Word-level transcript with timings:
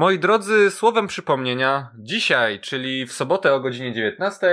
Moi 0.00 0.18
drodzy, 0.18 0.70
słowem 0.70 1.06
przypomnienia, 1.06 1.90
dzisiaj, 1.98 2.60
czyli 2.60 3.06
w 3.06 3.12
sobotę 3.12 3.54
o 3.54 3.60
godzinie 3.60 3.92
19, 3.92 4.46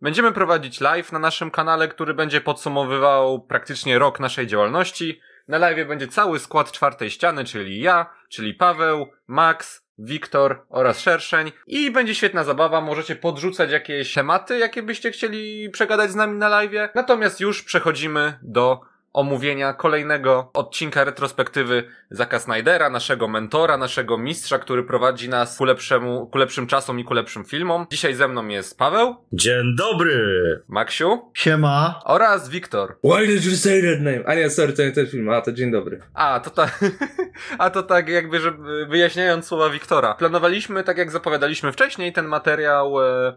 będziemy 0.00 0.32
prowadzić 0.32 0.80
live 0.80 1.12
na 1.12 1.18
naszym 1.18 1.50
kanale, 1.50 1.88
który 1.88 2.14
będzie 2.14 2.40
podsumowywał 2.40 3.42
praktycznie 3.42 3.98
rok 3.98 4.20
naszej 4.20 4.46
działalności. 4.46 5.20
Na 5.48 5.58
live 5.58 5.88
będzie 5.88 6.08
cały 6.08 6.38
skład 6.38 6.72
czwartej 6.72 7.10
ściany, 7.10 7.44
czyli 7.44 7.80
ja, 7.80 8.10
czyli 8.28 8.54
Paweł, 8.54 9.06
Max, 9.26 9.86
Wiktor 9.98 10.66
oraz 10.68 11.00
Szerszeń 11.00 11.52
i 11.66 11.90
będzie 11.90 12.14
świetna 12.14 12.44
zabawa, 12.44 12.80
możecie 12.80 13.16
podrzucać 13.16 13.70
jakieś 13.70 14.14
tematy, 14.14 14.58
jakie 14.58 14.82
byście 14.82 15.10
chcieli 15.10 15.70
przegadać 15.70 16.10
z 16.10 16.14
nami 16.14 16.38
na 16.38 16.48
live. 16.48 16.90
Natomiast 16.94 17.40
już 17.40 17.62
przechodzimy 17.62 18.38
do 18.42 18.80
omówienia 19.12 19.72
kolejnego 19.72 20.50
odcinka 20.54 21.04
retrospektywy 21.04 21.84
Zaka 22.10 22.38
Snydera, 22.38 22.90
naszego 22.90 23.28
mentora, 23.28 23.76
naszego 23.76 24.18
mistrza, 24.18 24.58
który 24.58 24.84
prowadzi 24.84 25.28
nas 25.28 25.58
ku, 25.58 25.64
lepszemu, 25.64 26.26
ku 26.26 26.38
lepszym 26.38 26.66
czasom 26.66 27.00
i 27.00 27.04
ku 27.04 27.14
lepszym 27.14 27.44
filmom. 27.44 27.86
Dzisiaj 27.90 28.14
ze 28.14 28.28
mną 28.28 28.48
jest 28.48 28.78
Paweł. 28.78 29.16
Dzień 29.32 29.76
dobry! 29.76 30.62
Maksiu. 30.68 31.30
Siema. 31.34 32.00
Oraz 32.04 32.48
Wiktor. 32.48 32.96
Why 33.04 33.26
did 33.26 33.44
you 33.44 33.52
say 33.52 33.82
that 33.82 34.00
name? 34.00 34.22
A 34.26 34.34
nie, 34.34 34.50
sorry, 34.50 34.72
to 34.72 34.82
nie 34.82 34.92
ten 34.92 35.06
film, 35.06 35.28
a 35.28 35.40
to 35.40 35.52
dzień 35.52 35.70
dobry. 35.70 36.00
A, 36.14 36.40
to 36.40 36.50
tak, 36.50 36.80
a 37.58 37.70
to 37.70 37.82
tak 37.82 38.08
jakby, 38.08 38.40
żeby 38.40 38.86
wyjaśniając 38.86 39.46
słowa 39.46 39.70
Wiktora. 39.70 40.14
Planowaliśmy, 40.14 40.84
tak 40.84 40.98
jak 40.98 41.10
zapowiadaliśmy 41.10 41.72
wcześniej, 41.72 42.12
ten 42.12 42.26
materiał 42.26 43.00
e, 43.00 43.34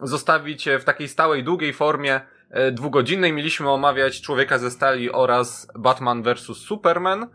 zostawić 0.00 0.68
w 0.80 0.84
takiej 0.84 1.08
stałej, 1.08 1.44
długiej 1.44 1.72
formie 1.72 2.20
dwugodzinnej 2.72 3.32
mieliśmy 3.32 3.70
omawiać 3.70 4.20
Człowieka 4.20 4.58
ze 4.58 4.70
Stali 4.70 5.12
oraz 5.12 5.68
Batman 5.78 6.22
vs. 6.22 6.56
Superman, 6.56 7.26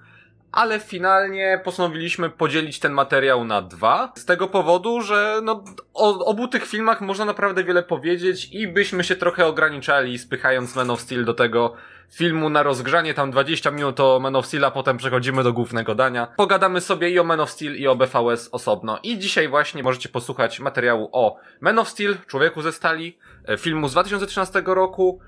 ale 0.51 0.79
finalnie 0.79 1.61
postanowiliśmy 1.63 2.29
podzielić 2.29 2.79
ten 2.79 2.93
materiał 2.93 3.45
na 3.45 3.61
dwa. 3.61 4.13
Z 4.15 4.25
tego 4.25 4.47
powodu, 4.47 5.01
że 5.01 5.39
no, 5.43 5.63
o 5.93 6.25
obu 6.25 6.47
tych 6.47 6.65
filmach 6.65 7.01
można 7.01 7.25
naprawdę 7.25 7.63
wiele 7.63 7.83
powiedzieć 7.83 8.49
i 8.51 8.67
byśmy 8.67 9.03
się 9.03 9.15
trochę 9.15 9.45
ograniczali, 9.45 10.19
spychając 10.19 10.75
Man 10.75 10.91
of 10.91 11.01
Steel 11.01 11.25
do 11.25 11.33
tego 11.33 11.73
filmu 12.13 12.49
na 12.49 12.63
rozgrzanie, 12.63 13.13
tam 13.13 13.31
20 13.31 13.71
minut 13.71 13.99
o 13.99 14.19
Man 14.19 14.35
of 14.35 14.45
Steel, 14.45 14.65
a 14.65 14.71
potem 14.71 14.97
przechodzimy 14.97 15.43
do 15.43 15.53
głównego 15.53 15.95
dania. 15.95 16.27
Pogadamy 16.37 16.81
sobie 16.81 17.09
i 17.09 17.19
o 17.19 17.23
Man 17.23 17.39
of 17.39 17.51
Steel 17.51 17.75
i 17.75 17.87
o 17.87 17.95
BVS 17.95 18.49
osobno. 18.51 18.99
I 19.03 19.17
dzisiaj 19.17 19.47
właśnie 19.47 19.83
możecie 19.83 20.09
posłuchać 20.09 20.59
materiału 20.59 21.09
o 21.11 21.35
Man 21.61 21.79
of 21.79 21.89
Steel, 21.89 22.17
Człowieku 22.27 22.61
ze 22.61 22.71
Stali, 22.71 23.17
e, 23.47 23.57
filmu 23.57 23.87
z 23.87 23.91
2013 23.91 24.61
roku, 24.65 25.19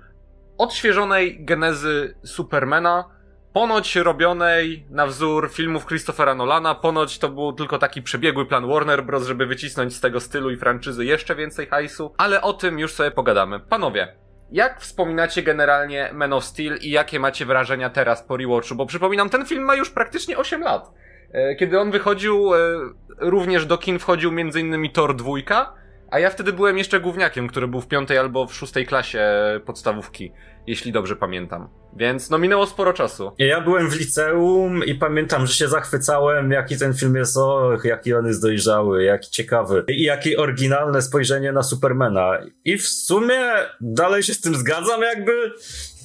odświeżonej 0.57 1.45
genezy 1.45 2.15
Supermana, 2.23 3.05
ponoć 3.53 3.95
robionej 3.95 4.85
na 4.89 5.07
wzór 5.07 5.49
filmów 5.51 5.85
Christophera 5.85 6.35
Nolana, 6.35 6.75
ponoć 6.75 7.19
to 7.19 7.29
był 7.29 7.53
tylko 7.53 7.77
taki 7.77 8.01
przebiegły 8.01 8.45
plan 8.45 8.67
Warner 8.67 9.05
Bros., 9.05 9.27
żeby 9.27 9.45
wycisnąć 9.45 9.95
z 9.95 10.01
tego 10.01 10.19
stylu 10.19 10.51
i 10.51 10.57
franczyzy 10.57 11.05
jeszcze 11.05 11.35
więcej 11.35 11.67
hajsu, 11.67 12.13
ale 12.17 12.41
o 12.41 12.53
tym 12.53 12.79
już 12.79 12.93
sobie 12.93 13.11
pogadamy. 13.11 13.59
Panowie, 13.59 14.15
jak 14.51 14.81
wspominacie 14.81 15.43
generalnie 15.43 16.09
Man 16.13 16.33
of 16.33 16.45
Steel 16.45 16.77
i 16.81 16.89
jakie 16.89 17.19
macie 17.19 17.45
wrażenia 17.45 17.89
teraz 17.89 18.23
po 18.23 18.37
rewatchu? 18.37 18.75
Bo 18.75 18.85
przypominam, 18.85 19.29
ten 19.29 19.45
film 19.45 19.63
ma 19.63 19.75
już 19.75 19.89
praktycznie 19.89 20.37
8 20.37 20.61
lat. 20.61 20.91
E, 21.31 21.55
kiedy 21.55 21.79
on 21.79 21.91
wychodził, 21.91 22.55
e, 22.55 22.57
również 23.17 23.65
do 23.65 23.77
kin 23.77 23.99
wchodził 23.99 24.29
m.in. 24.29 24.89
Thor 24.89 25.15
2, 25.15 25.33
a 26.11 26.19
ja 26.19 26.29
wtedy 26.29 26.53
byłem 26.53 26.77
jeszcze 26.77 26.99
gówniakiem, 26.99 27.47
który 27.47 27.67
był 27.67 27.81
w 27.81 27.87
piątej 27.87 28.17
albo 28.17 28.47
w 28.47 28.53
szóstej 28.53 28.85
klasie 28.85 29.23
podstawówki, 29.65 30.31
jeśli 30.67 30.91
dobrze 30.91 31.15
pamiętam. 31.15 31.69
Więc 31.95 32.29
no 32.29 32.37
minęło 32.37 32.65
sporo 32.65 32.93
czasu. 32.93 33.31
Ja 33.37 33.61
byłem 33.61 33.89
w 33.89 33.99
liceum 33.99 34.85
i 34.85 34.95
pamiętam, 34.95 35.47
że 35.47 35.53
się 35.53 35.67
zachwycałem, 35.67 36.51
jaki 36.51 36.77
ten 36.77 36.93
film 36.93 37.15
jest, 37.15 37.37
och, 37.37 37.85
jaki 37.85 38.13
on 38.13 38.25
jest 38.27 38.41
dojrzały, 38.41 39.03
jaki 39.03 39.31
ciekawy 39.31 39.83
i 39.87 40.03
jakie 40.03 40.37
oryginalne 40.37 41.01
spojrzenie 41.01 41.51
na 41.51 41.63
Supermana. 41.63 42.31
I 42.65 42.77
w 42.77 42.87
sumie 42.87 43.41
dalej 43.81 44.23
się 44.23 44.33
z 44.33 44.41
tym 44.41 44.55
zgadzam, 44.55 45.01
jakby 45.01 45.51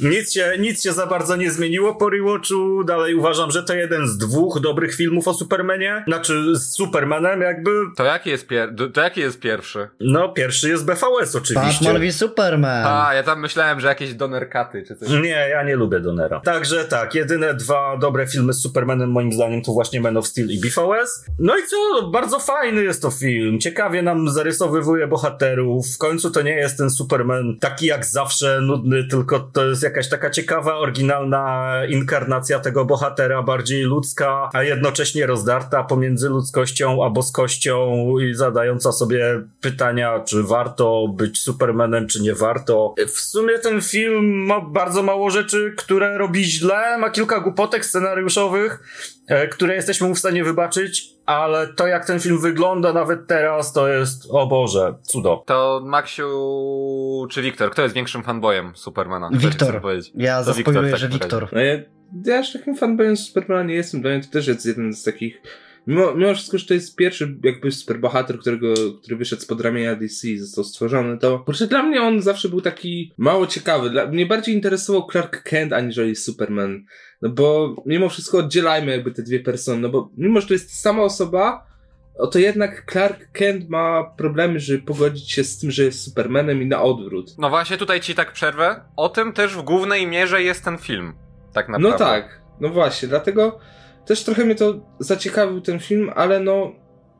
nic 0.00 0.32
się, 0.32 0.52
nic 0.58 0.82
się 0.82 0.92
za 0.92 1.06
bardzo 1.06 1.36
nie 1.36 1.50
zmieniło 1.50 1.94
po 1.94 2.10
rewatchu. 2.10 2.84
Dalej 2.84 3.14
uważam, 3.14 3.50
że 3.50 3.62
to 3.62 3.74
jeden 3.74 4.08
z 4.08 4.18
dwóch 4.18 4.60
dobrych 4.60 4.94
filmów 4.94 5.28
o 5.28 5.34
Supermanie. 5.34 6.04
Znaczy 6.06 6.56
z 6.56 6.74
Supermanem 6.76 7.40
jakby. 7.40 7.70
To 7.96 8.04
jaki 8.04 8.30
jest, 8.30 8.48
pier- 8.48 8.92
to 8.92 9.00
jaki 9.00 9.20
jest 9.20 9.40
pierwszy? 9.40 9.88
No, 10.00 10.28
pierwszy 10.28 10.68
jest 10.68 10.84
BVS 10.84 11.36
oczywiście. 11.36 11.84
Batman 11.84 12.02
v 12.02 12.12
Superman. 12.12 12.86
A, 12.86 13.14
ja 13.14 13.22
tam 13.22 13.40
myślałem, 13.40 13.80
że 13.80 13.88
jakieś 13.88 14.14
Donerkaty 14.46 14.82
czy 14.82 14.96
coś. 14.96 15.08
Nie, 15.08 15.48
ja 15.50 15.62
nie 15.62 15.76
lubię 15.76 16.00
Donera. 16.00 16.40
Także 16.40 16.84
tak, 16.84 17.14
jedyne 17.14 17.54
dwa 17.54 17.96
dobre 17.96 18.26
filmy 18.26 18.52
z 18.52 18.60
Supermanem 18.60 19.10
moim 19.10 19.32
zdaniem 19.32 19.62
to 19.62 19.72
właśnie 19.72 20.00
Man 20.00 20.16
of 20.16 20.26
Steel 20.26 20.50
i 20.50 20.60
BVS. 20.60 21.24
No 21.38 21.58
i 21.58 21.66
co, 21.66 22.08
bardzo 22.08 22.38
fajny 22.38 22.84
jest 22.84 23.02
to 23.02 23.10
film. 23.10 23.60
Ciekawie 23.60 24.02
nam 24.02 24.28
zarysowywuje 24.30 25.06
bohaterów. 25.06 25.86
W 25.94 25.98
końcu 25.98 26.30
to 26.30 26.42
nie 26.42 26.54
jest 26.54 26.78
ten 26.78 26.90
Superman 26.90 27.58
taki 27.60 27.86
jak 27.86 28.04
zawsze 28.04 28.60
nudny, 28.60 29.04
tylko 29.04 29.40
to 29.40 29.66
jest 29.66 29.82
jakaś 29.82 30.08
taka 30.08 30.30
ciekawa, 30.30 30.76
oryginalna 30.76 31.72
inkarnacja 31.88 32.58
tego 32.58 32.84
bohatera, 32.84 33.42
bardziej 33.42 33.82
ludzka, 33.82 34.50
a 34.52 34.62
jednocześnie 34.62 35.26
rozdarta 35.26 35.84
pomiędzy 35.84 36.28
ludzkością 36.28 37.04
a 37.04 37.10
boskością 37.10 38.04
i 38.18 38.34
zadająca 38.34 38.92
sobie 38.92 39.42
pytania, 39.60 40.20
czy 40.20 40.42
warto 40.42 41.08
być 41.08 41.40
Supermanem, 41.40 42.06
czy 42.06 42.22
nie 42.22 42.34
warto. 42.34 42.94
W 43.06 43.20
sumie 43.20 43.58
ten 43.58 43.82
film 43.82 44.35
ma 44.36 44.60
bardzo 44.60 45.02
mało 45.02 45.30
rzeczy, 45.30 45.74
które 45.76 46.18
robi 46.18 46.44
źle, 46.44 46.98
ma 46.98 47.10
kilka 47.10 47.40
głupotek 47.40 47.84
scenariuszowych, 47.84 48.80
e, 49.28 49.48
które 49.48 49.74
jesteśmy 49.74 50.08
mu 50.08 50.14
w 50.14 50.18
stanie 50.18 50.44
wybaczyć, 50.44 51.08
ale 51.26 51.66
to 51.66 51.86
jak 51.86 52.06
ten 52.06 52.20
film 52.20 52.40
wygląda 52.40 52.92
nawet 52.92 53.26
teraz, 53.26 53.72
to 53.72 53.88
jest, 53.88 54.26
o 54.30 54.46
Boże, 54.46 54.94
cudo. 55.02 55.42
To 55.46 55.82
Maksiu 55.84 57.26
czy 57.30 57.42
Wiktor, 57.42 57.70
kto 57.70 57.82
jest 57.82 57.94
większym 57.94 58.22
fanboyem 58.22 58.72
Supermana? 58.74 59.30
Wiktor. 59.32 59.82
Ja 60.14 60.42
zaspoiluję, 60.42 60.96
że 60.96 61.08
Wiktor. 61.08 61.48
No 61.52 61.60
ja, 61.60 61.78
ja 62.24 62.38
aż 62.38 62.52
takim 62.52 62.76
fanboyem 62.76 63.16
Supermana 63.16 63.62
nie 63.62 63.74
jestem, 63.74 64.00
dla 64.00 64.10
mnie 64.10 64.20
to 64.20 64.30
też 64.30 64.46
jest 64.46 64.66
jeden 64.66 64.92
z 64.92 65.02
takich 65.02 65.42
Mimo, 65.86 66.14
mimo 66.14 66.34
wszystko, 66.34 66.58
że 66.58 66.66
to 66.66 66.74
jest 66.74 66.96
pierwszy 66.96 67.36
jakby 67.44 67.72
superbohater, 67.72 68.38
którego, 68.38 68.66
który 69.02 69.16
wyszedł 69.16 69.42
spod 69.42 69.60
ramienia 69.60 69.96
DC 69.96 70.28
i 70.28 70.38
został 70.38 70.64
stworzony, 70.64 71.18
to 71.18 71.38
kurczę, 71.38 71.66
dla 71.66 71.82
mnie 71.82 72.02
on 72.02 72.22
zawsze 72.22 72.48
był 72.48 72.60
taki 72.60 73.12
mało 73.18 73.46
ciekawy. 73.46 73.90
Dla 73.90 74.06
mnie 74.06 74.26
bardziej 74.26 74.54
interesował 74.54 75.08
Clark 75.10 75.42
Kent 75.42 75.72
aniżeli 75.72 76.16
Superman. 76.16 76.84
No 77.22 77.28
bo 77.28 77.76
mimo 77.86 78.08
wszystko 78.08 78.38
oddzielajmy 78.38 78.92
jakby 78.92 79.10
te 79.10 79.22
dwie 79.22 79.40
persony, 79.40 79.80
no 79.80 79.88
bo 79.88 80.10
mimo, 80.16 80.40
że 80.40 80.46
to 80.46 80.52
jest 80.52 80.80
sama 80.80 81.02
osoba, 81.02 81.66
to 82.30 82.38
jednak 82.38 82.84
Clark 82.92 83.32
Kent 83.32 83.68
ma 83.68 84.04
problemy, 84.16 84.60
żeby 84.60 84.82
pogodzić 84.82 85.32
się 85.32 85.44
z 85.44 85.58
tym, 85.58 85.70
że 85.70 85.84
jest 85.84 86.04
Supermanem 86.04 86.62
i 86.62 86.66
na 86.66 86.82
odwrót. 86.82 87.38
No 87.38 87.50
właśnie 87.50 87.76
tutaj 87.76 88.00
ci 88.00 88.14
tak 88.14 88.32
przerwę. 88.32 88.80
O 88.96 89.08
tym 89.08 89.32
też 89.32 89.56
w 89.56 89.62
głównej 89.62 90.06
mierze 90.06 90.42
jest 90.42 90.64
ten 90.64 90.78
film. 90.78 91.14
Tak 91.52 91.68
naprawdę. 91.68 91.90
No 91.90 91.98
tak, 91.98 92.40
no 92.60 92.68
właśnie, 92.68 93.08
dlatego 93.08 93.58
też 94.06 94.24
trochę 94.24 94.44
mnie 94.44 94.54
to 94.54 94.80
zaciekawił 94.98 95.60
ten 95.60 95.78
film, 95.78 96.10
ale 96.14 96.40
no 96.40 96.72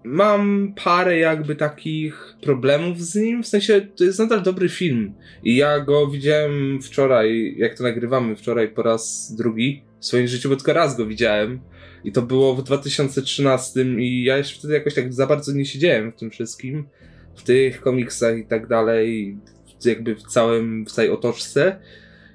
mam 0.05 0.75
parę 0.85 1.19
jakby 1.19 1.57
takich 1.57 2.37
problemów 2.43 3.01
z 3.01 3.15
nim, 3.15 3.43
w 3.43 3.47
sensie 3.47 3.81
to 3.97 4.05
jest 4.05 4.19
nadal 4.19 4.43
dobry 4.43 4.69
film. 4.69 5.15
I 5.45 5.57
ja 5.57 5.81
go 5.81 6.07
widziałem 6.07 6.83
wczoraj, 6.83 7.55
jak 7.59 7.75
to 7.75 7.83
nagrywamy 7.83 8.37
wczoraj 8.37 8.69
po 8.69 8.83
raz 8.83 9.35
drugi 9.39 9.83
w 10.01 10.07
swoim 10.07 10.27
życiu, 10.27 10.49
bo 10.49 10.57
tylko 10.57 10.73
raz 10.73 10.97
go 10.97 11.07
widziałem. 11.07 11.61
I 12.05 12.13
to 12.13 12.23
było 12.23 12.55
w 12.55 12.63
2013 12.63 13.83
i 13.99 14.25
ja 14.25 14.37
jeszcze 14.37 14.59
wtedy 14.59 14.75
jakoś 14.75 14.95
tak 14.95 15.13
za 15.13 15.27
bardzo 15.27 15.53
nie 15.53 15.65
siedziałem 15.65 16.13
w 16.13 16.17
tym 16.17 16.31
wszystkim, 16.31 16.89
w 17.37 17.43
tych 17.43 17.81
komiksach 17.81 18.39
i 18.39 18.47
tak 18.47 18.67
dalej, 18.67 19.37
jakby 19.85 20.15
w 20.15 20.23
całym, 20.23 20.87
w 20.87 20.93
całej 20.93 21.11
otoczce. 21.11 21.81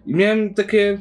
I 0.06 0.16
miałem 0.16 0.54
takie 0.54 1.00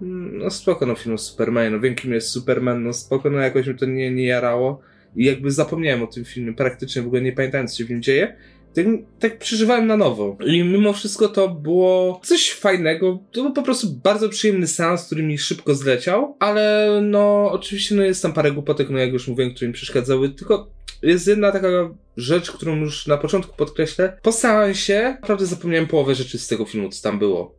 no 0.00 0.50
spoko, 0.50 0.86
no 0.86 0.94
film 0.94 1.14
o 1.14 1.18
Supermanie, 1.18 1.70
no 1.70 1.80
wiem 1.80 1.94
kim 1.94 2.12
jest 2.12 2.28
Superman, 2.28 2.84
no 2.84 2.92
spoko, 2.92 3.30
no 3.30 3.38
jakoś 3.38 3.66
mi 3.66 3.74
to 3.74 3.86
nie, 3.86 4.10
nie 4.10 4.26
jarało 4.26 4.80
i 5.16 5.24
jakby 5.24 5.50
zapomniałem 5.50 6.02
o 6.02 6.06
tym 6.06 6.24
filmie, 6.24 6.52
praktycznie 6.52 7.02
w 7.02 7.06
ogóle 7.06 7.22
nie 7.22 7.32
pamiętałem 7.32 7.68
co 7.68 7.76
się 7.76 7.84
w 7.84 7.90
nim 7.90 8.02
dzieje, 8.02 8.36
tak, 8.74 8.86
tak 9.18 9.38
przeżywałem 9.38 9.86
na 9.86 9.96
nowo. 9.96 10.36
I 10.46 10.62
mimo 10.62 10.92
wszystko 10.92 11.28
to 11.28 11.48
było 11.48 12.20
coś 12.24 12.52
fajnego. 12.52 13.18
To 13.32 13.42
był 13.42 13.52
po 13.52 13.62
prostu 13.62 13.86
bardzo 14.04 14.28
przyjemny 14.28 14.66
seans, 14.66 15.06
który 15.06 15.22
mi 15.22 15.38
szybko 15.38 15.74
zleciał, 15.74 16.36
ale 16.38 16.88
no 17.02 17.50
oczywiście 17.52 17.94
no 17.94 18.02
jest 18.02 18.22
tam 18.22 18.32
parę 18.32 18.52
głupotek, 18.52 18.90
no 18.90 18.98
jak 18.98 19.12
już 19.12 19.28
mówiłem, 19.28 19.54
które 19.54 19.68
mi 19.68 19.74
przeszkadzały, 19.74 20.28
tylko 20.28 20.70
jest 21.02 21.26
jedna 21.26 21.52
taka 21.52 21.68
rzecz, 22.16 22.50
którą 22.50 22.76
już 22.76 23.06
na 23.06 23.16
początku 23.16 23.56
podkreślę. 23.56 24.18
Po 24.22 24.32
seansie 24.32 25.16
naprawdę 25.20 25.46
zapomniałem 25.46 25.86
połowę 25.86 26.14
rzeczy 26.14 26.38
z 26.38 26.48
tego 26.48 26.64
filmu, 26.64 26.88
co 26.88 27.02
tam 27.02 27.18
było. 27.18 27.57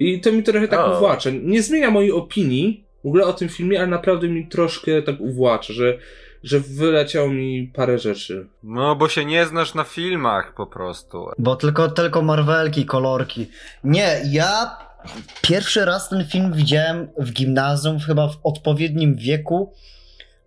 I 0.00 0.20
to 0.20 0.32
mi 0.32 0.42
trochę 0.42 0.68
tak 0.68 0.80
oh. 0.80 0.96
uwłacza. 0.96 1.30
Nie 1.42 1.62
zmienia 1.62 1.90
mojej 1.90 2.12
opinii 2.12 2.84
w 3.04 3.06
ogóle 3.06 3.24
o 3.24 3.32
tym 3.32 3.48
filmie, 3.48 3.78
ale 3.78 3.86
naprawdę 3.86 4.28
mi 4.28 4.46
troszkę 4.46 5.02
tak 5.02 5.20
uwłacza, 5.20 5.72
że, 5.72 5.98
że 6.42 6.60
wyleciało 6.60 7.28
mi 7.28 7.70
parę 7.74 7.98
rzeczy. 7.98 8.46
No, 8.62 8.96
bo 8.96 9.08
się 9.08 9.24
nie 9.24 9.46
znasz 9.46 9.74
na 9.74 9.84
filmach 9.84 10.54
po 10.54 10.66
prostu. 10.66 11.26
Bo 11.38 11.56
tylko, 11.56 11.88
tylko 11.88 12.22
Marvelki, 12.22 12.86
kolorki. 12.86 13.46
Nie, 13.84 14.20
ja 14.30 14.76
pierwszy 15.42 15.84
raz 15.84 16.08
ten 16.08 16.26
film 16.26 16.52
widziałem 16.52 17.08
w 17.18 17.32
gimnazjum, 17.32 17.98
chyba 17.98 18.28
w 18.28 18.38
odpowiednim 18.42 19.16
wieku, 19.16 19.72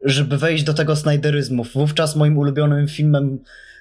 żeby 0.02 0.38
wejść 0.38 0.64
do 0.64 0.74
tego 0.74 0.96
Snyderyzmu. 0.96 1.64
Wówczas 1.64 2.16
moim 2.16 2.38
ulubionym 2.38 2.88
filmem 2.88 3.40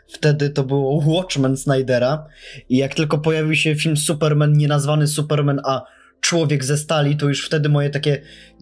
wtedy 0.08 0.50
to 0.50 0.64
było 0.64 1.02
Watchmen 1.06 1.56
Snydera 1.56 2.26
i 2.68 2.76
jak 2.76 2.94
tylko 2.94 3.18
pojawił 3.18 3.54
się 3.54 3.74
film 3.74 3.96
Superman, 3.96 4.52
nie 4.52 4.68
nazwany 4.68 5.06
Superman, 5.06 5.60
a 5.64 5.82
Człowiek 6.24 6.64
ze 6.64 6.78
stali, 6.78 7.16
to 7.16 7.28
już 7.28 7.46
wtedy 7.46 7.68
moje 7.68 7.90
takie 7.90 8.20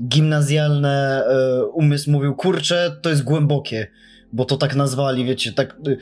gimnazjalne 0.09 1.25
e, 1.27 1.65
umysł 1.65 2.11
mówił, 2.11 2.35
kurczę, 2.35 2.97
to 3.03 3.11
jest 3.11 3.23
głębokie 3.23 3.87
bo 4.33 4.45
to 4.45 4.57
tak 4.57 4.75
nazwali, 4.75 5.25
wiecie, 5.25 5.53
tak 5.53 5.77
y, 5.89 5.99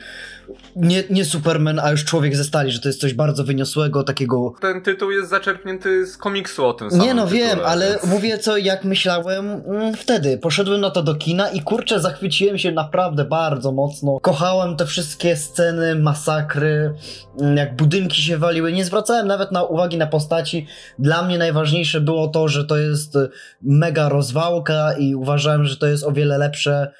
nie, 0.75 1.03
nie 1.09 1.25
Superman, 1.25 1.79
a 1.79 1.91
już 1.91 2.05
człowiek 2.05 2.35
ze 2.35 2.43
stali, 2.43 2.71
że 2.71 2.79
to 2.79 2.89
jest 2.89 3.01
coś 3.01 3.13
bardzo 3.13 3.43
wyniosłego, 3.43 4.03
takiego... 4.03 4.53
Ten 4.61 4.81
tytuł 4.81 5.11
jest 5.11 5.29
zaczerpnięty 5.29 6.05
z 6.05 6.17
komiksu 6.17 6.65
o 6.65 6.73
tym 6.73 6.91
samym 6.91 7.05
Nie 7.05 7.13
no, 7.13 7.25
tytule, 7.25 7.41
wiem, 7.41 7.59
ale 7.65 7.89
więc... 7.89 8.03
mówię 8.03 8.37
co, 8.37 8.57
jak 8.57 8.83
myślałem 8.83 9.61
mm, 9.67 9.93
wtedy. 9.93 10.37
Poszedłem 10.37 10.81
na 10.81 10.89
to 10.89 11.03
do 11.03 11.15
kina 11.15 11.49
i 11.49 11.61
kurczę, 11.61 11.99
zachwyciłem 11.99 12.57
się 12.57 12.71
naprawdę 12.71 13.25
bardzo 13.25 13.71
mocno. 13.71 14.19
Kochałem 14.19 14.75
te 14.75 14.85
wszystkie 14.85 15.35
sceny, 15.35 15.95
masakry, 15.95 16.93
mm, 17.39 17.57
jak 17.57 17.75
budynki 17.75 18.21
się 18.21 18.37
waliły. 18.37 18.71
Nie 18.71 18.85
zwracałem 18.85 19.27
nawet 19.27 19.51
na 19.51 19.63
uwagi 19.63 19.97
na 19.97 20.07
postaci. 20.07 20.67
Dla 20.99 21.23
mnie 21.23 21.37
najważniejsze 21.37 22.01
było 22.01 22.27
to, 22.27 22.47
że 22.47 22.65
to 22.65 22.77
jest 22.77 23.17
mega 23.61 24.09
rozwałka 24.09 24.93
i 24.93 25.15
uważałem, 25.15 25.65
że 25.65 25.77
to 25.77 25.87
jest 25.87 26.03
o 26.03 26.11
wiele 26.11 26.37
lepsze 26.37 26.91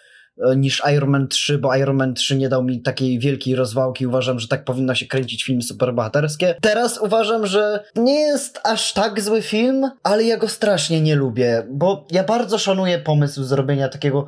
niż 0.56 0.82
Iron 0.96 1.10
Man 1.10 1.28
3, 1.28 1.58
bo 1.58 1.76
Iron 1.76 1.96
Man 1.96 2.14
3 2.14 2.36
nie 2.36 2.50
dał 2.50 2.64
mi 2.64 2.82
takiej 2.82 3.20
wielkiej 3.20 3.56
rozwałki. 3.56 4.08
Uważam, 4.08 4.40
że 4.40 4.48
tak 4.48 4.64
powinno 4.64 4.96
się 4.96 5.06
kręcić 5.06 5.44
filmy 5.44 5.62
superbohaterskie. 5.62 6.56
Teraz 6.62 6.98
uważam, 6.98 7.48
że 7.48 7.84
nie 7.96 8.20
jest 8.20 8.60
aż 8.64 8.94
tak 8.94 9.22
zły 9.22 9.42
film, 9.42 9.92
ale 10.04 10.24
ja 10.24 10.38
go 10.38 10.48
strasznie 10.48 11.02
nie 11.02 11.16
lubię, 11.16 11.64
bo 11.70 12.08
ja 12.12 12.24
bardzo 12.24 12.58
szanuję 12.58 13.00
pomysł 13.00 13.44
zrobienia 13.44 13.90
takiego 13.90 14.28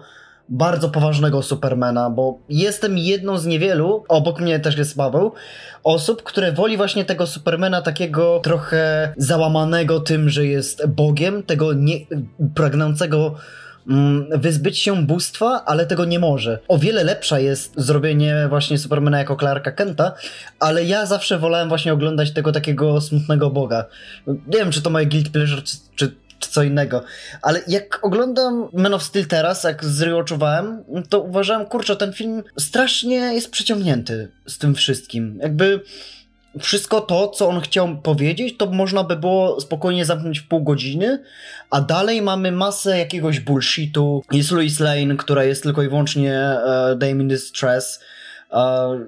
bardzo 0.49 0.89
poważnego 0.89 1.41
Supermana, 1.41 2.09
bo 2.09 2.39
jestem 2.49 2.97
jedną 2.97 3.37
z 3.37 3.45
niewielu, 3.45 4.03
obok 4.07 4.39
mnie 4.41 4.59
też 4.59 4.77
jest 4.77 4.97
Paweł, 4.97 5.31
osób, 5.83 6.23
które 6.23 6.51
woli 6.51 6.77
właśnie 6.77 7.05
tego 7.05 7.27
Supermana 7.27 7.81
takiego 7.81 8.39
trochę 8.43 9.13
załamanego 9.17 9.99
tym, 9.99 10.29
że 10.29 10.45
jest 10.45 10.87
Bogiem, 10.87 11.43
tego 11.43 11.73
nie, 11.73 11.95
pragnącego 12.55 13.35
wyzbyć 14.31 14.79
się 14.79 15.05
bóstwa, 15.05 15.63
ale 15.65 15.85
tego 15.85 16.05
nie 16.05 16.19
może. 16.19 16.59
O 16.67 16.77
wiele 16.77 17.03
lepsza 17.03 17.39
jest 17.39 17.73
zrobienie 17.77 18.45
właśnie 18.49 18.77
Supermana 18.77 19.17
jako 19.17 19.35
Clarka 19.35 19.71
Kenta, 19.71 20.13
ale 20.59 20.83
ja 20.83 21.05
zawsze 21.05 21.39
wolałem 21.39 21.69
właśnie 21.69 21.93
oglądać 21.93 22.31
tego 22.31 22.51
takiego 22.51 23.01
smutnego 23.01 23.49
boga. 23.49 23.85
Nie 24.27 24.57
wiem, 24.57 24.71
czy 24.71 24.81
to 24.81 24.89
moje 24.89 25.05
guilt 25.05 25.29
pleasure, 25.29 25.61
czy, 25.61 25.77
czy, 25.95 26.15
czy 26.39 26.49
co 26.49 26.63
innego, 26.63 27.03
ale 27.41 27.61
jak 27.67 27.99
oglądam 28.01 28.69
Man 28.73 28.93
of 28.93 29.03
Steel 29.03 29.25
teraz, 29.25 29.63
jak 29.63 29.85
zrewatchowałem, 29.85 30.83
to 31.09 31.21
uważałem, 31.21 31.65
kurczę, 31.65 31.95
ten 31.95 32.13
film 32.13 32.43
strasznie 32.59 33.15
jest 33.15 33.51
przeciągnięty 33.51 34.31
z 34.47 34.57
tym 34.57 34.75
wszystkim. 34.75 35.39
Jakby 35.41 35.81
wszystko 36.59 37.01
to, 37.01 37.27
co 37.27 37.47
on 37.49 37.61
chciał 37.61 37.97
powiedzieć, 37.97 38.57
to 38.57 38.65
można 38.65 39.03
by 39.03 39.15
było 39.15 39.61
spokojnie 39.61 40.05
zamknąć 40.05 40.39
w 40.39 40.47
pół 40.47 40.63
godziny, 40.63 41.23
a 41.69 41.81
dalej 41.81 42.21
mamy 42.21 42.51
masę 42.51 42.97
jakiegoś 42.97 43.39
bullshitu. 43.39 44.23
Jest 44.31 44.51
Louis 44.51 44.79
Lane, 44.79 45.15
która 45.17 45.43
jest 45.43 45.63
tylko 45.63 45.83
i 45.83 45.89
wyłącznie 45.89 46.57
uh, 46.65 46.97
Dame 46.97 47.11
in 47.11 47.27
Distress. 47.27 47.99
Uh, 48.51 48.59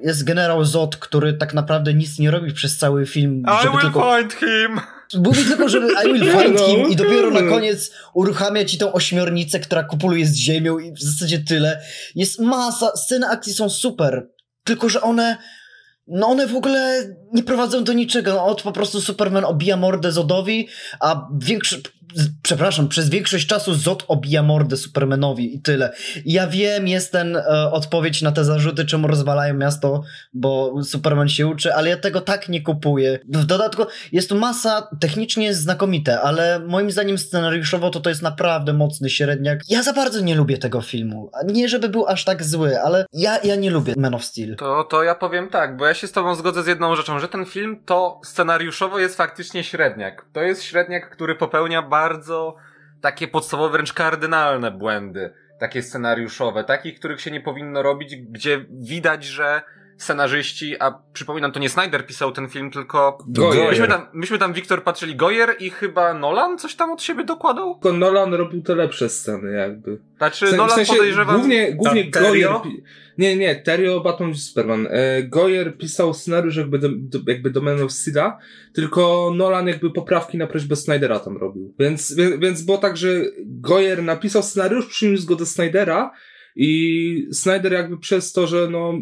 jest 0.04 0.24
generał 0.24 0.66
Zod, 0.66 0.98
który 0.98 1.34
tak 1.34 1.54
naprawdę 1.54 1.94
nic 1.94 2.20
nie 2.20 2.32
robi 2.32 2.54
przez 2.54 2.78
cały 2.78 3.06
film. 3.06 3.44
I 3.64 3.70
will 3.70 3.82
tylko... 3.82 4.18
find 4.18 4.34
him! 4.34 4.80
Mówi 5.14 5.46
tylko, 5.46 5.70
żeby 5.70 5.88
I 6.06 6.14
will 6.14 6.32
find 6.32 6.60
him 6.60 6.90
i 6.90 6.96
dopiero 6.96 7.32
na 7.32 7.42
koniec 7.42 7.92
uruchamia 8.14 8.66
ci 8.66 8.78
tą 8.78 8.94
ośmiornicę, 8.94 9.60
która 9.60 9.84
kupuluje 9.84 10.26
z 10.26 10.36
ziemią 10.36 10.80
i 10.80 10.92
w 10.92 11.02
zasadzie 11.02 11.40
tyle. 11.40 11.82
Jest 12.16 12.40
masa, 12.40 12.92
sceny 12.96 13.28
akcji 13.28 13.54
są 13.54 13.70
super, 13.70 14.28
tylko 14.64 14.90
że 14.90 15.02
one 15.02 15.38
no 16.08 16.28
one 16.28 16.48
w 16.48 16.56
ogóle 16.56 17.04
nie 17.34 17.44
prowadzą 17.44 17.84
do 17.84 17.94
niczego. 17.94 18.34
No, 18.34 18.46
od 18.46 18.62
po 18.62 18.72
prostu 18.72 19.02
Superman 19.02 19.46
obija 19.46 19.78
mordę 19.78 20.12
Zodowi, 20.12 20.68
a 21.00 21.28
większy, 21.42 21.82
przepraszam, 22.44 22.88
przez 22.88 23.10
większość 23.10 23.48
czasu 23.48 23.74
Zod 23.74 24.06
obija 24.08 24.44
mordę 24.44 24.78
Supermanowi 24.78 25.56
i 25.56 25.62
tyle. 25.62 25.94
Ja 26.26 26.48
wiem, 26.48 26.88
jest 26.88 27.12
ten 27.12 27.36
e, 27.36 27.72
odpowiedź 27.72 28.22
na 28.22 28.32
te 28.32 28.46
zarzuty, 28.46 28.86
czemu 28.86 29.08
rozwalają 29.08 29.54
miasto, 29.54 30.04
bo 30.34 30.84
Superman 30.84 31.30
się 31.30 31.48
uczy, 31.48 31.74
ale 31.74 31.90
ja 31.90 31.98
tego 31.98 32.22
tak 32.22 32.50
nie 32.50 32.62
kupuję. 32.62 33.20
W 33.30 33.46
dodatku 33.46 33.84
jest 34.12 34.30
tu 34.30 34.36
masa 34.36 34.88
technicznie 35.00 35.54
znakomite, 35.54 36.22
ale 36.22 36.60
moim 36.60 36.92
zdaniem 36.92 37.18
scenariuszowo 37.18 37.90
to 37.90 38.00
to 38.00 38.10
jest 38.10 38.22
naprawdę 38.22 38.74
mocny 38.74 39.10
średniak. 39.10 39.60
Ja 39.70 39.84
za 39.84 39.94
bardzo 39.94 40.22
nie 40.22 40.36
lubię 40.36 40.58
tego 40.58 40.82
filmu. 40.82 41.32
Nie, 41.46 41.70
żeby 41.70 41.90
był 41.90 42.08
aż 42.08 42.26
tak 42.26 42.44
zły, 42.44 42.82
ale 42.82 43.06
ja, 43.14 43.40
ja 43.44 43.56
nie 43.56 43.70
lubię 43.70 43.94
Man 43.98 44.14
of 44.14 44.26
Steel. 44.26 44.56
To, 44.56 44.84
to 44.84 45.04
ja 45.04 45.16
powiem 45.16 45.50
tak, 45.50 45.78
bo 45.78 45.86
ja 45.86 45.94
się 45.94 46.08
z 46.08 46.12
tobą 46.12 46.36
zgodzę 46.36 46.64
z 46.64 46.68
jedną 46.68 46.96
rzeczą, 46.96 47.20
że 47.20 47.28
ten 47.28 47.46
film 47.46 47.80
to 47.86 48.22
scenariuszowo 48.24 49.00
jest 49.00 49.18
faktycznie 49.18 49.64
średniak. 49.64 50.26
To 50.34 50.42
jest 50.42 50.64
średniak, 50.64 51.10
który 51.10 51.36
popełnia 51.36 51.82
bardzo 51.82 52.05
takie 53.02 53.28
podstawowe, 53.28 53.72
wręcz 53.72 53.94
kardynalne 53.94 54.72
błędy. 54.72 55.34
Takie 55.60 55.84
scenariuszowe, 55.84 56.64
takich, 56.64 57.00
których 57.00 57.22
się 57.22 57.32
nie 57.32 57.42
powinno 57.42 57.84
robić, 57.84 58.16
gdzie 58.16 58.66
widać, 58.70 59.24
że 59.24 59.62
scenarzyści, 59.98 60.76
a 60.80 61.00
przypominam, 61.14 61.52
to 61.52 61.60
nie 61.60 61.70
Snyder 61.70 62.06
pisał 62.06 62.32
ten 62.32 62.50
film, 62.50 62.72
tylko 62.72 63.18
Goyer. 63.28 63.70
Myśmy 63.70 63.88
tam, 63.88 64.08
myśmy 64.14 64.38
tam, 64.38 64.54
Wiktor, 64.54 64.84
patrzyli 64.84 65.16
Goyer 65.16 65.56
i 65.60 65.70
chyba 65.70 66.14
Nolan 66.14 66.58
coś 66.58 66.76
tam 66.76 66.92
od 66.92 67.02
siebie 67.02 67.24
dokładał? 67.24 67.74
Tylko 67.74 67.98
Nolan 67.98 68.34
robił 68.34 68.62
te 68.62 68.76
lepsze 68.76 69.10
sceny, 69.10 69.52
jakby. 69.52 70.00
Znaczy, 70.18 70.48
w 70.48 70.52
Nolan 70.52 70.70
w 70.70 70.74
sensie, 70.74 70.94
podejrzewam... 70.94 71.36
Głównie, 71.36 71.74
głównie 71.74 72.10
Goyer... 72.10 72.52
Nie, 73.18 73.36
nie, 73.36 73.56
Terio 73.56 74.00
Batman 74.00 74.32
v 74.32 74.38
Superman. 74.38 74.88
E, 74.92 75.24
Goyer 75.24 75.78
pisał 75.78 76.14
scenariusz 76.14 76.56
jakby 76.56 76.80
do, 76.80 76.90
do, 76.92 77.20
jakby 77.28 77.50
do 77.50 77.62
Man 77.62 77.82
of 77.82 77.92
Steel'a, 77.92 78.32
tylko 78.74 79.34
Nolan 79.36 79.68
jakby 79.68 79.92
poprawki 79.92 80.38
na 80.38 80.48
prośbę 80.48 80.76
Snydera 80.76 81.20
tam 81.20 81.38
robił. 81.38 81.74
Więc, 81.80 82.16
więc, 82.16 82.40
więc 82.40 82.62
było 82.62 82.78
tak, 82.78 82.98
że 82.98 83.08
Goyer 83.46 84.04
napisał 84.04 84.44
scenariusz, 84.44 84.86
przyniósł 84.86 85.28
go 85.28 85.36
do 85.36 85.46
Snydera 85.46 86.12
i 86.56 87.28
Snyder 87.32 87.74
jakby 87.74 87.98
przez 87.98 88.34
to, 88.34 88.48
że 88.48 88.68
no 88.72 88.94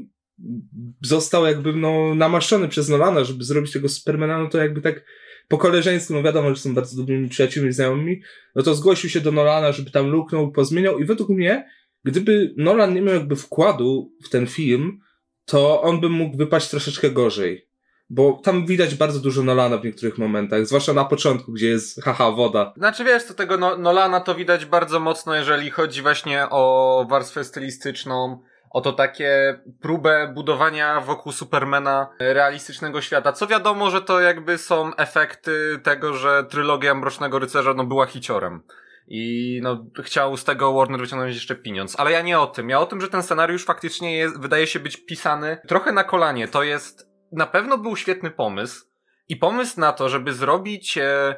został 1.01 1.45
jakby 1.45 1.73
no 1.73 2.15
namaszczony 2.15 2.67
przez 2.67 2.89
Nolana, 2.89 3.23
żeby 3.23 3.43
zrobić 3.43 3.71
tego 3.71 3.89
Supermana, 3.89 4.37
no 4.37 4.49
to 4.49 4.57
jakby 4.57 4.81
tak 4.81 5.05
po 5.47 5.57
koleżeńsku, 5.57 6.13
no 6.13 6.23
wiadomo, 6.23 6.49
że 6.49 6.61
są 6.61 6.73
bardzo 6.73 6.97
dobrymi 6.97 7.29
przyjaciółmi, 7.29 7.71
znajomymi, 7.71 8.21
no 8.55 8.63
to 8.63 8.75
zgłosił 8.75 9.09
się 9.09 9.21
do 9.21 9.31
Nolana, 9.31 9.71
żeby 9.71 9.91
tam 9.91 10.07
luknął, 10.07 10.51
pozmieniał 10.51 10.99
i 10.99 11.05
według 11.05 11.29
mnie, 11.29 11.69
gdyby 12.03 12.53
Nolan 12.57 12.93
nie 12.93 13.01
miał 13.01 13.13
jakby 13.13 13.35
wkładu 13.35 14.11
w 14.23 14.29
ten 14.29 14.47
film, 14.47 14.99
to 15.45 15.81
on 15.81 16.01
by 16.01 16.09
mógł 16.09 16.37
wypaść 16.37 16.69
troszeczkę 16.69 17.11
gorzej. 17.11 17.67
Bo 18.09 18.41
tam 18.43 18.65
widać 18.65 18.95
bardzo 18.95 19.19
dużo 19.19 19.43
Nolana 19.43 19.77
w 19.77 19.85
niektórych 19.85 20.17
momentach, 20.17 20.65
zwłaszcza 20.67 20.93
na 20.93 21.05
początku, 21.05 21.51
gdzie 21.51 21.67
jest 21.67 21.99
haha 22.03 22.31
woda. 22.31 22.73
Znaczy 22.77 23.03
wiesz, 23.03 23.25
to 23.25 23.33
tego 23.33 23.57
no 23.57 23.77
Nolana 23.77 24.21
to 24.21 24.35
widać 24.35 24.65
bardzo 24.65 24.99
mocno, 24.99 25.35
jeżeli 25.35 25.69
chodzi 25.69 26.01
właśnie 26.01 26.47
o 26.49 27.05
warstwę 27.09 27.43
stylistyczną, 27.43 28.43
oto 28.73 28.93
takie 28.93 29.59
próbę 29.81 30.31
budowania 30.35 31.01
wokół 31.01 31.31
Supermana 31.31 32.09
realistycznego 32.19 33.01
świata. 33.01 33.33
Co 33.33 33.47
wiadomo, 33.47 33.89
że 33.89 34.01
to 34.01 34.19
jakby 34.19 34.57
są 34.57 34.95
efekty 34.95 35.79
tego, 35.83 36.13
że 36.13 36.43
trylogia 36.43 36.95
Mrocznego 36.95 37.39
Rycerza 37.39 37.73
no 37.73 37.83
była 37.83 38.05
hiciorem. 38.05 38.63
I 39.07 39.59
no, 39.63 39.85
chciał 40.03 40.37
z 40.37 40.43
tego 40.43 40.73
Warner 40.73 40.99
wyciągnąć 40.99 41.35
jeszcze 41.35 41.55
pieniądz. 41.55 41.99
Ale 41.99 42.11
ja 42.11 42.21
nie 42.21 42.39
o 42.39 42.47
tym. 42.47 42.69
Ja 42.69 42.79
o 42.79 42.85
tym, 42.85 43.01
że 43.01 43.07
ten 43.07 43.23
scenariusz 43.23 43.65
faktycznie 43.65 44.17
jest, 44.17 44.41
wydaje 44.41 44.67
się 44.67 44.79
być 44.79 44.97
pisany 44.97 45.57
trochę 45.67 45.91
na 45.91 46.03
kolanie. 46.03 46.47
To 46.47 46.63
jest, 46.63 47.09
na 47.31 47.45
pewno 47.45 47.77
był 47.77 47.95
świetny 47.95 48.31
pomysł. 48.31 48.85
I 49.29 49.35
pomysł 49.35 49.79
na 49.79 49.91
to, 49.91 50.09
żeby 50.09 50.33
zrobić 50.33 50.97
e, 50.97 51.35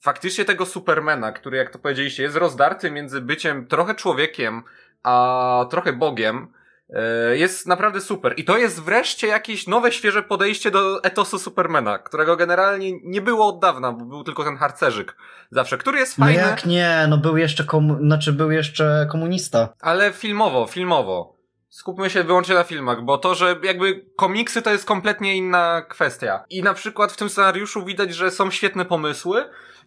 faktycznie 0.00 0.44
tego 0.44 0.66
Supermana, 0.66 1.32
który, 1.32 1.56
jak 1.56 1.70
to 1.70 1.78
powiedzieliście, 1.78 2.22
jest 2.22 2.36
rozdarty 2.36 2.90
między 2.90 3.20
byciem 3.20 3.66
trochę 3.66 3.94
człowiekiem, 3.94 4.62
a 5.02 5.66
trochę 5.70 5.92
Bogiem, 5.92 6.52
jest 7.32 7.66
naprawdę 7.66 8.00
super. 8.00 8.34
I 8.36 8.44
to 8.44 8.58
jest 8.58 8.82
wreszcie 8.82 9.26
jakieś 9.26 9.66
nowe, 9.66 9.92
świeże 9.92 10.22
podejście 10.22 10.70
do 10.70 11.04
etosu 11.04 11.38
Supermana, 11.38 11.98
którego 11.98 12.36
generalnie 12.36 12.92
nie 13.04 13.20
było 13.20 13.46
od 13.48 13.60
dawna, 13.60 13.92
bo 13.92 14.04
był 14.04 14.24
tylko 14.24 14.44
ten 14.44 14.56
harcerzyk 14.56 15.16
zawsze, 15.50 15.78
który 15.78 15.98
jest 15.98 16.16
fajny. 16.16 16.42
No 16.42 16.48
jak 16.48 16.66
nie, 16.66 17.06
no 17.08 17.18
był 17.18 17.36
jeszcze, 17.36 17.64
komu- 17.64 17.98
znaczy 18.06 18.32
był 18.32 18.50
jeszcze 18.50 19.06
komunista. 19.10 19.68
Ale 19.80 20.12
filmowo, 20.12 20.66
filmowo. 20.66 21.36
Skupmy 21.68 22.10
się 22.10 22.24
wyłącznie 22.24 22.54
na 22.54 22.64
filmach, 22.64 23.02
bo 23.04 23.18
to, 23.18 23.34
że 23.34 23.56
jakby 23.62 24.06
komiksy 24.16 24.62
to 24.62 24.70
jest 24.70 24.84
kompletnie 24.84 25.36
inna 25.36 25.82
kwestia. 25.88 26.44
I 26.50 26.62
na 26.62 26.74
przykład 26.74 27.12
w 27.12 27.16
tym 27.16 27.28
scenariuszu 27.28 27.84
widać, 27.84 28.14
że 28.14 28.30
są 28.30 28.50
świetne 28.50 28.84
pomysły 28.84 29.44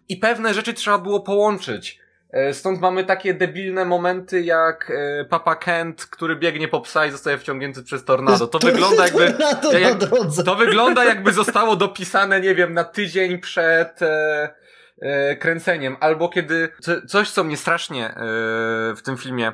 i 0.08 0.16
pewne 0.16 0.54
rzeczy 0.54 0.74
trzeba 0.74 0.98
było 0.98 1.20
połączyć 1.20 2.00
E, 2.00 2.05
stąd 2.52 2.80
mamy 2.80 3.04
takie 3.04 3.34
debilne 3.34 3.84
momenty 3.84 4.40
jak 4.40 4.90
e, 4.90 5.24
Papa 5.24 5.56
Kent, 5.56 6.06
który 6.06 6.36
biegnie 6.36 6.68
po 6.68 6.80
psa 6.80 7.06
i 7.06 7.10
zostaje 7.10 7.38
wciągnięty 7.38 7.82
przez 7.82 8.04
tornado. 8.04 8.46
To, 8.46 8.58
to 8.58 8.66
wygląda 8.66 9.04
jakby. 9.04 9.34
Jak, 9.80 9.98
to 10.44 10.54
wygląda 10.54 11.04
jakby 11.04 11.32
zostało 11.32 11.76
dopisane, 11.76 12.40
nie 12.40 12.54
wiem, 12.54 12.74
na 12.74 12.84
tydzień 12.84 13.38
przed 13.38 14.02
e, 14.02 14.54
e, 15.02 15.36
kręceniem. 15.36 15.96
Albo 16.00 16.28
kiedy. 16.28 16.68
Co, 16.80 17.06
coś, 17.06 17.30
co 17.30 17.44
mnie 17.44 17.56
strasznie 17.56 18.06
e, 18.08 18.14
w 18.96 19.02
tym 19.04 19.16
filmie 19.16 19.52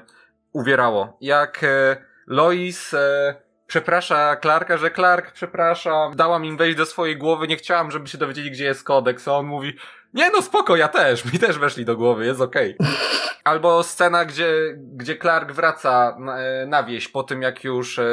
uwierało. 0.52 1.18
Jak 1.20 1.64
e, 1.64 1.96
Lois 2.26 2.94
e, 2.94 3.34
przeprasza 3.66 4.36
Clarka, 4.36 4.76
że 4.76 4.90
Clark, 4.90 5.32
przepraszam, 5.32 6.16
dałam 6.16 6.44
im 6.44 6.56
wejść 6.56 6.76
do 6.76 6.86
swojej 6.86 7.16
głowy, 7.16 7.48
nie 7.48 7.56
chciałam, 7.56 7.90
żeby 7.90 8.08
się 8.08 8.18
dowiedzieli, 8.18 8.50
gdzie 8.50 8.64
jest 8.64 8.84
kodeks, 8.84 9.28
a 9.28 9.32
on 9.32 9.46
mówi, 9.46 9.76
nie 10.14 10.30
no 10.30 10.42
spoko, 10.42 10.76
ja 10.76 10.88
też, 10.88 11.32
mi 11.32 11.38
też 11.38 11.58
weszli 11.58 11.84
do 11.84 11.96
głowy, 11.96 12.26
jest 12.26 12.40
okej. 12.40 12.76
Okay. 12.78 12.92
Albo 13.44 13.82
scena, 13.82 14.24
gdzie, 14.24 14.52
gdzie 14.76 15.16
Clark 15.16 15.52
wraca 15.52 16.16
na, 16.18 16.38
e, 16.38 16.66
na 16.66 16.82
wieś 16.82 17.08
po 17.08 17.22
tym, 17.22 17.42
jak 17.42 17.64
już 17.64 17.98
e, 17.98 18.04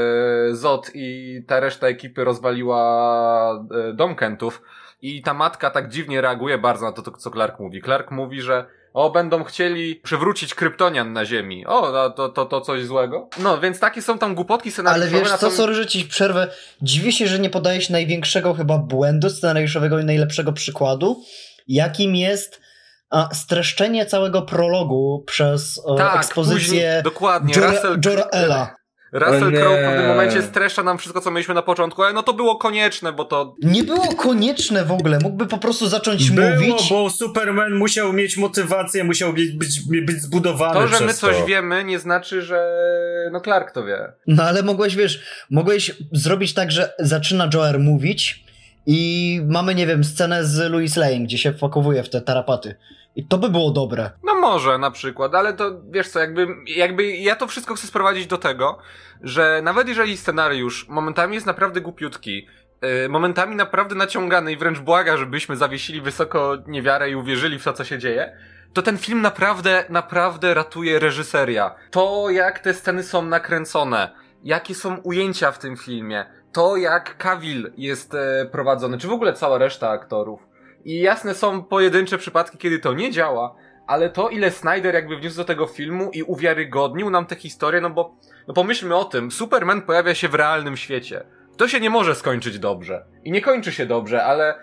Zod 0.51 0.91
i 0.93 1.39
ta 1.47 1.59
reszta 1.59 1.87
ekipy 1.87 2.23
rozwaliła 2.23 3.65
e, 3.89 3.93
dom 3.93 4.15
Kentów 4.15 4.61
i 5.01 5.21
ta 5.21 5.33
matka 5.33 5.69
tak 5.69 5.89
dziwnie 5.89 6.21
reaguje 6.21 6.57
bardzo 6.57 6.85
na 6.85 6.91
to, 6.91 7.01
to, 7.01 7.11
co 7.11 7.31
Clark 7.31 7.59
mówi. 7.59 7.81
Clark 7.81 8.11
mówi, 8.11 8.41
że 8.41 8.65
o, 8.93 9.09
będą 9.09 9.43
chcieli 9.43 9.95
przywrócić 9.95 10.55
kryptonian 10.55 11.13
na 11.13 11.25
Ziemi. 11.25 11.65
O, 11.65 12.09
to, 12.09 12.29
to, 12.29 12.45
to 12.45 12.61
coś 12.61 12.85
złego. 12.85 13.29
No, 13.39 13.59
więc 13.59 13.79
takie 13.79 14.01
są 14.01 14.17
tam 14.17 14.35
głupotki 14.35 14.71
scenariuszowe. 14.71 15.17
Ale 15.17 15.23
wiesz 15.23 15.33
co, 15.33 15.51
sorry, 15.51 15.73
że 15.73 15.87
ci 15.87 16.05
przerwę. 16.05 16.51
Dziwię 16.81 17.11
się, 17.11 17.27
że 17.27 17.39
nie 17.39 17.49
podajesz 17.49 17.89
największego 17.89 18.53
chyba 18.53 18.77
błędu 18.77 19.29
scenariuszowego 19.29 19.99
i 19.99 20.05
najlepszego 20.05 20.53
przykładu, 20.53 21.23
jakim 21.69 22.15
jest 22.15 22.61
a, 23.09 23.29
streszczenie 23.33 24.05
całego 24.05 24.41
prologu 24.41 25.23
przez 25.27 25.81
e, 25.93 25.97
tak, 25.97 26.15
ekspozycję 26.15 26.59
później, 26.59 27.03
dokładnie, 27.03 27.53
Jor 27.57 27.69
Russell, 27.69 27.99
Jor-Ela. 28.05 28.79
Russell 29.13 29.51
Crowe 29.51 29.81
w 29.81 29.85
pewnym 29.85 30.07
momencie 30.07 30.41
streszcza 30.41 30.83
nam 30.83 30.97
wszystko, 30.97 31.21
co 31.21 31.31
mieliśmy 31.31 31.53
na 31.53 31.61
początku, 31.61 32.03
ale 32.03 32.13
no 32.13 32.23
to 32.23 32.33
było 32.33 32.55
konieczne, 32.55 33.13
bo 33.13 33.25
to... 33.25 33.55
Nie 33.63 33.83
było 33.83 34.15
konieczne 34.15 34.85
w 34.85 34.91
ogóle, 34.91 35.19
mógłby 35.23 35.47
po 35.47 35.57
prostu 35.57 35.87
zacząć 35.87 36.31
było, 36.31 36.49
mówić. 36.49 36.89
bo 36.89 37.09
Superman 37.09 37.75
musiał 37.75 38.13
mieć 38.13 38.37
motywację, 38.37 39.03
musiał 39.03 39.33
być, 39.33 39.51
być, 39.51 39.81
być 40.05 40.21
zbudowany 40.21 40.73
To, 40.73 40.87
że 40.87 41.05
my 41.05 41.13
coś 41.13 41.37
to. 41.37 41.45
wiemy, 41.45 41.83
nie 41.83 41.99
znaczy, 41.99 42.41
że 42.41 42.89
no 43.31 43.41
Clark 43.41 43.71
to 43.71 43.85
wie. 43.85 44.13
No 44.27 44.43
ale 44.43 44.63
mogłeś, 44.63 44.95
wiesz, 44.95 45.21
mogłeś 45.49 45.91
zrobić 46.11 46.53
tak, 46.53 46.71
że 46.71 46.93
zaczyna 46.99 47.49
Joer 47.49 47.79
mówić 47.79 48.48
i 48.85 49.41
mamy, 49.47 49.75
nie 49.75 49.87
wiem, 49.87 50.03
scenę 50.03 50.45
z 50.45 50.71
Louis 50.71 50.97
Lane, 50.97 51.19
gdzie 51.19 51.37
się 51.37 51.53
wpakowuje 51.53 52.03
w 52.03 52.09
te 52.09 52.21
tarapaty. 52.21 52.75
I 53.15 53.25
to 53.27 53.37
by 53.37 53.49
było 53.49 53.71
dobre. 53.71 54.11
No 54.23 54.35
może 54.35 54.77
na 54.77 54.91
przykład, 54.91 55.35
ale 55.35 55.53
to 55.53 55.81
wiesz 55.91 56.09
co, 56.09 56.19
jakby, 56.19 56.47
jakby 56.67 57.11
ja 57.11 57.35
to 57.35 57.47
wszystko 57.47 57.75
chcę 57.75 57.87
sprowadzić 57.87 58.27
do 58.27 58.37
tego, 58.37 58.77
że 59.21 59.61
nawet 59.63 59.87
jeżeli 59.87 60.17
scenariusz 60.17 60.87
momentami 60.89 61.35
jest 61.35 61.47
naprawdę 61.47 61.81
głupiutki, 61.81 62.47
yy, 62.81 63.09
momentami 63.09 63.55
naprawdę 63.55 63.95
naciągany 63.95 64.51
i 64.51 64.57
wręcz 64.57 64.79
błaga, 64.79 65.17
żebyśmy 65.17 65.55
zawiesili 65.55 66.01
wysoko 66.01 66.57
niewiarę 66.67 67.09
i 67.09 67.15
uwierzyli 67.15 67.59
w 67.59 67.63
to, 67.63 67.73
co 67.73 67.83
się 67.83 67.99
dzieje, 67.99 68.37
to 68.73 68.81
ten 68.81 68.97
film 68.97 69.21
naprawdę, 69.21 69.85
naprawdę 69.89 70.53
ratuje 70.53 70.99
reżyseria. 70.99 71.75
To, 71.91 72.29
jak 72.29 72.59
te 72.59 72.73
sceny 72.73 73.03
są 73.03 73.25
nakręcone, 73.25 74.09
jakie 74.43 74.75
są 74.75 74.97
ujęcia 74.97 75.51
w 75.51 75.59
tym 75.59 75.77
filmie, 75.77 76.25
to, 76.51 76.77
jak 76.77 77.17
Kawil 77.17 77.71
jest 77.77 78.15
e, 78.15 78.45
prowadzony, 78.51 78.97
czy 78.97 79.07
w 79.07 79.11
ogóle 79.11 79.33
cała 79.33 79.57
reszta 79.57 79.89
aktorów 79.89 80.49
i 80.85 80.99
jasne 80.99 81.33
są 81.33 81.63
pojedyncze 81.63 82.17
przypadki, 82.17 82.57
kiedy 82.57 82.79
to 82.79 82.93
nie 82.93 83.11
działa, 83.11 83.55
ale 83.87 84.09
to 84.09 84.29
ile 84.29 84.51
Snyder 84.51 84.93
jakby 84.93 85.17
wniósł 85.17 85.37
do 85.37 85.45
tego 85.45 85.67
filmu 85.67 86.11
i 86.13 86.23
uwiarygodnił 86.23 87.09
nam 87.09 87.25
tę 87.25 87.35
historię, 87.35 87.81
no 87.81 87.89
bo 87.89 88.15
no 88.47 88.53
pomyślmy 88.53 88.95
o 88.95 89.05
tym, 89.05 89.31
Superman 89.31 89.81
pojawia 89.81 90.15
się 90.15 90.27
w 90.27 90.35
realnym 90.35 90.77
świecie. 90.77 91.25
To 91.57 91.67
się 91.67 91.79
nie 91.79 91.89
może 91.89 92.15
skończyć 92.15 92.59
dobrze. 92.59 93.05
I 93.23 93.31
nie 93.31 93.41
kończy 93.41 93.71
się 93.71 93.85
dobrze, 93.85 94.23
ale 94.23 94.55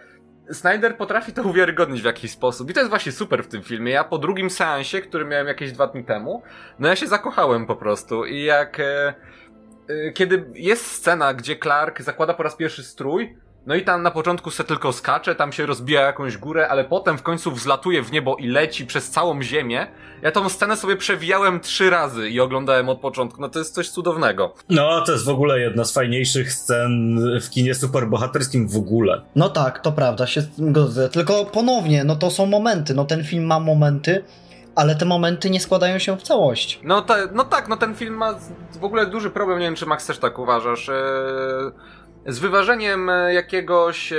Snyder 0.52 0.97
potrafi 0.97 1.33
to 1.33 1.43
uwiarygodnić 1.43 2.02
w 2.02 2.05
jakiś 2.05 2.31
sposób. 2.31 2.71
I 2.71 2.75
to 2.75 2.81
jest 2.81 2.90
właśnie 2.90 3.12
super 3.12 3.45
w 3.45 3.49
tym 3.49 3.62
filmie. 3.62 3.93
Ja 3.93 4.05
po 4.05 4.19
drugim 4.19 4.50
seansie, 4.50 5.00
który 5.00 5.25
miałem 5.25 5.47
jakieś 5.47 5.73
dwa 5.73 5.87
dni 5.87 6.05
temu, 6.05 6.43
no 6.78 6.88
ja 6.88 6.97
się 6.97 7.07
zakochałem 7.07 7.66
po 7.66 7.76
prostu. 7.76 8.25
I 8.25 8.43
jak... 8.43 8.81
E, 8.81 9.14
kiedy 10.14 10.45
jest 10.55 10.87
scena, 10.87 11.35
gdzie 11.35 11.57
Clark 11.57 12.02
zakłada 12.02 12.35
po 12.35 12.43
raz 12.43 12.57
pierwszy 12.57 12.85
strój, 12.85 13.37
no 13.66 13.75
i 13.75 13.83
tam 13.83 14.02
na 14.02 14.11
początku 14.11 14.50
se 14.50 14.64
tylko 14.64 14.93
skacze, 14.93 15.35
tam 15.35 15.52
się 15.52 15.66
rozbija 15.66 16.00
jakąś 16.00 16.37
górę, 16.37 16.69
ale 16.69 16.85
potem 16.85 17.19
w 17.19 17.23
końcu 17.23 17.52
wzlatuje 17.52 18.02
w 18.02 18.12
niebo 18.12 18.37
i 18.37 18.47
leci 18.47 18.87
przez 18.87 19.11
całą 19.11 19.43
ziemię. 19.43 19.87
Ja 20.23 20.33
tą 20.33 20.49
scenę 20.49 20.76
sobie 20.76 20.97
przewijałem 20.97 21.61
trzy 21.61 21.90
razy 21.90 22.31
i 22.31 22.40
oglądałem 22.40 22.88
od 22.88 23.00
początku. 23.00 23.40
No 23.40 23.49
to 23.49 23.59
jest 23.59 23.75
coś 23.75 23.88
cudownego. 23.88 24.55
No, 24.69 25.00
to 25.00 25.12
jest 25.12 25.25
w 25.25 25.28
ogóle 25.28 25.61
jedna 25.61 25.85
z 25.85 25.93
fajniejszych 25.93 26.52
scen 26.52 27.21
w 27.40 27.50
kinie 27.50 27.75
superbohaterskim 27.75 28.69
w 28.69 28.76
ogóle. 28.76 29.23
No 29.37 29.49
tak, 29.49 29.81
to 29.81 29.93
prawda, 29.93 30.26
się 30.26 30.43
godzę. 30.59 31.09
Tylko 31.09 31.45
ponownie, 31.45 32.05
no 32.05 32.16
to 32.16 32.31
są 32.31 32.47
momenty. 32.47 32.95
No 32.95 33.05
ten 33.05 33.25
film 33.25 33.45
ma 33.45 33.61
momenty, 33.61 34.25
ale 34.76 34.95
te 34.95 35.04
momenty 35.04 35.50
nie 35.50 35.61
składają 35.61 35.99
się 35.99 36.16
w 36.18 36.23
całość. 36.23 36.80
No, 36.83 37.04
no 37.33 37.45
tak, 37.45 37.68
no 37.68 37.76
ten 37.76 37.95
film 37.95 38.14
ma 38.14 38.35
w 38.80 38.85
ogóle 38.85 39.06
duży 39.06 39.30
problem, 39.30 39.59
nie 39.59 39.64
wiem 39.64 39.75
czy 39.75 39.87
Max 39.87 40.06
też 40.06 40.18
tak 40.18 40.38
uważasz. 40.38 40.88
Yy 40.88 41.97
z 42.26 42.38
wyważeniem 42.38 43.11
e, 43.11 43.35
jakiegoś 43.35 44.12
e, 44.12 44.18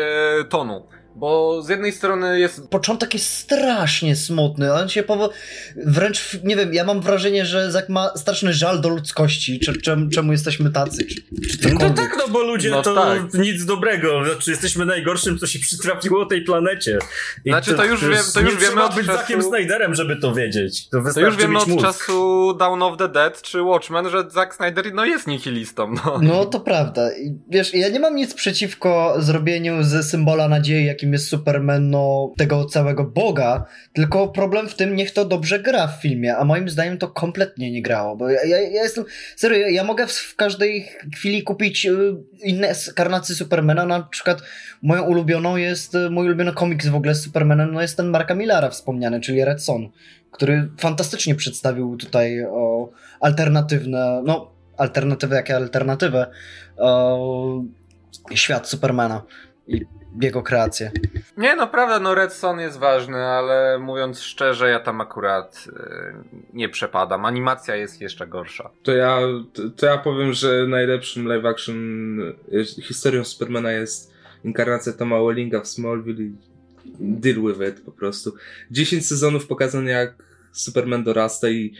tonu. 0.50 0.88
Bo 1.18 1.62
z 1.62 1.70
jednej 1.70 1.92
strony 1.92 2.40
jest. 2.40 2.68
Początek 2.70 3.14
jest 3.14 3.34
strasznie 3.34 4.16
smutny. 4.16 4.74
On 4.74 4.90
się 4.90 5.04
powo... 5.04 5.30
wręcz, 5.76 6.38
nie 6.44 6.56
wiem, 6.56 6.74
ja 6.74 6.84
mam 6.84 7.02
wrażenie, 7.02 7.46
że 7.46 7.72
Zak 7.72 7.90
ma 7.90 8.12
straszny 8.16 8.54
żal 8.54 8.82
do 8.82 8.90
ludzkości. 8.90 9.60
Czy, 9.60 9.82
czemu, 9.82 10.10
czemu 10.10 10.32
jesteśmy 10.32 10.72
tacy? 10.72 11.06
Czy, 11.06 11.16
czy 11.58 11.74
no 11.74 11.90
tak, 11.90 12.16
no 12.18 12.28
bo 12.28 12.44
ludzie 12.44 12.70
no 12.70 12.82
to 12.82 12.96
tak. 12.96 13.34
nic 13.34 13.66
dobrego. 13.66 14.26
Znaczy, 14.26 14.52
jesteśmy 14.52 14.86
najgorszym, 14.86 15.38
co 15.38 15.48
się 15.48 15.60
przytrafiło 15.60 16.26
tej 16.26 16.42
planecie. 16.42 17.00
I 17.46 17.50
znaczy, 17.50 17.72
to, 17.72 17.78
to 17.78 17.86
już, 17.86 18.02
wiem, 18.02 18.24
to 18.34 18.40
już 18.40 18.54
nie 18.54 18.60
wiemy 18.60 18.84
od 18.84 18.96
być 18.96 19.06
czasu... 19.06 19.20
Zakiem 19.20 19.44
Snyderem, 19.44 19.96
żeby 19.96 20.16
to 20.16 20.34
wiedzieć. 20.34 20.90
To, 20.90 21.02
to 21.14 21.20
już 21.20 21.38
wiemy 21.38 21.60
od 21.60 21.68
mózg. 21.68 21.86
czasu 21.86 22.54
Dawn 22.54 22.82
of 22.82 22.98
the 22.98 23.10
Dead 23.10 23.42
czy 23.42 23.62
Watchmen, 23.62 24.10
że 24.10 24.30
Zack 24.30 24.56
Snyder 24.56 24.94
no 24.94 25.06
jest 25.06 25.28
nihilistą. 25.28 25.94
No. 26.06 26.20
no 26.22 26.46
to 26.46 26.60
prawda. 26.60 27.10
Wiesz, 27.50 27.74
ja 27.74 27.90
nie 27.90 28.00
mam 28.00 28.16
nic 28.16 28.34
przeciwko 28.34 29.16
zrobieniu 29.20 29.84
ze 29.84 30.04
symbola 30.04 30.48
nadziei, 30.48 30.86
jakim 30.86 31.07
jakim 31.08 31.14
jest 31.14 31.30
Superman, 31.30 31.90
no, 31.90 32.34
tego 32.38 32.66
całego 32.66 33.04
Boga, 33.04 33.66
tylko 33.94 34.28
problem 34.28 34.70
w 34.70 34.76
tym, 34.76 34.96
niech 34.96 35.12
to 35.12 35.26
dobrze 35.26 35.60
gra 35.60 35.88
w 35.88 36.02
filmie, 36.02 36.38
a 36.38 36.44
moim 36.44 36.70
zdaniem 36.70 36.98
to 36.98 37.08
kompletnie 37.08 37.72
nie 37.72 37.82
grało, 37.82 38.16
bo 38.16 38.30
ja, 38.30 38.44
ja, 38.44 38.62
ja 38.62 38.84
jestem, 38.84 39.06
serio, 39.36 39.68
ja 39.68 39.84
mogę 39.84 40.08
w, 40.08 40.12
w, 40.12 40.36
każdej 40.36 40.90
chwili 41.16 41.44
kupić 41.44 41.86
y, 41.86 42.16
inne 42.44 42.74
karnacje 42.96 43.36
Supermana, 43.36 43.86
na 43.86 44.04
przykład 44.04 44.42
moją 44.82 45.04
ulubioną 45.04 45.58
jest, 45.58 45.96
y, 45.96 46.10
mój 46.10 46.26
ulubiony 46.26 46.54
komiks 46.54 46.88
w 46.88 46.96
ogóle 46.96 47.16
z 47.16 47.24
Supermanem, 47.24 47.74
no 47.74 47.82
jest 47.82 47.98
ten 47.98 48.08
Marka 48.10 48.36
Millara 48.36 48.70
wspomniany, 48.70 49.22
czyli 49.22 49.46
Red 49.46 49.64
Son, 49.64 49.90
który 50.32 50.70
fantastycznie 50.78 51.36
przedstawił 51.36 51.98
tutaj 51.98 52.44
o, 52.44 52.90
alternatywne, 53.20 54.22
no, 54.26 54.52
alternatywy 54.78 55.36
jakie 55.36 55.56
alternatywę, 55.56 56.28
o, 56.78 57.64
świat 58.34 58.68
Supermana. 58.68 59.24
I 59.68 59.86
jego 60.22 60.44
kreację. 60.44 60.92
Nie, 61.38 61.56
no 61.56 61.68
prawda, 61.68 62.00
no 62.00 62.16
Redstone 62.16 62.64
jest 62.64 62.78
ważny, 62.78 63.18
ale 63.18 63.80
mówiąc 63.80 64.22
szczerze, 64.22 64.70
ja 64.70 64.80
tam 64.80 65.02
akurat 65.02 65.66
yy, 65.66 66.14
nie 66.54 66.70
przepadam. 66.70 67.26
Animacja 67.26 67.76
jest 67.76 68.02
jeszcze 68.02 68.28
gorsza. 68.28 68.70
To 68.84 68.92
ja, 68.92 69.20
to, 69.54 69.70
to 69.70 69.86
ja 69.86 69.98
powiem, 69.98 70.34
że 70.34 70.68
najlepszym 70.68 71.28
live 71.28 71.46
action 71.46 72.20
historią 72.82 73.24
Supermana 73.24 73.72
jest 73.72 74.14
inkarnacja 74.44 74.94
Toma 74.94 75.24
Wellinga 75.24 75.62
w 75.62 75.68
Smallville 75.68 76.24
i 76.24 76.36
deal 77.00 77.36
with 77.36 77.70
it 77.70 77.86
po 77.86 77.92
prostu. 77.92 78.36
10 78.72 79.08
sezonów 79.08 79.48
pokazane 79.48 79.92
jak 79.92 80.16
Superman 80.52 81.04
dorasta 81.04 81.50
i 81.50 81.74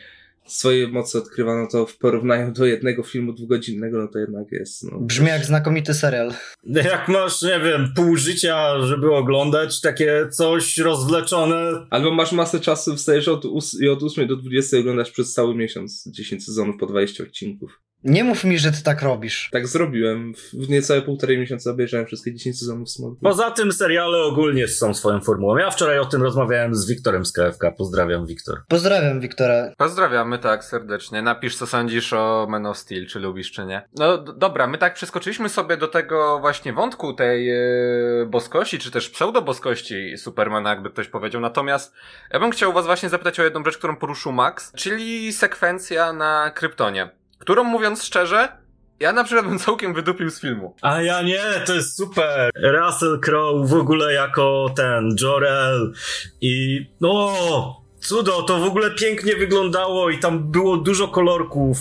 swoje 0.48 0.88
mocy 0.88 1.18
odkrywa, 1.18 1.62
no 1.62 1.68
to 1.72 1.86
w 1.86 1.98
porównaniu 1.98 2.52
do 2.52 2.66
jednego 2.66 3.04
filmu 3.04 3.34
dwugodzinnego, 3.34 3.98
no 3.98 4.08
to 4.08 4.20
jednak 4.20 4.52
jest. 4.52 4.92
No, 4.92 5.00
Brzmi 5.00 5.28
jak 5.28 5.46
znakomity 5.46 5.94
serial. 5.94 6.34
Jak 6.64 7.08
masz, 7.08 7.42
nie 7.42 7.60
wiem, 7.60 7.94
pół 7.96 8.16
życia, 8.16 8.82
żeby 8.82 9.16
oglądać 9.16 9.82
takie 9.82 10.28
coś 10.32 10.78
rozwleczone. 10.78 11.88
Albo 11.90 12.12
masz 12.12 12.32
masę 12.32 12.60
czasu, 12.60 12.96
wstajesz 12.96 13.28
od, 13.28 13.46
i 13.82 13.90
od 13.90 14.04
8 14.04 14.28
do 14.28 14.36
20 14.36 14.78
oglądasz 14.78 15.12
przez 15.12 15.34
cały 15.34 15.56
miesiąc 15.56 16.04
10 16.08 16.46
sezonów 16.46 16.76
po 16.80 16.86
20 16.86 17.24
odcinków. 17.24 17.87
Nie 18.04 18.24
mów 18.24 18.44
mi, 18.44 18.60
że 18.60 18.72
ty 18.72 18.84
tak 18.84 19.02
robisz. 19.02 19.50
Tak 19.52 19.68
zrobiłem. 19.68 20.34
W 20.54 20.70
niecałe 20.70 21.02
półtorej 21.02 21.38
miesiąca 21.38 21.72
obejrzałem 21.72 22.06
wszystkie 22.06 22.34
10 22.34 22.60
sezonów 22.60 22.90
Smallville. 22.90 23.22
Poza 23.22 23.52
tym 23.52 23.72
seriale 23.72 24.18
ogólnie 24.18 24.68
są 24.68 24.94
swoją 24.94 25.22
formułą. 25.22 25.58
Ja 25.58 25.72
wczoraj 25.72 26.00
o 26.00 26.06
tym 26.06 26.24
rozmawiałem 26.24 26.76
z 26.76 26.88
Wiktorem 26.88 27.26
z 27.26 27.32
KFK. 27.32 27.72
Pozdrawiam, 27.78 28.26
Wiktor. 28.26 28.62
Pozdrawiam, 28.68 29.20
Wiktora. 29.20 29.72
Pozdrawiamy, 29.78 30.40
tak, 30.40 30.64
serdecznie. 30.64 31.22
Napisz, 31.22 31.56
co 31.56 31.68
sądzisz 31.68 32.14
o 32.14 32.48
Man 32.50 32.66
of 32.66 32.78
Steel, 32.78 33.08
czy 33.08 33.20
lubisz, 33.20 33.52
czy 33.52 33.66
nie. 33.66 33.88
No 33.96 34.18
dobra, 34.18 34.68
my 34.68 34.78
tak 34.78 34.94
przeskoczyliśmy 34.94 35.50
sobie 35.50 35.78
do 35.78 35.88
tego 35.88 36.40
właśnie 36.40 36.74
wątku 36.74 37.14
tej 37.14 37.46
yy, 37.46 38.28
boskości, 38.30 38.80
czy 38.80 38.92
też 38.92 39.10
pseudo-boskości 39.10 40.18
Supermana, 40.18 40.70
jakby 40.70 40.90
ktoś 40.90 41.08
powiedział. 41.08 41.42
Natomiast 41.42 41.94
ja 42.34 42.40
bym 42.40 42.52
chciał 42.52 42.74
was 42.74 42.86
właśnie 42.86 43.10
zapytać 43.10 43.40
o 43.40 43.44
jedną 43.44 43.64
rzecz, 43.64 43.78
którą 43.78 43.96
poruszył 43.96 44.32
Max, 44.32 44.72
czyli 44.76 45.34
sekwencja 45.34 46.14
na 46.14 46.52
Kryptonie 46.56 47.17
którą 47.48 47.64
mówiąc 47.64 48.04
szczerze, 48.04 48.48
ja 49.00 49.14
na 49.14 49.24
przykład 49.24 49.48
bym 49.48 49.60
całkiem 49.60 49.94
wydupił 49.94 50.30
z 50.30 50.42
filmu. 50.42 50.76
A 50.82 51.02
ja 51.02 51.22
nie, 51.22 51.42
to 51.66 51.76
jest 51.76 51.98
super. 51.98 52.52
Russell 52.56 53.20
Crowe 53.20 53.68
w 53.68 53.74
ogóle 53.74 54.14
jako 54.14 54.74
ten 54.76 55.16
Jorel 55.22 55.94
i 56.42 56.86
no 57.02 57.36
cudo, 58.00 58.44
to 58.44 58.60
w 58.60 58.64
ogóle 58.64 58.92
pięknie 58.92 59.36
wyglądało 59.36 60.10
i 60.10 60.18
tam 60.18 60.52
było 60.52 60.78
dużo 60.78 61.08
kolorków 61.08 61.78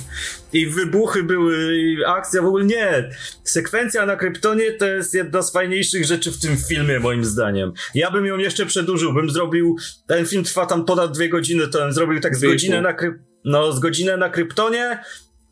i 0.52 0.66
wybuchy 0.66 1.22
były 1.22 1.76
i 1.76 2.04
akcja 2.04 2.42
w 2.42 2.46
ogóle 2.46 2.64
nie. 2.64 3.10
Sekwencja 3.44 4.06
na 4.06 4.16
Kryptonie 4.16 4.72
to 4.72 4.86
jest 4.86 5.14
jedna 5.14 5.42
z 5.42 5.52
fajniejszych 5.52 6.04
rzeczy 6.04 6.32
w 6.32 6.40
tym 6.40 6.56
filmie 6.68 7.00
moim 7.00 7.24
zdaniem. 7.24 7.72
Ja 7.94 8.10
bym 8.10 8.26
ją 8.26 8.38
jeszcze 8.38 8.66
przedłużył, 8.66 9.14
bym 9.14 9.30
zrobił, 9.30 9.76
ten 10.06 10.26
film 10.26 10.44
trwa 10.44 10.66
tam 10.66 10.84
ponad 10.84 11.12
dwie 11.12 11.28
godziny, 11.28 11.68
to 11.68 11.78
bym 11.78 11.92
zrobił 11.92 12.20
tak 12.20 12.36
z 12.36 12.42
godzinę 12.42 12.82
na, 12.82 12.94
no, 13.44 13.72
z 13.72 13.80
godzinę 13.80 14.16
na 14.16 14.28
Kryptonie 14.28 14.98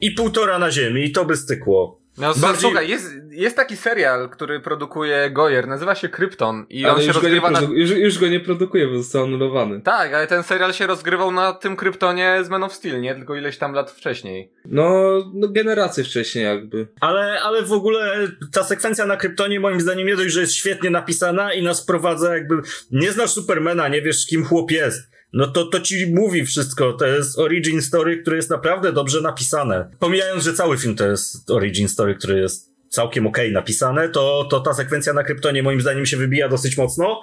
i 0.06 0.10
półtora 0.10 0.58
na 0.58 0.70
Ziemi 0.70 1.04
i 1.04 1.12
to 1.12 1.24
by 1.24 1.36
stykło. 1.36 2.04
No 2.18 2.34
Bardziej- 2.34 2.60
słuchaj, 2.60 2.88
jest, 2.88 3.12
jest 3.30 3.56
taki 3.56 3.76
serial, 3.76 4.30
który 4.30 4.60
produkuje 4.60 5.30
Goyer, 5.30 5.68
nazywa 5.68 5.94
się 5.94 6.08
Krypton 6.08 6.66
i 6.70 6.86
on 6.86 6.90
Ale 6.90 7.00
się 7.00 7.06
już 7.06 7.20
go, 7.20 7.28
nie 7.28 7.40
rozgrywa 7.40 7.50
na... 7.50 7.74
już, 7.74 7.90
już 7.90 8.18
go 8.18 8.28
nie 8.28 8.40
produkuje, 8.40 8.86
bo 8.86 8.96
został 8.96 9.24
anulowany. 9.24 9.80
Tak, 9.80 10.14
ale 10.14 10.26
ten 10.26 10.42
serial 10.42 10.72
się 10.72 10.86
rozgrywał 10.86 11.32
na 11.32 11.52
tym 11.52 11.76
Kryptonie 11.76 12.38
z 12.44 12.48
Man 12.48 12.62
of 12.64 12.72
Steel, 12.74 13.00
nie? 13.00 13.14
Tylko 13.14 13.36
ileś 13.36 13.58
tam 13.58 13.72
lat 13.72 13.90
wcześniej. 13.90 14.52
No, 14.64 15.14
no 15.34 15.48
generację 15.48 16.04
wcześniej 16.04 16.44
jakby. 16.44 16.86
Ale, 17.00 17.40
ale 17.42 17.62
w 17.62 17.72
ogóle 17.72 18.28
ta 18.52 18.64
sekwencja 18.64 19.06
na 19.06 19.16
Kryptonie 19.16 19.60
moim 19.60 19.80
zdaniem 19.80 20.06
nie 20.06 20.16
dość, 20.16 20.34
że 20.34 20.40
jest 20.40 20.54
świetnie 20.54 20.90
napisana 20.90 21.52
i 21.52 21.62
nas 21.62 21.86
prowadza 21.86 22.34
jakby, 22.34 22.54
nie 22.90 23.12
znasz 23.12 23.30
Supermana, 23.30 23.88
nie 23.88 24.02
wiesz 24.02 24.26
kim 24.26 24.44
chłop 24.44 24.70
jest. 24.70 25.13
No 25.34 25.46
to, 25.46 25.64
to 25.64 25.80
ci 25.80 26.06
mówi 26.06 26.44
wszystko. 26.44 26.92
To 26.92 27.06
jest 27.06 27.38
origin 27.38 27.82
story, 27.82 28.22
które 28.22 28.36
jest 28.36 28.50
naprawdę 28.50 28.92
dobrze 28.92 29.20
napisane. 29.20 29.90
Pomijając, 29.98 30.44
że 30.44 30.52
cały 30.52 30.78
film 30.78 30.96
to 30.96 31.06
jest 31.06 31.50
origin 31.50 31.88
story, 31.88 32.14
który 32.14 32.40
jest 32.40 32.74
całkiem 32.88 33.26
okej 33.26 33.52
napisane, 33.52 34.08
to, 34.08 34.46
to 34.50 34.60
ta 34.60 34.74
sekwencja 34.74 35.12
na 35.12 35.24
Kryptonie 35.24 35.62
moim 35.62 35.80
zdaniem 35.80 36.06
się 36.06 36.16
wybija 36.16 36.48
dosyć 36.48 36.76
mocno. 36.76 37.20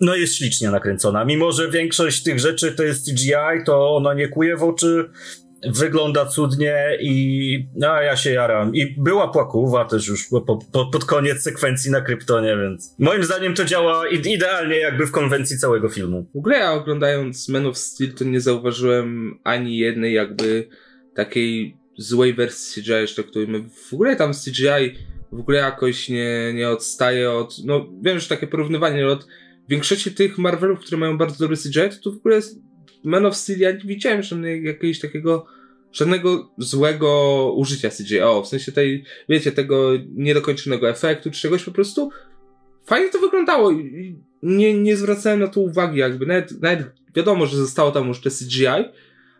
No 0.00 0.16
jest 0.16 0.34
ślicznie 0.34 0.70
nakręcona. 0.70 1.24
Mimo, 1.24 1.52
że 1.52 1.70
większość 1.70 2.22
tych 2.22 2.40
rzeczy 2.40 2.72
to 2.72 2.82
jest 2.82 3.06
CGI, 3.06 3.64
to 3.66 3.96
ona 3.96 4.14
nie 4.14 4.28
kuje 4.28 4.56
w 4.56 4.62
oczy, 4.62 5.10
wygląda 5.66 6.26
cudnie 6.26 6.98
i 7.00 7.66
no 7.76 8.02
ja 8.02 8.16
się 8.16 8.30
jaram. 8.30 8.74
I 8.74 8.94
była 8.98 9.28
płakuwa 9.28 9.84
też 9.84 10.08
już 10.08 10.28
po, 10.28 10.40
po, 10.40 10.86
pod 10.86 11.04
koniec 11.04 11.42
sekwencji 11.42 11.90
na 11.90 12.00
Kryptonie, 12.00 12.56
więc 12.62 12.94
moim 12.98 13.24
zdaniem 13.24 13.54
to 13.54 13.64
działa 13.64 14.08
ide- 14.08 14.30
idealnie 14.30 14.76
jakby 14.76 15.06
w 15.06 15.10
konwencji 15.10 15.58
całego 15.58 15.88
filmu. 15.88 16.26
W 16.34 16.38
ogóle 16.38 16.58
ja 16.58 16.72
oglądając 16.72 17.48
Man 17.48 17.66
of 17.66 17.78
Steel 17.78 18.12
to 18.12 18.24
nie 18.24 18.40
zauważyłem 18.40 19.38
ani 19.44 19.78
jednej 19.78 20.14
jakby 20.14 20.68
takiej 21.14 21.76
złej 21.98 22.34
wersji 22.34 22.82
CGI 22.82 22.92
jeszcze, 22.92 23.24
której 23.24 23.48
my 23.48 23.62
w 23.90 23.94
ogóle 23.94 24.16
tam 24.16 24.32
CGI 24.32 24.98
w 25.32 25.40
ogóle 25.40 25.58
jakoś 25.58 26.08
nie, 26.08 26.52
nie 26.54 26.70
odstaje 26.70 27.30
od, 27.30 27.56
no 27.64 27.86
wiem, 28.02 28.18
że 28.18 28.28
takie 28.28 28.46
porównywanie 28.46 29.06
od 29.06 29.26
większości 29.68 30.12
tych 30.12 30.38
Marvelów, 30.38 30.80
które 30.80 30.98
mają 30.98 31.18
bardzo 31.18 31.38
dobry 31.38 31.56
CGI, 31.56 31.72
to, 31.72 31.96
to 32.02 32.12
w 32.12 32.16
ogóle 32.16 32.36
jest 32.36 32.63
Man 33.04 33.26
of 33.26 33.36
Steel, 33.36 33.58
ja 33.58 33.70
nie 33.70 33.78
widziałem 33.84 34.22
żadnej, 34.22 34.64
jakiegoś 34.64 35.00
takiego 35.00 35.46
żadnego 35.92 36.50
złego 36.58 37.52
użycia 37.56 37.90
CGI, 37.90 38.20
o, 38.20 38.42
w 38.42 38.48
sensie 38.48 38.72
tej, 38.72 39.04
wiecie, 39.28 39.52
tego 39.52 39.90
niedokończonego 40.14 40.88
efektu 40.88 41.30
czy 41.30 41.40
czegoś, 41.40 41.64
po 41.64 41.70
prostu 41.70 42.10
fajnie 42.86 43.10
to 43.10 43.18
wyglądało 43.18 43.70
i 43.70 44.16
nie, 44.42 44.74
nie 44.74 44.96
zwracałem 44.96 45.40
na 45.40 45.48
to 45.48 45.60
uwagi 45.60 45.98
jakby, 45.98 46.26
nawet, 46.26 46.62
nawet 46.62 46.86
wiadomo, 47.16 47.46
że 47.46 47.56
zostało 47.56 47.90
tam 47.90 48.08
już 48.08 48.20
te 48.20 48.30
CGI, 48.30 48.66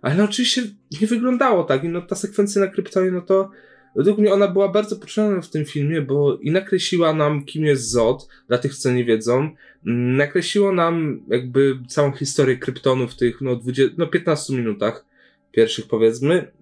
ale 0.02 0.14
no 0.14 0.24
oczywiście 0.24 0.62
nie 1.00 1.06
wyglądało 1.06 1.64
tak 1.64 1.84
i 1.84 1.88
no 1.88 2.02
ta 2.02 2.14
sekwencja 2.14 2.60
na 2.60 2.68
Kryptonie, 2.68 3.10
no 3.10 3.20
to 3.20 3.50
według 3.96 4.18
mnie 4.18 4.32
ona 4.32 4.48
była 4.48 4.68
bardzo 4.68 4.96
potrzebna 4.96 5.40
w 5.40 5.50
tym 5.50 5.64
filmie, 5.64 6.02
bo 6.02 6.36
i 6.36 6.50
nakreśliła 6.50 7.12
nam 7.12 7.44
kim 7.44 7.64
jest 7.64 7.90
Zod, 7.90 8.28
dla 8.48 8.58
tych 8.58 8.76
co 8.76 8.92
nie 8.92 9.04
wiedzą, 9.04 9.50
nakreśliło 9.84 10.72
nam 10.72 11.20
jakby 11.28 11.78
całą 11.88 12.12
historię 12.12 12.56
Kryptonu 12.56 13.08
w 13.08 13.16
tych 13.16 13.40
no, 13.40 13.56
20, 13.56 13.94
no 13.98 14.06
15 14.06 14.54
minutach 14.54 15.04
pierwszych 15.52 15.88
powiedzmy, 15.88 16.52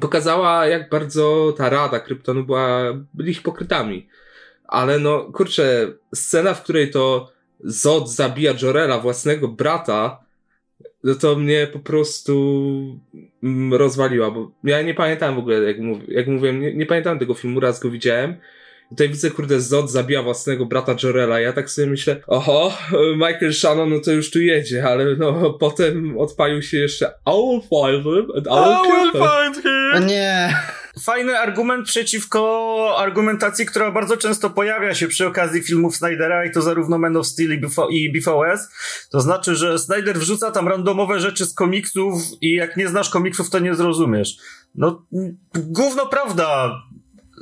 pokazała 0.00 0.66
jak 0.66 0.90
bardzo 0.90 1.54
ta 1.56 1.70
rada 1.70 2.00
Kryptonu 2.00 2.44
była, 2.44 2.94
byli 3.14 3.34
hipokrytami. 3.34 4.08
Ale 4.64 4.98
no, 4.98 5.32
kurczę, 5.32 5.92
scena, 6.14 6.54
w 6.54 6.62
której 6.62 6.90
to 6.90 7.32
Zod 7.60 8.10
zabija 8.10 8.54
Jorela, 8.62 8.98
własnego 8.98 9.48
brata, 9.48 10.24
no 11.04 11.14
to 11.14 11.36
mnie 11.36 11.66
po 11.72 11.78
prostu 11.78 13.00
mm, 13.42 13.74
rozwaliła, 13.74 14.30
bo 14.30 14.50
ja 14.64 14.82
nie 14.82 14.94
pamiętam 14.94 15.34
w 15.34 15.38
ogóle, 15.38 15.62
jak, 15.62 15.78
mów, 15.78 15.98
jak 16.08 16.26
mówiłem, 16.26 16.60
nie, 16.60 16.74
nie 16.74 16.86
pamiętam 16.86 17.18
tego 17.18 17.34
filmu, 17.34 17.60
raz 17.60 17.80
go 17.80 17.90
widziałem. 17.90 18.34
I 18.86 18.90
tutaj 18.90 19.08
widzę, 19.08 19.30
kurde, 19.30 19.60
Zod 19.60 19.90
zabija 19.90 20.22
własnego 20.22 20.66
brata 20.66 20.94
Jorela. 21.02 21.40
Ja 21.40 21.52
tak 21.52 21.70
sobie 21.70 21.88
myślę, 21.88 22.20
oho, 22.26 22.72
Michael 23.14 23.54
Shannon, 23.54 23.90
no 23.90 24.00
to 24.00 24.12
już 24.12 24.30
tu 24.30 24.40
jedzie, 24.40 24.84
ale 24.84 25.16
no 25.16 25.50
potem 25.60 26.18
odpalił 26.18 26.62
się 26.62 26.78
jeszcze 26.78 27.06
I 27.26 27.30
will 27.30 27.60
find 27.60 28.04
him 28.04 28.26
and 28.36 28.46
I 28.46 28.50
will 28.50 28.92
kill 28.92 29.12
him. 29.12 29.28
find 29.28 29.62
him! 29.64 30.06
Nie! 30.06 30.54
Fajny 31.04 31.38
argument 31.38 31.86
przeciwko 31.86 32.94
argumentacji, 32.98 33.66
która 33.66 33.90
bardzo 33.90 34.16
często 34.16 34.50
pojawia 34.50 34.94
się 34.94 35.08
przy 35.08 35.26
okazji 35.26 35.62
filmów 35.62 35.96
Snydera 35.96 36.44
i 36.44 36.52
to 36.52 36.62
zarówno 36.62 36.98
Man 36.98 37.16
of 37.16 37.26
Steel 37.26 37.50
i 37.50 37.60
i 37.90 38.12
BVS. 38.12 38.68
To 39.10 39.20
znaczy, 39.20 39.56
że 39.56 39.78
Snyder 39.78 40.18
wrzuca 40.18 40.50
tam 40.50 40.68
randomowe 40.68 41.20
rzeczy 41.20 41.46
z 41.46 41.54
komiksów 41.54 42.22
i 42.40 42.54
jak 42.54 42.76
nie 42.76 42.88
znasz 42.88 43.10
komiksów, 43.10 43.50
to 43.50 43.58
nie 43.58 43.74
zrozumiesz. 43.74 44.36
No, 44.74 45.06
gówno 45.54 46.06
prawda. 46.06 46.70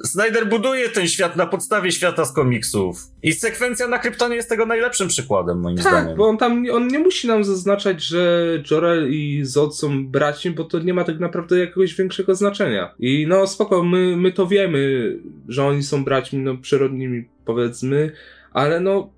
Snyder 0.04 0.48
buduje 0.48 0.88
ten 0.88 1.08
świat 1.08 1.36
na 1.36 1.46
podstawie 1.46 1.92
świata 1.92 2.24
z 2.24 2.32
komiksów. 2.32 2.98
I 3.22 3.32
sekwencja 3.32 3.88
na 3.88 3.98
Kryptonie 3.98 4.36
jest 4.36 4.48
tego 4.48 4.66
najlepszym 4.66 5.08
przykładem, 5.08 5.60
moim 5.60 5.76
Tak, 5.76 5.86
zdaniem. 5.86 6.16
bo 6.16 6.28
on 6.28 6.38
tam, 6.38 6.64
on 6.72 6.88
nie 6.88 6.98
musi 6.98 7.28
nam 7.28 7.44
zaznaczać, 7.44 8.02
że 8.02 8.46
Jorel 8.70 9.12
i 9.12 9.40
Zod 9.44 9.78
są 9.78 10.06
braćmi, 10.06 10.50
bo 10.50 10.64
to 10.64 10.78
nie 10.78 10.94
ma 10.94 11.04
tak 11.04 11.18
naprawdę 11.18 11.58
jakiegoś 11.58 11.94
większego 11.94 12.34
znaczenia. 12.34 12.94
I 12.98 13.26
no 13.28 13.46
spoko, 13.46 13.82
my, 13.82 14.16
my 14.16 14.32
to 14.32 14.46
wiemy, 14.46 15.12
że 15.48 15.64
oni 15.64 15.82
są 15.82 16.04
braćmi, 16.04 16.38
no 16.38 16.56
przyrodnimi 16.56 17.28
powiedzmy, 17.44 18.12
ale 18.52 18.80
no 18.80 19.10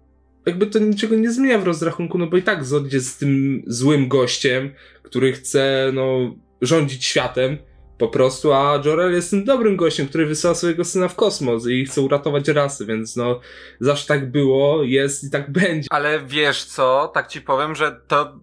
jakby 0.46 0.66
to 0.66 0.78
niczego 0.78 1.16
nie 1.16 1.30
zmienia 1.30 1.58
w 1.58 1.64
rozrachunku, 1.64 2.18
no 2.18 2.26
bo 2.26 2.36
i 2.36 2.42
tak 2.42 2.64
Zod 2.64 2.92
jest 2.92 3.20
tym 3.20 3.62
złym 3.66 4.08
gościem, 4.08 4.70
który 5.02 5.32
chce, 5.32 5.90
no, 5.94 6.34
rządzić 6.62 7.04
światem 7.04 7.58
po 7.98 8.08
prostu, 8.08 8.52
a 8.52 8.80
Jorel 8.84 9.12
jest 9.12 9.30
tym 9.30 9.44
dobrym 9.44 9.76
gościem, 9.76 10.08
który 10.08 10.26
wysyła 10.26 10.54
swojego 10.54 10.84
syna 10.84 11.08
w 11.08 11.14
kosmos 11.14 11.66
i 11.66 11.84
chce 11.84 12.00
uratować 12.00 12.48
rasy, 12.48 12.86
więc 12.86 13.16
no 13.16 13.40
zawsze 13.80 14.06
tak 14.06 14.30
było, 14.30 14.82
jest 14.82 15.24
i 15.24 15.30
tak 15.30 15.50
będzie. 15.60 15.88
Ale 15.90 16.20
wiesz 16.20 16.64
co, 16.64 17.10
tak 17.14 17.28
ci 17.28 17.40
powiem, 17.40 17.74
że 17.74 18.00
to, 18.08 18.40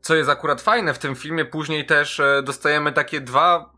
co 0.00 0.14
jest 0.14 0.30
akurat 0.30 0.62
fajne 0.62 0.94
w 0.94 0.98
tym 0.98 1.14
filmie, 1.14 1.44
później 1.44 1.86
też 1.86 2.20
e, 2.20 2.42
dostajemy 2.44 2.92
takie 2.92 3.20
dwa, 3.20 3.72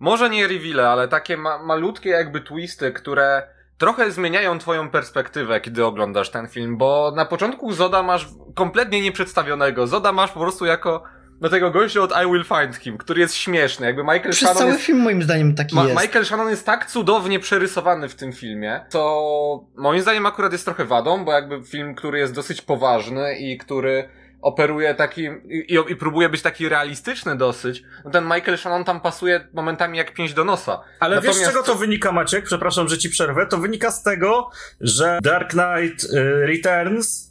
może 0.00 0.30
nie 0.30 0.48
reveale, 0.48 0.88
ale 0.88 1.08
takie 1.08 1.36
ma 1.36 1.58
malutkie 1.58 2.10
jakby 2.10 2.40
twisty, 2.40 2.92
które 2.92 3.42
trochę 3.78 4.10
zmieniają 4.10 4.58
twoją 4.58 4.90
perspektywę, 4.90 5.60
kiedy 5.60 5.84
oglądasz 5.84 6.30
ten 6.30 6.48
film, 6.48 6.76
bo 6.76 7.12
na 7.16 7.24
początku 7.24 7.72
Zoda 7.72 8.02
masz 8.02 8.28
kompletnie 8.54 9.00
nieprzedstawionego. 9.00 9.86
Zoda 9.86 10.12
masz 10.12 10.32
po 10.32 10.40
prostu 10.40 10.64
jako 10.64 11.02
do 11.40 11.48
tego 11.48 11.70
gościa 11.70 12.00
od 12.00 12.12
I 12.24 12.32
Will 12.32 12.44
Find 12.44 12.76
Him, 12.76 12.98
który 12.98 13.20
jest 13.20 13.34
śmieszny. 13.34 13.86
Jakby 13.86 14.02
Michael 14.02 14.30
Przez 14.30 14.38
Shannon 14.38 14.58
cały 14.58 14.70
jest... 14.72 14.84
film 14.84 14.98
moim 14.98 15.22
zdaniem 15.22 15.54
taki 15.54 15.74
Ma- 15.74 15.84
jest. 15.84 16.02
Michael 16.02 16.24
Shannon 16.24 16.50
jest 16.50 16.66
tak 16.66 16.86
cudownie 16.86 17.40
przerysowany 17.40 18.08
w 18.08 18.14
tym 18.14 18.32
filmie, 18.32 18.80
co 18.88 19.64
moim 19.76 20.00
zdaniem 20.00 20.26
akurat 20.26 20.52
jest 20.52 20.64
trochę 20.64 20.84
wadą, 20.84 21.24
bo 21.24 21.32
jakby 21.32 21.64
film, 21.64 21.94
który 21.94 22.18
jest 22.18 22.34
dosyć 22.34 22.62
poważny 22.62 23.38
i 23.38 23.58
który 23.58 24.08
operuje 24.42 24.94
takim 24.94 25.42
i, 25.50 25.76
i, 25.90 25.96
próbuje 25.96 26.28
być 26.28 26.42
taki 26.42 26.68
realistyczny 26.68 27.36
dosyć, 27.36 27.82
no 28.04 28.10
ten 28.10 28.24
Michael 28.24 28.58
Shannon 28.58 28.84
tam 28.84 29.00
pasuje 29.00 29.48
momentami 29.52 29.98
jak 29.98 30.14
pięść 30.14 30.34
do 30.34 30.44
nosa. 30.44 30.80
Ale 31.00 31.16
wiesz, 31.16 31.24
z 31.24 31.26
Natomiast- 31.26 31.52
czego 31.52 31.62
to 31.62 31.74
wynika, 31.74 32.12
Maciek? 32.12 32.44
Przepraszam, 32.44 32.88
że 32.88 32.98
ci 32.98 33.10
przerwę. 33.10 33.46
To 33.46 33.58
wynika 33.58 33.90
z 33.90 34.02
tego, 34.02 34.50
że 34.80 35.18
Dark 35.22 35.50
Knight 35.50 36.04
y, 36.04 36.46
Returns, 36.46 37.29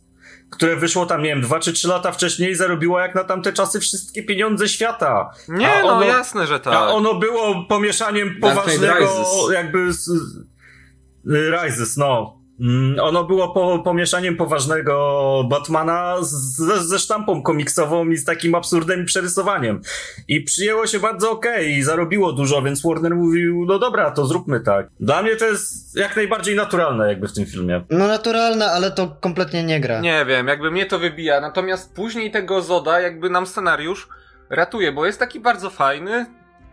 które 0.49 0.75
wyszło 0.75 1.05
tam, 1.05 1.21
nie 1.23 1.29
wiem, 1.29 1.41
dwa 1.41 1.59
czy 1.59 1.73
trzy 1.73 1.87
lata 1.87 2.11
wcześniej, 2.11 2.55
zarobiło 2.55 2.99
jak 2.99 3.15
na 3.15 3.23
tamte 3.23 3.53
czasy 3.53 3.79
wszystkie 3.79 4.23
pieniądze 4.23 4.69
świata. 4.69 5.31
Nie, 5.47 5.73
A 5.73 5.81
no 5.81 5.87
ono- 5.87 6.05
jasne, 6.05 6.47
że 6.47 6.59
tak. 6.59 6.73
A 6.73 6.87
ono 6.87 7.13
było 7.15 7.65
pomieszaniem 7.69 8.35
poważnego, 8.41 8.95
Rises. 8.99 9.53
jakby 9.53 9.93
z, 9.93 10.07
y, 10.07 11.51
Rises, 11.51 11.97
no. 11.97 12.38
Mm, 12.61 12.99
Ono 12.99 13.23
było 13.23 13.49
po, 13.49 13.79
pomieszaniem 13.79 14.35
poważnego 14.37 15.43
Batmana 15.49 16.15
z, 16.21 16.57
ze 16.87 16.99
sztampą 16.99 17.41
komiksową 17.41 18.09
i 18.09 18.17
z 18.17 18.25
takim 18.25 18.55
absurdem 18.55 19.01
i 19.01 19.05
przerysowaniem. 19.05 19.81
I 20.27 20.41
przyjęło 20.41 20.87
się 20.87 20.99
bardzo 20.99 21.31
okej 21.31 21.71
i 21.71 21.83
zarobiło 21.83 22.33
dużo, 22.33 22.61
więc 22.61 22.81
Warner 22.81 23.15
mówił, 23.15 23.65
no 23.67 23.79
dobra, 23.79 24.11
to 24.11 24.25
zróbmy 24.25 24.59
tak. 24.59 24.87
Dla 24.99 25.21
mnie 25.21 25.35
to 25.35 25.45
jest 25.45 25.95
jak 25.97 26.15
najbardziej 26.15 26.55
naturalne 26.55 27.07
jakby 27.07 27.27
w 27.27 27.33
tym 27.33 27.45
filmie. 27.45 27.83
No 27.89 28.07
naturalne, 28.07 28.71
ale 28.71 28.91
to 28.91 29.17
kompletnie 29.19 29.63
nie 29.63 29.79
gra. 29.79 29.99
Nie 29.99 30.25
wiem, 30.25 30.47
jakby 30.47 30.71
mnie 30.71 30.85
to 30.85 30.99
wybija. 30.99 31.41
Natomiast 31.41 31.95
później 31.95 32.31
tego 32.31 32.61
Zoda, 32.61 32.99
jakby 32.99 33.29
nam 33.29 33.47
scenariusz 33.47 34.07
ratuje, 34.49 34.91
bo 34.91 35.05
jest 35.05 35.19
taki 35.19 35.39
bardzo 35.39 35.69
fajny, 35.69 36.25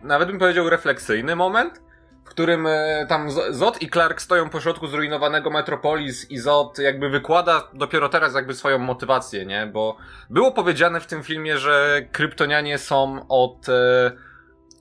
nawet 0.03 0.29
bym 0.29 0.39
powiedział 0.39 0.71
refleksyjny 0.71 1.37
moment, 1.37 1.86
w 2.27 2.29
którym 2.29 2.67
e, 2.67 3.07
tam 3.09 3.31
Zod 3.51 3.83
i 3.83 3.91
Clark 3.91 4.21
stoją 4.21 4.49
po 4.49 4.61
środku 4.61 4.87
zrujnowanego 4.87 5.51
Metropolis 5.51 6.31
i 6.31 6.39
Zod 6.39 6.79
jakby 6.79 7.09
wykłada 7.11 7.69
dopiero 7.75 8.09
teraz 8.09 8.35
jakby 8.35 8.55
swoją 8.55 8.79
motywację, 8.79 9.47
nie? 9.47 9.67
Bo 9.67 9.97
było 10.31 10.53
powiedziane 10.53 11.01
w 11.01 11.07
tym 11.07 11.23
filmie, 11.23 11.59
że 11.59 12.03
kryptonianie 12.13 12.79
są 12.79 13.27
od 13.29 13.69
e, 13.69 14.13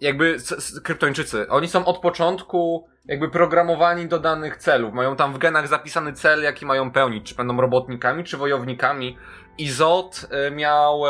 jakby 0.02 0.38
kryptończycy, 0.84 1.50
oni 1.50 1.68
są 1.68 1.86
od 1.86 1.98
początku 1.98 2.88
jakby 3.06 3.30
programowani 3.30 4.08
do 4.08 4.20
danych 4.20 4.58
celów. 4.58 4.94
Mają 4.94 5.16
tam 5.16 5.34
w 5.34 5.38
genach 5.38 5.68
zapisany 5.68 6.14
cel, 6.14 6.44
jaki 6.44 6.66
mają 6.66 6.92
pełnić. 6.92 7.30
Czy 7.30 7.36
będą 7.36 7.62
robotnikami, 7.62 8.24
czy 8.24 8.38
wojownikami. 8.38 9.18
I 9.58 9.70
Zod 9.70 10.28
e, 10.30 10.52
miał... 10.52 11.02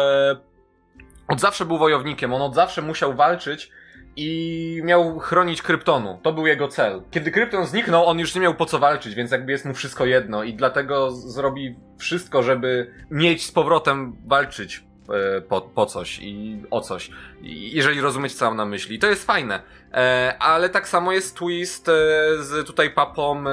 Od 1.27 1.39
zawsze 1.39 1.65
był 1.65 1.77
wojownikiem, 1.77 2.33
on 2.33 2.41
od 2.41 2.55
zawsze 2.55 2.81
musiał 2.81 3.13
walczyć 3.13 3.71
i 4.15 4.81
miał 4.83 5.19
chronić 5.19 5.61
Kryptonu. 5.61 6.19
To 6.23 6.33
był 6.33 6.47
jego 6.47 6.67
cel. 6.67 7.01
Kiedy 7.11 7.31
Krypton 7.31 7.65
zniknął, 7.65 8.05
on 8.05 8.19
już 8.19 8.35
nie 8.35 8.41
miał 8.41 8.53
po 8.53 8.65
co 8.65 8.79
walczyć, 8.79 9.15
więc 9.15 9.31
jakby 9.31 9.51
jest 9.51 9.65
mu 9.65 9.73
wszystko 9.73 10.05
jedno 10.05 10.43
i 10.43 10.53
dlatego 10.53 11.11
zrobi 11.11 11.75
wszystko, 11.97 12.43
żeby 12.43 12.91
mieć 13.11 13.45
z 13.45 13.51
powrotem 13.51 14.15
walczyć 14.25 14.83
e, 15.09 15.41
po, 15.41 15.61
po 15.61 15.85
coś 15.85 16.19
i 16.21 16.61
o 16.71 16.81
coś. 16.81 17.09
Jeżeli 17.41 18.01
rozumieć, 18.01 18.33
co 18.33 18.45
mam 18.45 18.57
na 18.57 18.65
myśli. 18.65 18.99
To 18.99 19.07
jest 19.07 19.25
fajne. 19.25 19.61
E, 19.93 20.35
ale 20.39 20.69
tak 20.69 20.87
samo 20.87 21.11
jest 21.11 21.37
twist 21.37 21.89
e, 21.89 21.91
z 22.39 22.67
tutaj 22.67 22.89
papą 22.89 23.39
e, 23.39 23.43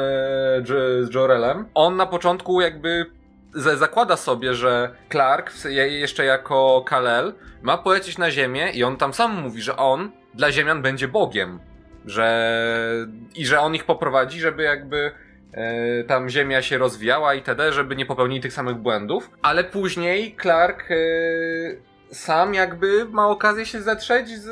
z 0.65 1.15
Jorelem. 1.15 1.69
On 1.75 1.97
na 1.97 2.07
początku 2.07 2.61
jakby 2.61 3.07
zakłada 3.55 4.17
sobie, 4.17 4.55
że 4.55 4.95
Clark, 5.11 5.53
jeszcze 5.89 6.25
jako 6.25 6.83
Kalel, 6.87 7.35
ma 7.63 7.79
polecieć 7.79 8.19
na 8.19 8.31
Ziemię 8.31 8.71
i 8.75 8.85
on 8.85 8.97
tam 8.97 9.15
sam 9.15 9.43
mówi, 9.43 9.63
że 9.63 9.77
on 9.77 10.11
dla 10.35 10.53
Ziemian 10.53 10.83
będzie 10.83 11.09
Bogiem. 11.09 11.61
Że... 12.07 13.07
I 13.35 13.47
że 13.47 13.61
on 13.61 13.75
ich 13.75 13.85
poprowadzi, 13.85 14.41
żeby 14.41 14.63
jakby 14.63 15.11
e, 15.53 16.05
tam 16.05 16.29
Ziemia 16.29 16.63
się 16.63 16.79
rozwijała 16.79 17.35
itd., 17.35 17.73
żeby 17.73 17.97
nie 17.97 18.07
popełnili 18.07 18.41
tych 18.41 18.53
samych 18.53 18.77
błędów. 18.77 19.31
Ale 19.43 19.65
później 19.65 20.37
Clark 20.43 20.91
e, 20.91 20.95
sam 22.15 22.55
jakby 22.55 23.05
ma 23.05 23.29
okazję 23.29 23.67
się 23.67 23.83
zetrzeć 23.83 24.29
z, 24.29 24.45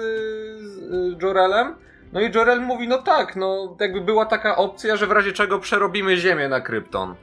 z 0.60 1.22
Jorelem. 1.22 1.74
No 2.12 2.20
i 2.20 2.32
Jorel 2.34 2.60
mówi, 2.60 2.88
no 2.88 3.02
tak, 3.02 3.36
no 3.36 3.76
jakby 3.80 4.00
była 4.00 4.26
taka 4.26 4.56
opcja, 4.56 4.96
że 4.96 5.06
w 5.06 5.12
razie 5.12 5.32
czego 5.32 5.58
przerobimy 5.58 6.16
Ziemię 6.16 6.48
na 6.48 6.60
Krypton. 6.60 7.14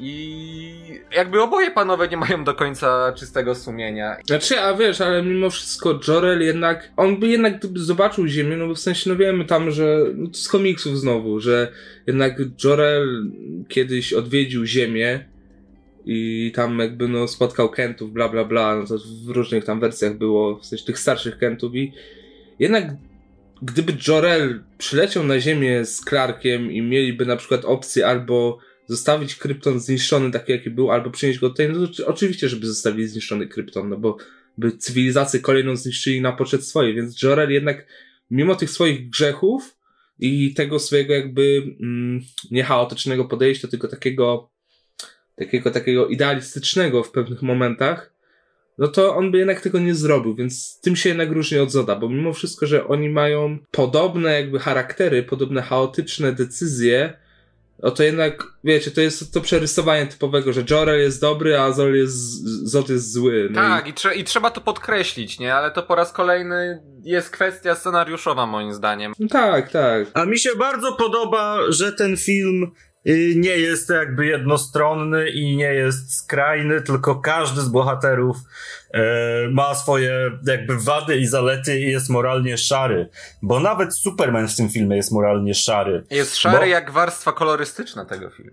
I 0.00 1.00
jakby 1.16 1.42
oboje 1.42 1.70
panowie 1.70 2.08
nie 2.08 2.16
mają 2.16 2.44
do 2.44 2.54
końca 2.54 3.12
czystego 3.12 3.54
sumienia. 3.54 4.16
Znaczy, 4.26 4.60
a 4.60 4.74
wiesz, 4.74 5.00
ale 5.00 5.22
mimo 5.22 5.50
wszystko 5.50 6.00
Jorel 6.08 6.40
jednak, 6.40 6.92
on 6.96 7.20
by 7.20 7.28
jednak 7.28 7.58
gdyby 7.58 7.80
zobaczył 7.80 8.26
Ziemię, 8.26 8.56
no 8.56 8.66
bo 8.66 8.74
w 8.74 8.78
sensie, 8.78 9.10
no 9.10 9.16
wiemy 9.16 9.44
tam, 9.44 9.70
że, 9.70 9.98
no 10.14 10.28
z 10.32 10.48
komiksów 10.48 10.98
znowu, 10.98 11.40
że 11.40 11.72
jednak 12.06 12.38
Jorel 12.64 13.30
kiedyś 13.68 14.12
odwiedził 14.12 14.66
Ziemię 14.66 15.24
i 16.06 16.52
tam 16.54 16.78
jakby 16.78 17.08
no 17.08 17.28
spotkał 17.28 17.68
Kentów, 17.68 18.12
bla 18.12 18.28
bla 18.28 18.44
bla, 18.44 18.76
no 18.76 18.86
to 18.86 18.94
w 19.26 19.28
różnych 19.28 19.64
tam 19.64 19.80
wersjach 19.80 20.18
było, 20.18 20.58
w 20.58 20.66
sensie 20.66 20.84
tych 20.84 20.98
starszych 20.98 21.38
Kentów 21.38 21.74
i 21.74 21.92
jednak 22.58 22.84
gdyby 23.62 23.92
Jorel 24.08 24.62
przyleciał 24.78 25.24
na 25.24 25.40
Ziemię 25.40 25.84
z 25.84 26.00
Clarkiem 26.00 26.72
i 26.72 26.82
mieliby 26.82 27.26
na 27.26 27.36
przykład 27.36 27.64
opcję 27.64 28.06
albo 28.06 28.58
zostawić 28.90 29.36
Krypton 29.36 29.80
zniszczony 29.80 30.30
taki 30.30 30.52
jaki 30.52 30.70
był, 30.70 30.90
albo 30.90 31.10
przynieść 31.10 31.38
go 31.38 31.48
tutaj, 31.48 31.68
no 31.68 31.74
to 31.74 31.84
oczy- 31.84 32.06
oczywiście, 32.06 32.48
żeby 32.48 32.66
zostawili 32.66 33.08
zniszczony 33.08 33.46
Krypton, 33.46 33.88
no 33.88 33.96
bo 33.96 34.16
by 34.58 34.72
cywilizację 34.72 35.40
kolejną 35.40 35.76
zniszczyli 35.76 36.20
na 36.20 36.32
poczet 36.32 36.66
swojej, 36.66 36.94
więc 36.94 37.22
Jorel 37.22 37.50
jednak 37.50 37.86
mimo 38.30 38.54
tych 38.54 38.70
swoich 38.70 39.10
grzechów 39.10 39.76
i 40.18 40.54
tego 40.54 40.78
swojego 40.78 41.14
jakby 41.14 41.62
mm, 41.80 42.20
nie 42.50 42.64
chaotycznego 42.64 43.24
podejścia, 43.24 43.68
tylko 43.68 43.88
takiego 43.88 44.50
takiego, 45.36 45.70
takiego 45.70 46.08
idealistycznego 46.08 47.02
w 47.02 47.10
pewnych 47.10 47.42
momentach, 47.42 48.14
no 48.78 48.88
to 48.88 49.16
on 49.16 49.30
by 49.30 49.38
jednak 49.38 49.60
tego 49.60 49.78
nie 49.78 49.94
zrobił, 49.94 50.34
więc 50.34 50.80
tym 50.80 50.96
się 50.96 51.08
jednak 51.08 51.30
różni 51.30 51.58
od 51.58 51.70
Zoda, 51.70 51.96
bo 51.96 52.08
mimo 52.08 52.32
wszystko, 52.32 52.66
że 52.66 52.88
oni 52.88 53.08
mają 53.08 53.58
podobne 53.70 54.32
jakby 54.32 54.58
charaktery, 54.58 55.22
podobne 55.22 55.62
chaotyczne 55.62 56.32
decyzje, 56.32 57.12
no 57.82 57.90
to 57.90 58.02
jednak, 58.02 58.44
wiecie, 58.64 58.90
to 58.90 59.00
jest 59.00 59.34
to 59.34 59.40
przerysowanie 59.40 60.06
typowego, 60.06 60.52
że 60.52 60.62
Jorel 60.70 61.00
jest 61.00 61.20
dobry, 61.20 61.58
a 61.58 61.72
Zol 61.72 61.94
jest, 61.94 62.44
Zod 62.68 62.88
jest 62.88 63.12
zły. 63.12 63.48
No 63.50 63.60
tak, 63.60 63.86
i, 63.86 63.94
trze- 63.94 64.16
i 64.16 64.24
trzeba 64.24 64.50
to 64.50 64.60
podkreślić, 64.60 65.38
nie? 65.38 65.54
Ale 65.54 65.70
to 65.70 65.82
po 65.82 65.94
raz 65.94 66.12
kolejny 66.12 66.82
jest 67.02 67.30
kwestia 67.30 67.74
scenariuszowa, 67.74 68.46
moim 68.46 68.74
zdaniem. 68.74 69.12
I, 69.18 69.22
no 69.22 69.28
tak, 69.28 69.70
tak. 69.70 70.06
A 70.14 70.24
mi 70.24 70.38
się 70.38 70.50
bardzo 70.58 70.92
podoba, 70.92 71.58
że 71.68 71.92
ten 71.92 72.16
film 72.16 72.72
y, 73.08 73.32
nie 73.36 73.56
jest 73.56 73.90
jakby 73.90 74.26
jednostronny 74.26 75.30
i 75.30 75.56
nie 75.56 75.74
jest 75.74 76.16
skrajny, 76.16 76.82
tylko 76.82 77.16
każdy 77.20 77.60
z 77.60 77.68
bohaterów 77.68 78.36
ma 79.50 79.74
swoje 79.74 80.30
jakby 80.46 80.76
wady 80.78 81.16
i 81.16 81.26
zalety 81.26 81.80
i 81.80 81.90
jest 81.90 82.08
moralnie 82.08 82.58
szary. 82.58 83.08
Bo 83.42 83.60
nawet 83.60 83.94
Superman 83.94 84.48
w 84.48 84.56
tym 84.56 84.68
filmie 84.68 84.96
jest 84.96 85.12
moralnie 85.12 85.54
szary. 85.54 86.04
Jest 86.10 86.36
szary 86.36 86.58
Bo- 86.58 86.64
jak 86.64 86.90
warstwa 86.90 87.32
kolorystyczna 87.32 88.04
tego 88.04 88.30
filmu. 88.30 88.50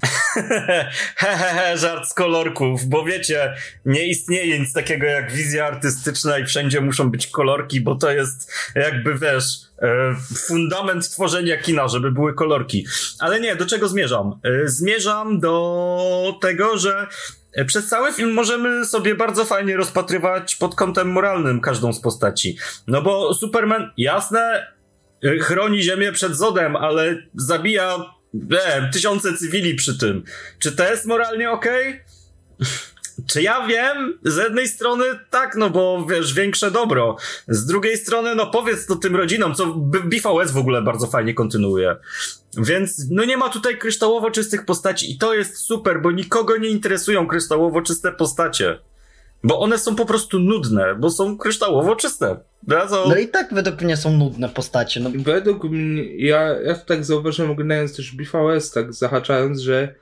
Hehehe, 1.15 1.77
żart 1.77 2.09
z 2.09 2.13
kolorków, 2.13 2.85
bo 2.85 3.03
wiecie, 3.05 3.53
nie 3.85 4.07
istnieje 4.07 4.59
nic 4.59 4.73
takiego 4.73 5.05
jak 5.05 5.31
wizja 5.31 5.65
artystyczna 5.67 6.39
i 6.39 6.45
wszędzie 6.45 6.81
muszą 6.81 7.11
być 7.11 7.27
kolorki, 7.27 7.81
bo 7.81 7.95
to 7.95 8.11
jest 8.11 8.51
jakby, 8.75 9.15
wiesz, 9.15 9.45
e, 9.81 10.15
fundament 10.47 11.09
tworzenia 11.09 11.57
kina, 11.57 11.87
żeby 11.87 12.11
były 12.11 12.33
kolorki. 12.33 12.85
Ale 13.19 13.39
nie, 13.39 13.55
do 13.55 13.65
czego 13.65 13.87
zmierzam? 13.87 14.39
E, 14.43 14.67
Zmierzam 14.67 15.39
do 15.39 16.33
tego, 16.41 16.77
że 16.77 16.99
e, 16.99 17.07
przez 17.65 17.87
cały 17.87 18.13
film 18.13 18.33
możemy 18.33 18.85
sobie 18.85 19.15
bardzo 19.15 19.45
fajnie 19.45 19.77
rozpatrywać 19.77 20.55
pod 20.55 20.75
kątem 20.75 21.11
moralnym 21.11 21.61
każdą 21.61 21.93
z 21.93 22.01
postaci. 22.01 22.57
No 22.87 23.01
bo 23.01 23.33
Superman, 23.33 23.91
jasne, 23.97 24.67
e, 25.23 25.37
chroni 25.39 25.83
Ziemię 25.83 26.11
przed 26.11 26.35
Zodem, 26.35 26.75
ale 26.75 27.15
zabija 27.35 27.95
e, 28.51 28.89
tysiące 28.93 29.33
cywili 29.33 29.75
przy 29.75 29.97
tym. 29.97 30.23
Czy 30.59 30.71
to 30.71 30.89
jest 30.89 31.05
moralnie 31.05 31.51
okej? 31.51 32.03
Czy 33.27 33.41
ja 33.41 33.67
wiem? 33.67 34.19
Z 34.23 34.37
jednej 34.37 34.67
strony 34.67 35.05
tak, 35.29 35.55
no 35.55 35.69
bo 35.69 36.05
wiesz, 36.09 36.33
większe 36.33 36.71
dobro. 36.71 37.15
Z 37.47 37.65
drugiej 37.65 37.97
strony, 37.97 38.35
no 38.35 38.47
powiedz 38.47 38.85
to 38.85 38.95
tym 38.95 39.15
rodzinom, 39.15 39.55
co 39.55 39.65
BVS 39.75 40.51
w 40.51 40.57
ogóle 40.57 40.81
bardzo 40.81 41.07
fajnie 41.07 41.33
kontynuuje. 41.33 41.95
Więc 42.57 43.05
no 43.11 43.25
nie 43.25 43.37
ma 43.37 43.49
tutaj 43.49 43.77
kryształowo 43.77 44.31
czystych 44.31 44.65
postaci 44.65 45.11
i 45.11 45.17
to 45.17 45.33
jest 45.33 45.57
super, 45.57 46.01
bo 46.01 46.11
nikogo 46.11 46.57
nie 46.57 46.69
interesują 46.69 47.27
kryształowo 47.27 47.81
czyste 47.81 48.11
postacie. 48.11 48.79
Bo 49.43 49.59
one 49.59 49.77
są 49.77 49.95
po 49.95 50.05
prostu 50.05 50.39
nudne, 50.39 50.95
bo 50.95 51.09
są 51.09 51.37
kryształowo 51.37 51.95
czyste. 51.95 52.39
Bardzo... 52.63 53.05
No 53.09 53.17
i 53.17 53.27
tak 53.27 53.53
według 53.53 53.81
mnie 53.81 53.97
są 53.97 54.11
nudne 54.11 54.49
postacie. 54.49 54.99
No, 54.99 55.09
Według 55.15 55.63
mnie, 55.63 56.15
ja, 56.17 56.41
ja 56.41 56.75
to 56.75 56.85
tak 56.85 57.05
zauważyłem 57.05 57.51
oglądając 57.51 57.95
też 57.95 58.11
BVS, 58.11 58.71
tak 58.71 58.93
zahaczając, 58.93 59.59
że 59.59 59.95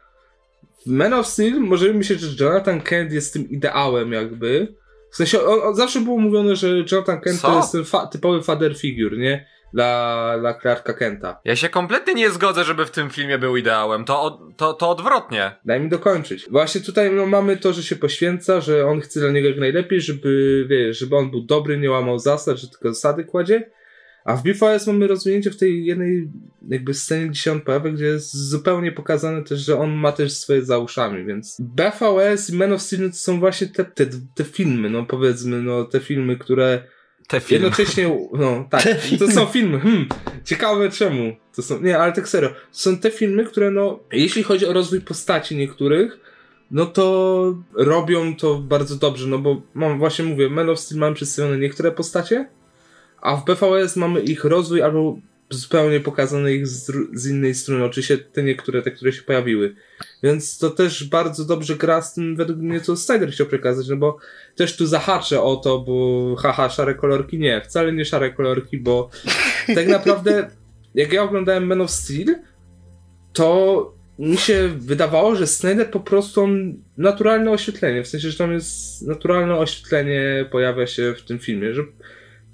w 0.85 0.89
Man 0.89 1.13
of 1.13 1.27
Steel 1.27 1.59
możemy 1.59 1.93
myśleć, 1.93 2.21
że 2.21 2.45
Jonathan 2.45 2.81
Kent 2.81 3.11
jest 3.13 3.33
tym 3.33 3.49
ideałem 3.49 4.11
jakby. 4.11 4.75
W 5.11 5.15
sensie, 5.15 5.41
on, 5.41 5.59
on 5.63 5.75
zawsze 5.75 5.99
było 5.99 6.17
mówione, 6.17 6.55
że 6.55 6.67
Jonathan 6.91 7.21
Kent 7.21 7.39
Co? 7.39 7.47
to 7.47 7.57
jest 7.57 7.71
ten 7.71 7.85
fa- 7.85 8.07
typowy 8.07 8.43
father 8.43 8.77
figure, 8.77 9.17
nie? 9.17 9.47
Dla, 9.73 10.35
dla 10.39 10.53
Clarka 10.53 10.93
Kenta. 10.93 11.39
Ja 11.45 11.55
się 11.55 11.69
kompletnie 11.69 12.13
nie 12.13 12.29
zgodzę, 12.29 12.63
żeby 12.63 12.85
w 12.85 12.91
tym 12.91 13.09
filmie 13.09 13.37
był 13.37 13.57
ideałem. 13.57 14.05
To, 14.05 14.21
od, 14.21 14.39
to, 14.57 14.73
to 14.73 14.89
odwrotnie. 14.89 15.51
Daj 15.65 15.79
mi 15.79 15.89
dokończyć. 15.89 16.47
Właśnie 16.51 16.81
tutaj 16.81 17.11
no, 17.11 17.25
mamy 17.25 17.57
to, 17.57 17.73
że 17.73 17.83
się 17.83 17.95
poświęca, 17.95 18.61
że 18.61 18.87
on 18.87 19.01
chce 19.01 19.19
dla 19.19 19.29
niego 19.29 19.47
jak 19.49 19.57
najlepiej, 19.57 20.01
żeby, 20.01 20.65
wiesz, 20.69 20.99
żeby 20.99 21.15
on 21.15 21.31
był 21.31 21.41
dobry, 21.41 21.77
nie 21.77 21.91
łamał 21.91 22.19
zasad, 22.19 22.57
że 22.57 22.67
tylko 22.69 22.93
zasady 22.93 23.23
kładzie. 23.23 23.71
A 24.25 24.35
w 24.35 24.43
BVS 24.43 24.87
mamy 24.87 25.07
rozwinięcie 25.07 25.51
w 25.51 25.57
tej 25.57 25.85
jednej 25.85 26.29
jakby 26.69 26.93
scenie, 26.93 27.27
gdzie 27.27 27.41
się 27.41 27.51
on 27.51 27.61
pojawia, 27.61 27.91
gdzie 27.91 28.05
jest 28.05 28.33
zupełnie 28.49 28.91
pokazane 28.91 29.43
też, 29.43 29.59
że 29.59 29.79
on 29.79 29.91
ma 29.91 30.11
też 30.11 30.33
swoje 30.33 30.65
za 30.65 30.77
uszami, 30.77 31.25
więc 31.25 31.57
BVS 31.59 32.49
i 32.49 32.55
Man 32.55 32.73
of 32.73 32.81
Steel 32.81 33.11
to 33.11 33.17
są 33.17 33.39
właśnie 33.39 33.67
te, 33.67 33.85
te, 33.85 34.05
te 34.35 34.43
filmy, 34.43 34.89
no 34.89 35.05
powiedzmy, 35.05 35.61
no 35.61 35.83
te 35.83 35.99
filmy, 35.99 36.37
które 36.37 36.83
Te 37.27 37.39
filmy. 37.39 37.63
jednocześnie, 37.63 38.27
no 38.33 38.65
tak, 38.71 38.83
to 39.19 39.31
są 39.31 39.45
filmy, 39.45 39.79
hmm, 39.79 40.07
ciekawe 40.43 40.89
czemu, 40.89 41.35
to 41.55 41.61
są, 41.61 41.81
nie, 41.81 41.97
ale 41.99 42.13
tak 42.13 42.29
serio, 42.29 42.49
to 42.49 42.55
są 42.71 42.97
te 42.97 43.11
filmy, 43.11 43.45
które 43.45 43.71
no, 43.71 43.99
jeśli 44.11 44.43
chodzi 44.43 44.65
o 44.65 44.73
rozwój 44.73 45.01
postaci 45.01 45.55
niektórych, 45.55 46.19
no 46.71 46.85
to 46.85 47.57
robią 47.73 48.35
to 48.35 48.57
bardzo 48.57 48.95
dobrze, 48.95 49.27
no 49.27 49.39
bo 49.39 49.61
mam, 49.73 49.99
właśnie 49.99 50.25
mówię, 50.25 50.49
Man 50.49 50.69
of 50.69 50.79
Steel 50.79 50.99
mamy 50.99 51.15
przedstawione 51.15 51.57
niektóre 51.57 51.91
postacie, 51.91 52.47
a 53.21 53.35
w 53.35 53.45
BVS 53.45 53.95
mamy 53.95 54.21
ich 54.21 54.43
rozwój 54.43 54.81
albo 54.81 55.17
zupełnie 55.49 55.99
pokazane 55.99 56.53
ich 56.53 56.67
z, 56.67 56.91
z 57.13 57.27
innej 57.27 57.55
strony, 57.55 57.85
oczywiście 57.85 58.17
te 58.17 58.43
niektóre, 58.43 58.81
te, 58.81 58.91
które 58.91 59.13
się 59.13 59.21
pojawiły. 59.21 59.75
Więc 60.23 60.57
to 60.57 60.69
też 60.69 61.03
bardzo 61.03 61.45
dobrze 61.45 61.75
gra 61.75 62.01
z 62.01 62.13
tym, 62.13 62.35
według 62.35 62.59
mnie, 62.59 62.81
co 62.81 62.97
Snyder 62.97 63.31
chciał 63.31 63.47
przekazać, 63.47 63.87
no 63.87 63.97
bo 63.97 64.17
też 64.55 64.77
tu 64.77 64.85
zahaczę 64.85 65.41
o 65.41 65.55
to, 65.55 65.79
bo 65.79 66.35
haha, 66.35 66.69
szare 66.69 66.95
kolorki, 66.95 67.39
nie, 67.39 67.61
wcale 67.61 67.93
nie 67.93 68.05
szare 68.05 68.31
kolorki, 68.31 68.77
bo 68.77 69.09
tak 69.75 69.87
naprawdę 69.87 70.49
jak 70.95 71.13
ja 71.13 71.23
oglądałem 71.23 71.67
Man 71.67 71.81
of 71.81 71.91
Steel, 71.91 72.35
to 73.33 73.95
mi 74.19 74.37
się 74.37 74.69
wydawało, 74.77 75.35
że 75.35 75.47
Snyder 75.47 75.91
po 75.91 75.99
prostu 75.99 76.43
on 76.43 76.73
naturalne 76.97 77.51
oświetlenie, 77.51 78.03
w 78.03 78.07
sensie, 78.07 78.29
że 78.31 78.37
tam 78.37 78.53
jest 78.53 79.01
naturalne 79.07 79.55
oświetlenie 79.55 80.45
pojawia 80.51 80.87
się 80.87 81.13
w 81.17 81.21
tym 81.21 81.39
filmie, 81.39 81.73
że 81.73 81.83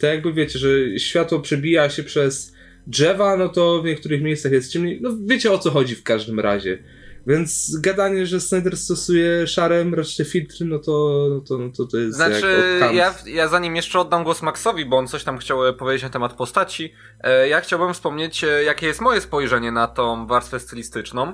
to 0.01 0.07
jakby 0.07 0.33
wiecie, 0.33 0.59
że 0.59 0.99
światło 0.99 1.39
przebija 1.39 1.89
się 1.89 2.03
przez 2.03 2.55
drzewa, 2.87 3.37
no 3.37 3.49
to 3.49 3.81
w 3.81 3.85
niektórych 3.85 4.21
miejscach 4.21 4.51
jest 4.51 4.71
ciemniej, 4.71 4.99
no 5.01 5.09
wiecie 5.25 5.51
o 5.51 5.57
co 5.57 5.71
chodzi 5.71 5.95
w 5.95 6.03
każdym 6.03 6.39
razie. 6.39 6.83
Więc 7.27 7.77
gadanie, 7.79 8.25
że 8.25 8.41
Snyder 8.41 8.77
stosuje 8.77 9.47
szare, 9.47 9.85
mroczne 9.85 10.25
filtry, 10.25 10.65
no 10.65 10.79
to, 10.79 11.27
no 11.29 11.41
to, 11.41 11.57
no 11.57 11.69
to, 11.77 11.85
to 11.85 11.97
jest 11.97 12.15
Znaczy, 12.15 12.79
ja, 12.93 13.15
ja 13.25 13.47
zanim 13.47 13.75
jeszcze 13.75 13.99
oddam 13.99 14.23
głos 14.23 14.41
Maxowi, 14.41 14.85
bo 14.85 14.97
on 14.97 15.07
coś 15.07 15.23
tam 15.23 15.37
chciał 15.37 15.67
e, 15.67 15.73
powiedzieć 15.73 16.03
na 16.03 16.09
temat 16.09 16.33
postaci, 16.33 16.93
e, 17.23 17.47
ja 17.47 17.61
chciałbym 17.61 17.93
wspomnieć, 17.93 18.43
e, 18.43 18.63
jakie 18.63 18.87
jest 18.87 19.01
moje 19.01 19.21
spojrzenie 19.21 19.71
na 19.71 19.87
tą 19.87 20.27
warstwę 20.27 20.59
stylistyczną. 20.59 21.33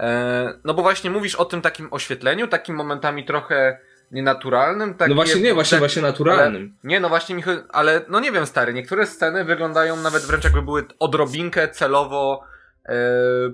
E, 0.00 0.58
no 0.64 0.74
bo 0.74 0.82
właśnie 0.82 1.10
mówisz 1.10 1.34
o 1.34 1.44
tym 1.44 1.62
takim 1.62 1.88
oświetleniu, 1.90 2.48
takim 2.48 2.76
momentami 2.76 3.24
trochę 3.24 3.78
nienaturalnym. 4.12 4.94
Takie, 4.94 5.08
No 5.08 5.14
właśnie 5.14 5.40
nie, 5.40 5.54
właśnie, 5.54 5.70
tak- 5.70 5.80
właśnie 5.80 6.02
naturalnym. 6.02 6.62
Ale, 6.62 6.90
nie, 6.90 7.00
no 7.00 7.08
właśnie, 7.08 7.34
Michał, 7.34 7.54
ale 7.68 8.00
no 8.08 8.20
nie 8.20 8.32
wiem, 8.32 8.46
stary, 8.46 8.74
niektóre 8.74 9.06
sceny 9.06 9.44
wyglądają 9.44 9.96
nawet 9.96 10.22
wręcz 10.22 10.44
jakby 10.44 10.62
były 10.62 10.84
odrobinkę 10.98 11.68
celowo 11.68 12.44
e, 12.84 12.94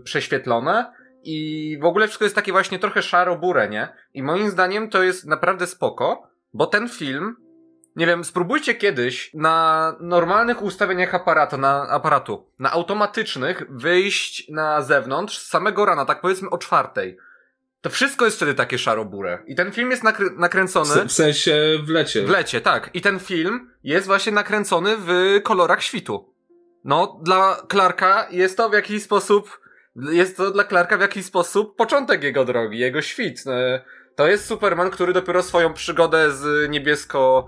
prześwietlone 0.04 0.92
i 1.24 1.78
w 1.82 1.84
ogóle 1.84 2.06
wszystko 2.06 2.24
jest 2.24 2.34
takie 2.34 2.52
właśnie 2.52 2.78
trochę 2.78 3.02
szaro-bure, 3.02 3.68
nie? 3.68 3.88
I 4.14 4.22
moim 4.22 4.50
zdaniem 4.50 4.90
to 4.90 5.02
jest 5.02 5.26
naprawdę 5.26 5.66
spoko, 5.66 6.28
bo 6.52 6.66
ten 6.66 6.88
film, 6.88 7.36
nie 7.96 8.06
wiem, 8.06 8.24
spróbujcie 8.24 8.74
kiedyś 8.74 9.30
na 9.34 9.96
normalnych 10.00 10.62
ustawieniach 10.62 11.14
aparatu, 11.14 11.58
na 11.58 11.88
aparatu, 11.88 12.46
na 12.58 12.72
automatycznych 12.72 13.62
wyjść 13.70 14.48
na 14.50 14.82
zewnątrz 14.82 15.38
z 15.38 15.48
samego 15.48 15.84
rana, 15.84 16.04
tak 16.04 16.20
powiedzmy 16.20 16.50
o 16.50 16.58
czwartej. 16.58 17.16
To 17.80 17.90
wszystko 17.90 18.24
jest 18.24 18.36
wtedy 18.36 18.54
takie 18.54 18.78
szaro-bure. 18.78 19.38
I 19.46 19.54
ten 19.54 19.72
film 19.72 19.90
jest 19.90 20.02
nakry- 20.02 20.36
nakręcony... 20.38 21.04
W, 21.04 21.08
w 21.08 21.12
sensie 21.12 21.78
w 21.84 21.88
lecie. 21.88 22.22
W 22.22 22.28
lecie, 22.30 22.60
tak. 22.60 22.90
I 22.94 23.00
ten 23.00 23.18
film 23.18 23.70
jest 23.84 24.06
właśnie 24.06 24.32
nakręcony 24.32 24.96
w 24.98 25.40
kolorach 25.42 25.82
świtu. 25.82 26.34
No, 26.84 27.20
dla 27.24 27.56
Clarka 27.70 28.26
jest 28.30 28.56
to 28.56 28.68
w 28.68 28.72
jakiś 28.72 29.02
sposób, 29.02 29.60
jest 29.96 30.36
to 30.36 30.50
dla 30.50 30.64
Clarka 30.64 30.96
w 30.98 31.00
jakiś 31.00 31.24
sposób 31.24 31.76
początek 31.76 32.22
jego 32.22 32.44
drogi, 32.44 32.78
jego 32.78 33.02
świt. 33.02 33.44
E, 33.46 33.82
To 34.16 34.26
jest 34.28 34.46
Superman, 34.46 34.90
który 34.90 35.12
dopiero 35.12 35.42
swoją 35.42 35.72
przygodę 35.74 36.32
z 36.32 36.70
niebiesko 36.70 37.46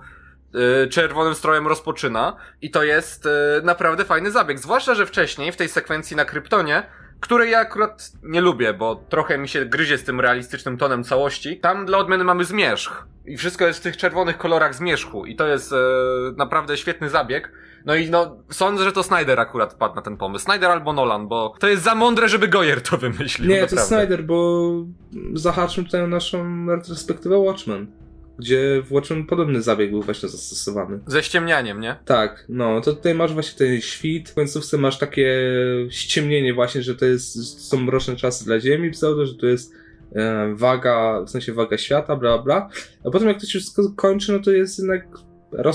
e, 0.85 0.87
czerwonym 0.87 1.35
strojem 1.35 1.67
rozpoczyna 1.67 2.37
i 2.63 2.71
to 2.71 2.83
jest 2.83 3.27
e, 3.27 3.31
naprawdę 3.63 4.05
fajny 4.05 4.31
zabieg. 4.31 4.59
Zwłaszcza, 4.59 4.95
że 4.95 5.07
wcześniej 5.07 5.53
w 5.53 5.57
tej 5.57 5.69
sekwencji 5.69 6.17
na 6.17 6.25
Kryptonie 6.25 6.83
której 7.21 7.51
ja 7.51 7.59
akurat 7.59 8.13
nie 8.23 8.41
lubię, 8.41 8.75
bo 8.75 8.97
trochę 9.09 9.39
mi 9.39 9.49
się 9.49 9.65
gryzie 9.65 9.99
z 9.99 10.05
tym 10.05 10.21
realistycznym 10.21 10.79
tonem 10.79 11.05
całości. 11.05 11.61
Tam 11.61 11.87
dla 11.87 11.99
odmiany 11.99 12.25
mamy 12.25 12.45
zmierzch. 12.45 13.07
I 13.27 13.37
wszystko 13.37 13.67
jest 13.67 13.79
w 13.79 13.83
tych 13.83 13.97
czerwonych 13.97 14.39
kolorach 14.39 14.75
zmierzchu. 14.75 15.27
I 15.27 15.37
to 15.37 15.47
jest 15.47 15.73
e, 15.73 15.77
naprawdę 16.37 16.77
świetny 16.77 17.11
zabieg. 17.11 17.53
No 17.85 17.95
i 17.95 18.11
no, 18.11 18.37
sądzę, 18.51 18.85
że 18.85 18.93
to 18.93 19.03
Snyder 19.03 19.41
akurat 19.41 19.75
padł 19.75 19.95
na 19.95 20.03
ten 20.03 20.17
pomysł. 20.17 20.45
Snyder 20.45 20.71
albo 20.71 20.93
Nolan, 20.93 21.29
bo 21.29 21.55
to 21.59 21.69
jest 21.69 21.83
za 21.83 21.95
mądre, 21.95 22.29
żeby 22.29 22.49
Goyer 22.49 22.83
to 22.83 22.99
wymyślił. 22.99 23.49
Nie, 23.49 23.57
to 23.57 23.63
naprawdę. 23.63 23.77
jest 23.77 23.89
Snyder, 23.89 24.25
bo 24.25 24.71
zahaczmy 25.35 25.85
tutaj 25.85 26.09
naszą 26.09 26.67
retrospektywę 26.67 27.39
Watchmen, 27.39 27.87
gdzie 28.41 28.83
w 28.83 28.93
Watchmen 28.93 29.27
podobny 29.27 29.63
zabieg 29.63 29.91
był 29.91 30.03
właśnie 30.03 30.29
zastosowany. 30.29 30.99
Ze 31.07 31.23
ściemnianiem, 31.23 31.81
nie? 31.81 31.97
Tak, 32.05 32.45
no, 32.49 32.81
to 32.81 32.93
tutaj 32.93 33.15
masz 33.15 33.33
właśnie 33.33 33.59
ten 33.59 33.81
świt, 33.81 34.31
w 34.31 34.35
końcówce 34.35 34.79
masz 34.79 34.99
takie 34.99 35.35
ściemnienie 35.91 36.55
właśnie, 36.55 36.83
że 36.83 36.95
to 36.95 37.05
jest, 37.05 37.61
są 37.69 37.81
mroczne 37.81 38.17
czasy 38.17 38.45
dla 38.45 38.61
Ziemi, 38.61 38.91
pseudo, 38.91 39.27
że 39.27 39.35
to 39.35 39.47
jest 39.47 39.73
e, 40.15 40.55
waga, 40.55 41.23
w 41.27 41.31
sensie 41.31 41.53
waga 41.53 41.79
świata, 41.79 42.17
bla, 42.17 42.39
bla, 42.39 42.69
a 43.05 43.11
potem 43.11 43.29
jak 43.29 43.41
to 43.41 43.47
się 43.47 43.59
wszystko 43.59 43.93
kończy, 43.97 44.33
no 44.33 44.39
to 44.39 44.51
jest 44.51 44.79
jednak 44.79 45.07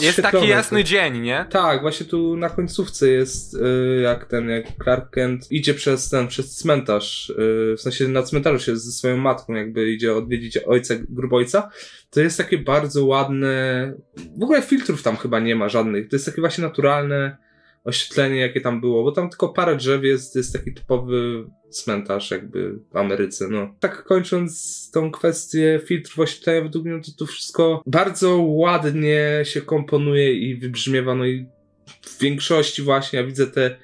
Jest 0.02 0.22
taki 0.22 0.48
jasny 0.48 0.84
dzień, 0.84 1.22
nie? 1.22 1.46
Tak, 1.50 1.82
właśnie 1.82 2.06
tu 2.06 2.38
na 2.38 2.50
końcówce 2.50 3.10
jest 3.10 3.54
y, 3.54 4.02
jak 4.04 4.26
ten, 4.26 4.50
jak 4.50 4.66
Clark 4.84 5.10
Kent 5.10 5.52
idzie 5.52 5.74
przez 5.74 6.10
ten, 6.10 6.28
przez 6.28 6.56
cmentarz, 6.56 7.30
y, 7.30 7.76
w 7.78 7.82
sensie 7.82 8.08
na 8.08 8.24
cmentarzu 8.24 8.66
się 8.66 8.78
ze 8.78 8.92
swoją 8.92 9.18
matką 9.18 9.54
jakby 9.54 9.92
idzie 9.92 10.16
odwiedzić 10.16 10.58
ojca, 10.58 10.96
grubojca, 11.10 11.70
to 12.10 12.22
jest 12.22 12.38
takie 12.38 12.58
bardzo 12.58 13.06
ładne, 13.06 13.94
w 14.40 14.44
ogóle 14.44 14.62
filtrów 14.62 15.04
tam 15.04 15.18
chyba 15.18 15.40
nie 15.40 15.56
ma 15.56 15.70
żadnych, 15.70 16.10
to 16.10 16.16
jest 16.16 16.26
takie 16.26 16.42
właśnie 16.42 16.64
naturalne 16.64 17.45
oświetlenie, 17.86 18.40
jakie 18.40 18.62
tam 18.62 18.82
było, 18.82 19.04
bo 19.04 19.12
tam 19.12 19.30
tylko 19.30 19.50
parę 19.50 19.76
drzew 19.76 20.04
jest, 20.04 20.36
jest 20.36 20.54
taki 20.54 20.74
typowy 20.74 21.46
cmentarz 21.70 22.32
jakby 22.32 22.80
w 22.94 22.98
Ameryce, 22.98 23.48
no. 23.48 23.76
Tak 23.80 24.04
kończąc 24.04 24.92
tą 24.94 25.12
kwestię 25.12 25.82
filtrów 25.86 26.20
oświetlenia, 26.20 26.62
według 26.62 26.86
mnie 26.86 27.02
to 27.02 27.12
tu 27.18 27.26
wszystko 27.26 27.84
bardzo 27.86 28.38
ładnie 28.38 29.42
się 29.44 29.62
komponuje 29.62 30.34
i 30.34 30.56
wybrzmiewa, 30.56 31.16
no 31.16 31.26
i 31.26 31.46
w 32.02 32.20
większości 32.20 32.82
właśnie 32.82 33.20
ja 33.20 33.26
widzę 33.26 33.48
te 33.48 33.78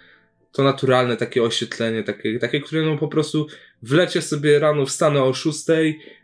to 0.51 0.63
naturalne 0.63 1.17
takie 1.17 1.43
oświetlenie, 1.43 2.03
takie, 2.03 2.39
takie 2.39 2.61
które 2.61 2.81
no 2.81 2.97
po 2.97 3.07
prostu 3.07 3.47
wlecie 3.83 4.21
sobie 4.21 4.59
rano, 4.59 4.85
wstanę 4.85 5.23
o 5.23 5.33
6, 5.33 5.59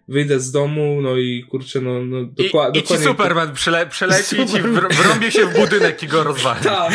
wyjdę 0.08 0.40
z 0.40 0.52
domu, 0.52 1.00
no 1.02 1.18
i 1.18 1.44
kurczę, 1.50 1.82
no, 1.82 2.06
no 2.06 2.18
I, 2.20 2.26
dokła- 2.28 2.70
I 2.70 2.74
ci 2.74 2.82
dokładnie. 2.82 3.06
Superman 3.08 3.54
przele, 3.54 3.86
przeleci 3.88 4.42
i 4.42 4.46
ci 4.46 4.58
wr- 4.58 4.94
wrąbie 4.94 5.32
się 5.32 5.46
w 5.46 5.60
budynek 5.60 6.04
i 6.04 6.08
go 6.08 6.24
rozwali. 6.24 6.60
Tak. 6.64 6.94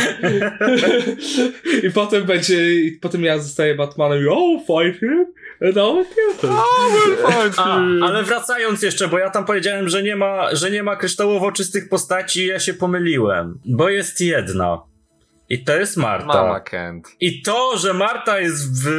I 1.83 1.91
potem 1.91 2.25
będzie, 2.25 2.75
i 2.75 2.93
potem 2.93 3.25
ja 3.25 3.39
zostaję 3.39 3.75
Batmanem 3.75 4.23
i 4.25 4.27
oh, 4.29 4.63
fight 4.67 5.01
him. 5.01 5.27
And 5.61 5.77
I'll 5.77 6.05
kill 6.15 6.39
him. 6.41 6.51
A, 7.57 8.07
ale 8.07 8.23
wracając 8.23 8.83
jeszcze, 8.83 9.09
bo 9.09 9.19
ja 9.19 9.31
tam 9.31 9.45
powiedziałem, 9.45 9.89
że 9.89 10.03
nie 10.03 10.17
ma, 10.17 10.55
że 10.55 10.71
nie 10.71 10.83
ma 10.83 10.97
kryształowo 10.97 11.53
czystych 11.53 11.89
postaci, 11.89 12.47
ja 12.47 12.61
się 12.61 12.75
pomyliłem. 12.75 13.59
Bo 13.65 13.89
jest 13.89 14.21
jedna. 14.21 14.92
I 15.49 15.65
to 15.65 15.77
jest 15.77 15.97
Marta. 15.97 16.27
Mama 16.27 16.61
Kent. 16.61 17.09
I 17.21 17.43
to, 17.43 17.79
że 17.79 17.95
Marta 17.95 18.41
jest 18.41 18.85
w 18.85 18.91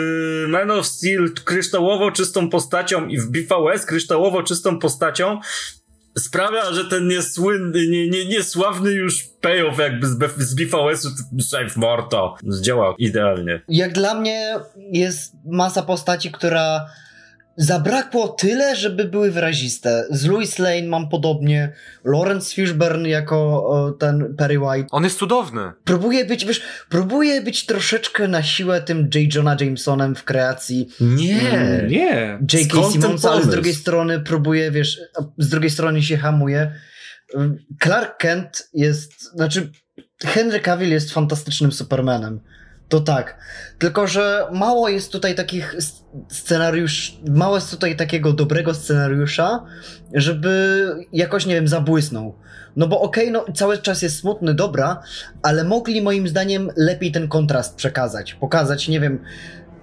Man 0.47 0.71
of 0.71 0.85
Steel 0.85 1.33
kryształowo 1.45 2.11
czystą 2.11 2.49
postacią 2.49 3.07
i 3.07 3.17
w 3.17 3.31
BVS 3.31 3.85
kryształowo 3.85 4.43
czystą 4.43 4.79
postacią 4.79 5.39
sprawia, 6.17 6.73
że 6.73 6.85
ten 6.85 7.07
niesłynny, 7.07 7.87
nie, 7.87 8.09
nie, 8.09 8.25
niesławny 8.25 8.91
już 8.91 9.23
payoff 9.41 9.77
jakby 9.79 10.07
z, 10.07 10.17
z 10.37 10.55
BVS-u 10.55 11.09
Save 11.41 11.77
Marta 11.77 12.33
zdziałał 12.47 12.95
idealnie. 12.97 13.61
Jak 13.67 13.93
dla 13.93 14.13
mnie 14.13 14.55
jest 14.75 15.33
masa 15.45 15.83
postaci, 15.83 16.31
która 16.31 16.85
zabrakło 17.57 18.27
tyle, 18.27 18.75
żeby 18.75 19.05
były 19.05 19.31
wyraziste. 19.31 20.05
Z 20.09 20.25
Louis 20.25 20.59
Lane 20.59 20.87
mam 20.87 21.09
podobnie, 21.09 21.73
Lawrence 22.03 22.55
Fishburne 22.55 23.09
jako 23.09 23.35
o, 23.67 23.91
ten 23.91 24.35
Perry 24.35 24.59
White. 24.59 24.87
On 24.91 25.03
jest 25.03 25.19
cudowny. 25.19 25.71
Próbuję 25.83 26.25
być, 26.25 26.45
wiesz, 26.45 26.61
próbuję 26.89 27.41
być 27.41 27.65
troszeczkę 27.65 28.27
na 28.27 28.43
siłę 28.43 28.81
tym 28.81 29.09
J. 29.15 29.35
Jonah 29.35 29.61
Jamesonem 29.61 30.15
w 30.15 30.23
kreacji 30.23 30.89
Nie. 30.99 31.85
Nie. 31.89 32.39
J.K. 32.53 32.91
Simonsa, 32.91 33.31
ale 33.31 33.43
z 33.43 33.47
drugiej 33.47 33.73
strony 33.73 34.19
próbuje, 34.19 34.71
wiesz, 34.71 34.99
z 35.37 35.49
drugiej 35.49 35.69
strony 35.69 36.03
się 36.03 36.17
hamuje. 36.17 36.71
Clark 37.83 38.17
Kent 38.17 38.69
jest, 38.73 39.21
znaczy 39.21 39.71
Henry 40.25 40.59
Cavill 40.59 40.91
jest 40.91 41.11
fantastycznym 41.11 41.71
Supermanem. 41.71 42.39
To 42.89 42.99
tak. 42.99 43.37
Tylko, 43.79 44.07
że 44.07 44.47
mało 44.51 44.89
jest 44.89 45.11
tutaj 45.11 45.35
takich 45.35 45.75
scenariusz, 46.29 47.19
mało 47.29 47.55
jest 47.55 47.71
tutaj 47.71 47.95
takiego 47.95 48.33
dobrego 48.33 48.73
scenariusza, 48.73 49.65
żeby 50.13 50.95
jakoś, 51.13 51.45
nie 51.45 51.55
wiem, 51.55 51.67
zabłysnął. 51.67 52.35
No 52.75 52.87
bo 52.87 53.01
okej, 53.01 53.31
no 53.31 53.45
cały 53.55 53.77
czas 53.77 54.01
jest 54.01 54.19
smutny, 54.19 54.53
dobra, 54.53 55.01
ale 55.41 55.63
mogli 55.63 56.01
moim 56.01 56.27
zdaniem 56.27 56.69
lepiej 56.75 57.11
ten 57.11 57.27
kontrast 57.27 57.75
przekazać, 57.75 58.33
pokazać, 58.33 58.87
nie 58.87 58.99
wiem, 58.99 59.19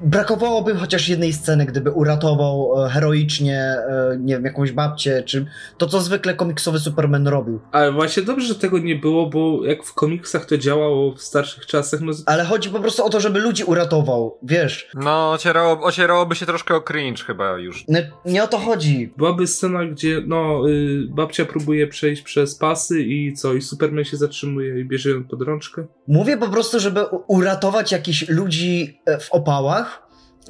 brakowałoby 0.03 0.75
chociaż 0.75 1.09
jednej 1.09 1.33
sceny, 1.33 1.67
gdyby 1.67 1.91
uratował 1.91 2.85
e, 2.87 2.89
heroicznie, 2.89 3.59
e, 3.59 4.17
nie 4.21 4.35
wiem, 4.35 4.45
jakąś 4.45 4.73
babcię, 4.73 5.23
czy 5.23 5.47
to, 5.79 5.87
co 5.87 6.01
zwykle 6.01 6.35
komiksowy 6.35 6.79
Superman 6.79 7.29
robił. 7.29 7.61
Ale 7.73 7.93
właśnie 7.93 8.23
dobrze, 8.23 8.47
że 8.47 8.55
tego 8.55 8.79
nie 8.79 8.97
było, 8.97 9.27
bo 9.27 9.65
jak 9.65 9.83
w 9.85 9.95
komiksach 9.95 10.45
to 10.47 10.59
działało 10.59 11.13
w 11.15 11.23
starszych 11.23 11.67
czasach, 11.67 12.01
no 12.01 12.13
Ale 12.27 12.45
chodzi 12.45 12.71
po 12.71 12.81
prostu 12.81 13.05
o 13.05 13.11
to, 13.11 13.21
żeby 13.21 13.41
ludzi 13.41 13.65
uratował, 13.65 14.39
wiesz. 14.43 14.91
No, 14.95 15.33
ocierało, 15.33 15.81
ocierałoby 15.83 16.35
się 16.35 16.47
troszkę 16.47 16.75
o 16.75 16.81
cringe 16.81 17.25
chyba 17.25 17.59
już. 17.59 17.85
Nie, 17.89 18.11
nie 18.25 18.45
o 18.45 18.47
to 18.47 18.59
chodzi. 18.59 19.13
byłaby 19.17 19.47
scena, 19.47 19.85
gdzie 19.85 20.23
no 20.27 20.69
y, 20.69 21.07
babcia 21.11 21.45
próbuje 21.45 21.87
przejść 21.87 22.23
przez 22.23 22.55
pasy 22.55 23.03
i 23.03 23.33
co, 23.33 23.55
i 23.55 23.63
Superman 23.63 24.05
się 24.05 24.17
zatrzymuje 24.17 24.81
i 24.81 24.85
bierze 24.85 25.11
ją 25.11 25.25
pod 25.25 25.43
rączkę. 25.43 25.87
Mówię 26.09 26.37
po 26.37 26.49
prostu, 26.49 26.81
żeby 26.81 27.05
uratować 27.27 27.93
jakichś 27.93 28.29
ludzi 28.29 29.01
e, 29.07 29.19
w 29.19 29.33
opałach, 29.33 29.90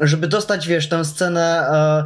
żeby 0.00 0.26
dostać, 0.26 0.68
wiesz, 0.68 0.88
tę 0.88 1.04
scenę, 1.04 1.66
e, 1.68 2.04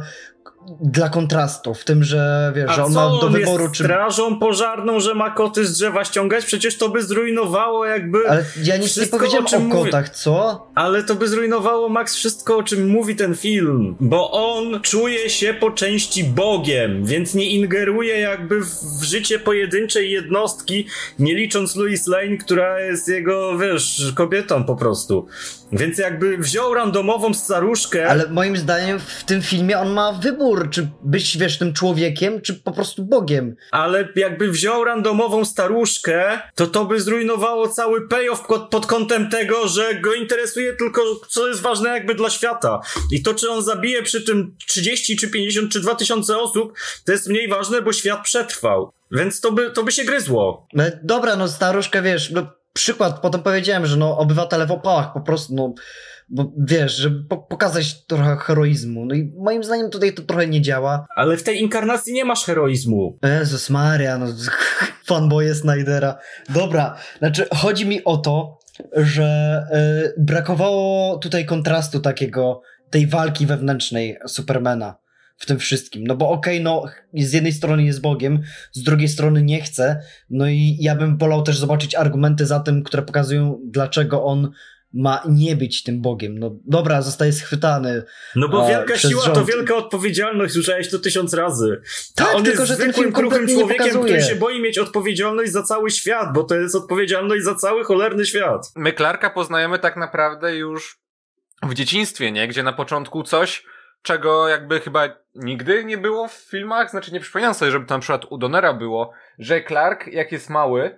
dla 0.81 1.09
kontrastu, 1.09 1.73
w 1.73 1.83
tym, 1.83 2.03
że 2.03 2.51
wiesz, 2.55 2.69
A 2.69 2.73
że 2.73 2.83
on 2.83 2.93
ma 2.93 3.01
do 3.01 3.21
on 3.21 3.33
wyboru, 3.33 3.63
jest 3.63 3.75
czy... 3.75 3.83
strażą 3.83 4.39
pożarną, 4.39 4.99
że 4.99 5.13
ma 5.15 5.31
koty 5.31 5.65
z 5.65 5.71
drzewa 5.77 6.05
ściągać? 6.05 6.45
Przecież 6.45 6.77
to 6.77 6.89
by 6.89 7.03
zrujnowało 7.03 7.85
jakby... 7.85 8.29
Ale 8.29 8.45
ja 8.63 8.77
nic 8.77 8.97
nie 8.97 9.07
powiedziałem 9.07 9.45
o 9.45 9.49
czym 9.49 9.61
o 9.61 9.65
mówi- 9.65 9.85
kotach, 9.85 10.09
co? 10.09 10.67
Ale 10.75 11.03
to 11.03 11.15
by 11.15 11.27
zrujnowało 11.27 11.89
Max 11.89 12.15
wszystko, 12.15 12.57
o 12.57 12.63
czym 12.63 12.87
mówi 12.87 13.15
ten 13.15 13.35
film. 13.35 13.95
Bo 13.99 14.31
on 14.31 14.81
czuje 14.81 15.29
się 15.29 15.53
po 15.53 15.71
części 15.71 16.23
Bogiem, 16.23 17.05
więc 17.05 17.33
nie 17.33 17.49
ingeruje 17.49 18.19
jakby 18.19 18.61
w 18.99 19.03
życie 19.03 19.39
pojedynczej 19.39 20.11
jednostki, 20.11 20.87
nie 21.19 21.35
licząc 21.35 21.75
Louis 21.75 22.07
Lane, 22.07 22.37
która 22.37 22.79
jest 22.79 23.07
jego, 23.07 23.57
wiesz, 23.57 24.11
kobietą 24.15 24.63
po 24.63 24.75
prostu. 24.75 25.27
Więc 25.71 25.97
jakby 25.97 26.37
wziął 26.37 26.73
randomową 26.73 27.33
staruszkę. 27.33 28.07
Ale 28.09 28.29
moim 28.29 28.57
zdaniem 28.57 28.99
w 28.99 29.23
tym 29.23 29.41
filmie 29.41 29.79
on 29.79 29.89
ma 29.89 30.13
wybór, 30.13 30.69
czy 30.69 30.89
być, 31.03 31.37
wiesz, 31.37 31.57
tym 31.57 31.73
człowiekiem, 31.73 32.41
czy 32.41 32.53
po 32.53 32.71
prostu 32.71 33.03
Bogiem. 33.03 33.55
Ale 33.71 34.07
jakby 34.15 34.51
wziął 34.51 34.83
randomową 34.83 35.45
staruszkę, 35.45 36.39
to 36.55 36.67
to 36.67 36.85
by 36.85 36.99
zrujnowało 36.99 37.67
cały 37.67 38.07
payoff 38.07 38.47
pod, 38.69 38.85
kątem 38.85 39.29
tego, 39.29 39.67
że 39.67 39.95
go 39.95 40.13
interesuje 40.13 40.73
tylko, 40.73 41.01
co 41.27 41.47
jest 41.47 41.61
ważne 41.61 41.89
jakby 41.89 42.15
dla 42.15 42.29
świata. 42.29 42.79
I 43.11 43.23
to, 43.23 43.33
czy 43.33 43.51
on 43.51 43.63
zabije 43.63 44.03
przy 44.03 44.21
tym 44.21 44.55
30, 44.67 45.17
czy 45.17 45.27
50, 45.27 45.71
czy 45.71 45.79
2000 45.79 46.37
osób, 46.37 46.73
to 47.05 47.11
jest 47.11 47.27
mniej 47.27 47.47
ważne, 47.47 47.81
bo 47.81 47.93
świat 47.93 48.23
przetrwał. 48.23 48.91
Więc 49.11 49.41
to 49.41 49.51
by, 49.51 49.71
to 49.71 49.83
by 49.83 49.91
się 49.91 50.03
gryzło. 50.03 50.67
No, 50.73 50.83
dobra, 51.03 51.35
no 51.35 51.47
staruszka, 51.47 52.01
wiesz, 52.01 52.31
no 52.31 52.47
przykład, 52.75 53.19
potem 53.19 53.43
powiedziałem, 53.43 53.85
że 53.85 53.97
no 53.97 54.17
obywatele 54.17 54.65
w 54.65 54.71
opałach 54.71 55.13
po 55.13 55.21
prostu, 55.21 55.55
no 55.55 55.73
bo 56.29 56.51
wiesz, 56.57 56.95
żeby 56.95 57.23
po 57.23 57.37
pokazać 57.37 58.05
trochę 58.05 58.37
heroizmu. 58.37 59.05
No 59.05 59.15
i 59.15 59.33
moim 59.37 59.63
zdaniem 59.63 59.89
tutaj 59.89 60.13
to 60.13 60.21
trochę 60.21 60.47
nie 60.47 60.61
działa. 60.61 61.05
Ale 61.15 61.37
w 61.37 61.43
tej 61.43 61.61
inkarnacji 61.61 62.13
nie 62.13 62.25
masz 62.25 62.45
heroizmu. 62.45 63.17
Jezus 63.23 63.69
Maria, 63.69 64.17
no 64.17 64.25
fanboye 65.07 65.55
Snydera. 65.55 66.17
Dobra, 66.49 66.97
znaczy 67.19 67.47
chodzi 67.55 67.87
mi 67.87 68.03
o 68.03 68.17
to, 68.17 68.59
że 68.93 69.61
y, 70.17 70.21
brakowało 70.23 71.17
tutaj 71.17 71.45
kontrastu 71.45 71.99
takiego, 71.99 72.61
tej 72.89 73.07
walki 73.07 73.45
wewnętrznej 73.45 74.17
Supermana 74.27 75.04
w 75.37 75.45
tym 75.45 75.59
wszystkim. 75.59 76.03
No 76.07 76.15
bo 76.15 76.29
okej, 76.29 76.61
no 76.61 76.83
z 77.13 77.33
jednej 77.33 77.53
strony 77.53 77.83
jest 77.83 78.01
Bogiem, 78.01 78.41
z 78.71 78.83
drugiej 78.83 79.07
strony 79.07 79.43
nie 79.43 79.61
chce. 79.61 80.01
No 80.29 80.47
i 80.47 80.77
ja 80.81 80.95
bym 80.95 81.17
wolał 81.17 81.43
też 81.43 81.57
zobaczyć 81.57 81.95
argumenty 81.95 82.45
za 82.45 82.59
tym, 82.59 82.83
które 82.83 83.03
pokazują, 83.03 83.59
dlaczego 83.65 84.23
on 84.23 84.51
ma 84.93 85.23
nie 85.29 85.55
być 85.55 85.83
tym 85.83 86.01
Bogiem. 86.01 86.39
No 86.39 86.55
dobra, 86.65 87.01
zostaje 87.01 87.33
schwytany. 87.33 88.03
No 88.35 88.49
bo 88.49 88.65
A, 88.65 88.69
wielka 88.69 88.97
siła 88.97 89.25
to 89.25 89.35
rząd. 89.35 89.47
wielka 89.47 89.75
odpowiedzialność, 89.75 90.53
słyszałeś 90.53 90.89
to 90.89 90.99
tysiąc 90.99 91.33
razy. 91.33 91.81
Tak, 92.15 92.27
A 92.27 92.31
on 92.31 92.43
tylko 92.43 92.61
jest 92.61 92.71
że 92.71 92.77
ten 92.77 92.93
zwykłym, 92.93 93.13
kruchym 93.13 93.47
człowiekiem, 93.47 93.77
pokazuje. 93.77 94.03
który 94.03 94.21
się 94.21 94.35
boi 94.35 94.61
mieć 94.61 94.77
odpowiedzialność 94.77 95.51
za 95.51 95.63
cały 95.63 95.91
świat, 95.91 96.33
bo 96.33 96.43
to 96.43 96.55
jest 96.55 96.75
odpowiedzialność 96.75 97.43
za 97.43 97.55
cały 97.55 97.83
cholerny 97.83 98.25
świat. 98.25 98.71
My 98.75 98.93
Clarka 98.93 99.29
poznajemy 99.29 99.79
tak 99.79 99.97
naprawdę 99.97 100.55
już 100.55 100.99
w 101.63 101.73
dzieciństwie, 101.73 102.31
nie? 102.31 102.47
Gdzie 102.47 102.63
na 102.63 102.73
początku 102.73 103.23
coś, 103.23 103.63
czego 104.05 104.47
jakby 104.47 104.79
chyba 104.79 105.09
nigdy 105.35 105.85
nie 105.85 105.97
było 105.97 106.27
w 106.27 106.33
filmach, 106.33 106.91
znaczy 106.91 107.13
nie 107.13 107.19
przypominam 107.19 107.53
sobie, 107.53 107.71
żeby 107.71 107.85
to 107.85 107.93
na 107.93 107.99
przykład 107.99 108.25
u 108.29 108.37
Donera 108.37 108.73
było, 108.73 109.11
że 109.39 109.63
Clark, 109.63 110.07
jak 110.07 110.31
jest 110.31 110.49
mały, 110.49 110.97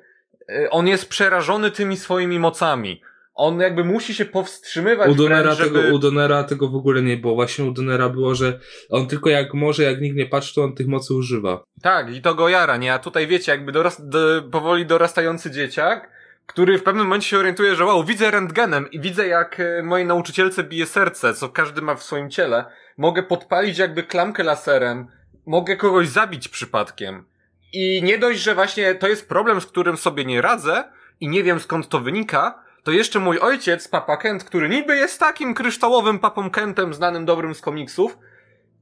y, 0.49 0.69
on 0.69 0.87
jest 0.87 1.09
przerażony 1.09 1.71
tymi 1.71 1.97
swoimi 1.97 2.39
mocami. 2.39 3.01
On 3.33 3.59
jakby 3.59 3.83
musi 3.83 4.15
się 4.15 4.25
powstrzymywać 4.25 5.11
U 5.11 5.15
Donera, 5.15 5.43
wręcz, 5.43 5.57
żeby... 5.57 5.81
tego, 5.81 5.95
u 5.95 5.99
Donera 5.99 6.43
tego 6.43 6.67
w 6.67 6.75
ogóle 6.75 7.01
nie 7.01 7.17
było. 7.17 7.35
Właśnie 7.35 7.65
u 7.65 7.71
Donera 7.71 8.09
było, 8.09 8.35
że 8.35 8.59
on 8.89 9.07
tylko 9.07 9.29
jak 9.29 9.53
może, 9.53 9.83
jak 9.83 10.01
nikt 10.01 10.17
nie 10.17 10.25
patrzy, 10.25 10.55
to 10.55 10.63
on 10.63 10.75
tych 10.75 10.87
mocy 10.87 11.13
używa. 11.13 11.63
Tak, 11.81 12.15
i 12.15 12.21
to 12.21 12.35
go 12.35 12.49
jara, 12.49 12.77
nie? 12.77 12.93
A 12.93 12.99
tutaj 12.99 13.27
wiecie, 13.27 13.51
jakby 13.51 13.71
dorast, 13.71 14.09
do, 14.09 14.19
powoli 14.51 14.85
dorastający 14.85 15.51
dzieciak, 15.51 16.09
który 16.47 16.77
w 16.77 16.83
pewnym 16.83 17.05
momencie 17.05 17.27
się 17.27 17.37
orientuje, 17.37 17.75
że 17.75 17.85
wow, 17.85 18.03
widzę 18.03 18.31
rentgenem 18.31 18.91
i 18.91 18.99
widzę 18.99 19.27
jak 19.27 19.59
e, 19.59 19.83
mojej 19.83 20.07
nauczycielce 20.07 20.63
bije 20.63 20.85
serce, 20.85 21.33
co 21.33 21.49
każdy 21.49 21.81
ma 21.81 21.95
w 21.95 22.03
swoim 22.03 22.29
ciele. 22.29 22.65
Mogę 22.97 23.23
podpalić 23.23 23.77
jakby 23.77 24.03
klamkę 24.03 24.43
laserem, 24.43 25.07
mogę 25.45 25.75
kogoś 25.75 26.07
zabić 26.07 26.47
przypadkiem. 26.47 27.25
I 27.73 28.03
nie 28.03 28.17
dość, 28.17 28.39
że 28.39 28.55
właśnie 28.55 28.95
to 28.95 29.07
jest 29.07 29.29
problem, 29.29 29.61
z 29.61 29.65
którym 29.65 29.97
sobie 29.97 30.25
nie 30.25 30.41
radzę 30.41 30.83
i 31.19 31.27
nie 31.27 31.43
wiem 31.43 31.59
skąd 31.59 31.89
to 31.89 31.99
wynika, 31.99 32.63
to 32.83 32.91
jeszcze 32.91 33.19
mój 33.19 33.39
ojciec, 33.39 33.87
Papa 33.87 34.17
Kent, 34.17 34.43
który 34.43 34.69
niby 34.69 34.95
jest 34.95 35.19
takim 35.19 35.53
kryształowym 35.53 36.19
papą 36.19 36.49
Kentem, 36.49 36.93
znanym 36.93 37.25
dobrym 37.25 37.55
z 37.55 37.61
komiksów, 37.61 38.17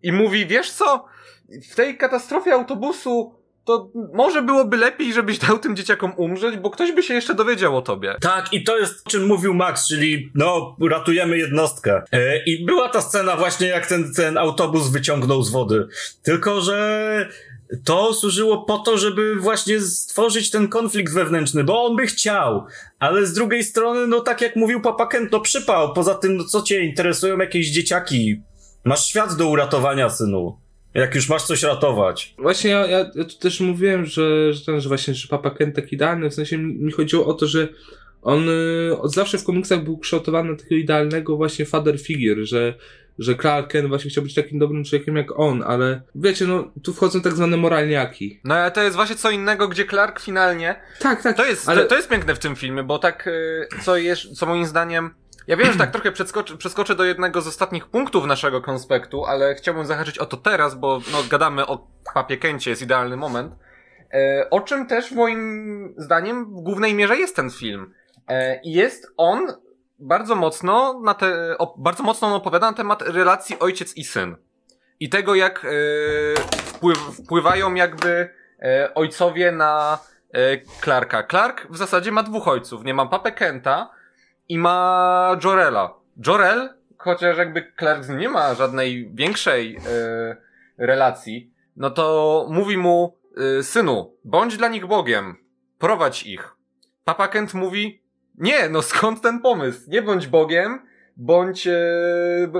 i 0.03 0.11
mówi, 0.11 0.45
wiesz 0.45 0.71
co, 0.71 1.05
w 1.71 1.75
tej 1.75 1.97
katastrofie 1.97 2.53
autobusu 2.53 3.35
to 3.65 3.89
może 4.13 4.41
byłoby 4.41 4.77
lepiej, 4.77 5.13
żebyś 5.13 5.39
dał 5.39 5.59
tym 5.59 5.75
dzieciakom 5.75 6.13
umrzeć, 6.17 6.57
bo 6.57 6.69
ktoś 6.69 6.91
by 6.91 7.03
się 7.03 7.13
jeszcze 7.13 7.35
dowiedział 7.35 7.77
o 7.77 7.81
tobie. 7.81 8.15
Tak, 8.21 8.53
i 8.53 8.63
to 8.63 8.77
jest 8.77 9.07
o 9.07 9.09
czym 9.09 9.25
mówił 9.25 9.53
Max, 9.53 9.87
czyli 9.87 10.31
no, 10.35 10.77
ratujemy 10.89 11.37
jednostkę. 11.37 12.01
E, 12.11 12.43
I 12.43 12.65
była 12.65 12.89
ta 12.89 13.01
scena 13.01 13.35
właśnie, 13.35 13.67
jak 13.67 13.87
ten, 13.87 14.13
ten 14.13 14.37
autobus 14.37 14.89
wyciągnął 14.89 15.43
z 15.43 15.51
wody. 15.51 15.87
Tylko, 16.23 16.61
że 16.61 17.29
to 17.85 18.13
służyło 18.13 18.65
po 18.65 18.77
to, 18.77 18.97
żeby 18.97 19.35
właśnie 19.35 19.81
stworzyć 19.81 20.51
ten 20.51 20.67
konflikt 20.67 21.13
wewnętrzny, 21.13 21.63
bo 21.63 21.85
on 21.85 21.95
by 21.95 22.05
chciał, 22.07 22.65
ale 22.99 23.25
z 23.25 23.33
drugiej 23.33 23.63
strony, 23.63 24.07
no 24.07 24.19
tak 24.19 24.41
jak 24.41 24.55
mówił 24.55 24.81
Papa 24.81 25.07
Kent, 25.07 25.31
no 25.31 25.39
przypał. 25.39 25.93
Poza 25.93 26.15
tym, 26.15 26.37
no 26.37 26.43
co 26.43 26.61
cię 26.61 26.81
interesują 26.81 27.37
jakieś 27.37 27.69
dzieciaki? 27.69 28.41
Masz 28.83 29.05
świat 29.05 29.35
do 29.35 29.47
uratowania, 29.47 30.09
synu. 30.09 30.64
Jak 30.95 31.15
już 31.15 31.29
masz 31.29 31.43
coś 31.43 31.63
ratować. 31.63 32.33
Właśnie 32.37 32.71
ja, 32.71 32.87
ja, 32.87 32.97
ja 33.15 33.23
tu 33.23 33.39
też 33.39 33.59
mówiłem, 33.59 34.05
że, 34.05 34.53
że, 34.53 34.65
ten, 34.65 34.81
że 34.81 34.89
właśnie, 34.89 35.13
że 35.13 35.27
Papa 35.27 35.51
Kent 35.51 35.75
tak 35.75 35.91
idealny, 35.91 36.29
w 36.29 36.33
sensie 36.33 36.57
mi 36.57 36.75
mi 36.75 36.91
chodziło 36.91 37.25
o 37.25 37.33
to, 37.33 37.47
że 37.47 37.67
on 38.21 38.49
y, 38.49 38.97
od 39.01 39.13
zawsze 39.13 39.37
w 39.37 39.43
komiksach 39.43 39.83
był 39.83 39.97
kształtowany 39.97 40.51
na 40.51 40.57
takiego 40.57 40.75
idealnego 40.75 41.37
właśnie 41.37 41.65
father 41.65 42.01
figure, 42.01 42.45
że, 42.45 42.73
że 43.19 43.35
Clark 43.35 43.71
Kent 43.71 43.87
właśnie 43.87 44.11
chciał 44.11 44.23
być 44.23 44.33
takim 44.33 44.59
dobrym 44.59 44.83
człowiekiem 44.83 45.15
jak 45.15 45.39
on, 45.39 45.63
ale 45.67 46.01
wiecie, 46.15 46.45
no 46.45 46.71
tu 46.83 46.93
wchodzą 46.93 47.21
tak 47.21 47.33
zwane 47.33 47.57
moralniaki. 47.57 48.39
No 48.43 48.55
ale 48.55 48.71
to 48.71 48.83
jest 48.83 48.95
właśnie 48.95 49.15
co 49.15 49.31
innego, 49.31 49.67
gdzie 49.67 49.85
Clark 49.85 50.19
finalnie... 50.19 50.75
Tak, 50.99 51.23
tak, 51.23 51.37
To 51.37 51.45
jest, 51.45 51.69
ale 51.69 51.81
to, 51.81 51.87
to 51.87 51.95
jest 51.95 52.09
piękne 52.09 52.35
w 52.35 52.39
tym 52.39 52.55
filmie, 52.55 52.83
bo 52.83 52.99
tak, 52.99 53.27
y, 53.27 53.67
co 53.83 53.97
jest, 53.97 54.21
co 54.21 54.45
moim 54.45 54.65
zdaniem... 54.65 55.09
Ja 55.47 55.57
wiem, 55.57 55.71
że 55.71 55.77
tak 55.77 55.91
trochę 55.91 56.11
przeskoczę, 56.57 56.95
do 56.95 57.03
jednego 57.03 57.41
z 57.41 57.47
ostatnich 57.47 57.87
punktów 57.87 58.25
naszego 58.25 58.61
konspektu, 58.61 59.25
ale 59.25 59.55
chciałbym 59.55 59.85
zahaczyć 59.85 60.19
o 60.19 60.25
to 60.25 60.37
teraz, 60.37 60.75
bo 60.75 60.99
no, 61.11 61.17
gadamy 61.29 61.67
o 61.67 61.87
papie 62.13 62.37
Kencie, 62.37 62.69
jest 62.69 62.81
idealny 62.81 63.17
moment. 63.17 63.55
E, 64.13 64.47
o 64.49 64.61
czym 64.61 64.87
też 64.87 65.11
moim 65.11 65.93
zdaniem 65.97 66.45
w 66.45 66.61
głównej 66.61 66.93
mierze 66.93 67.17
jest 67.17 67.35
ten 67.35 67.49
film. 67.49 67.93
E, 68.27 68.59
jest 68.63 69.07
on 69.17 69.47
bardzo 69.99 70.35
mocno 70.35 71.01
na 71.03 71.13
te, 71.13 71.57
o, 71.57 71.75
bardzo 71.77 72.03
mocno 72.03 72.27
on 72.27 72.33
opowiada 72.33 72.71
na 72.71 72.77
temat 72.77 73.01
relacji 73.01 73.59
ojciec 73.59 73.97
i 73.97 74.03
syn. 74.03 74.35
I 74.99 75.09
tego, 75.09 75.35
jak 75.35 75.65
e, 75.65 75.69
wpływ, 76.61 76.97
wpływają 76.97 77.73
jakby 77.73 78.29
e, 78.61 78.93
ojcowie 78.93 79.51
na 79.51 79.99
e, 80.33 80.57
Clarka. 80.83 81.23
Clark 81.23 81.67
w 81.69 81.77
zasadzie 81.77 82.11
ma 82.11 82.23
dwóch 82.23 82.47
ojców. 82.47 82.83
Nie 82.83 82.93
ma 82.93 83.05
papę 83.05 83.31
Kenta 83.31 83.94
i 84.49 84.57
ma 84.57 85.37
Jorela. 85.43 85.93
Jorel, 86.27 86.69
chociaż 86.97 87.37
jakby 87.37 87.71
Clark 87.79 88.09
nie 88.09 88.29
ma 88.29 88.53
żadnej 88.53 89.09
większej 89.13 89.75
e, 89.75 89.79
relacji, 90.77 91.51
no 91.75 91.89
to 91.89 92.47
mówi 92.49 92.77
mu, 92.77 93.17
e, 93.59 93.63
synu, 93.63 94.17
bądź 94.23 94.57
dla 94.57 94.67
nich 94.67 94.85
Bogiem, 94.85 95.35
prowadź 95.79 96.23
ich. 96.25 96.55
Papa 97.03 97.27
Kent 97.27 97.53
mówi, 97.53 98.01
nie, 98.37 98.69
no 98.69 98.81
skąd 98.81 99.21
ten 99.21 99.39
pomysł? 99.41 99.89
Nie 99.89 100.01
bądź 100.01 100.27
Bogiem, 100.27 100.79
bądź, 101.17 101.67
e, 101.67 101.73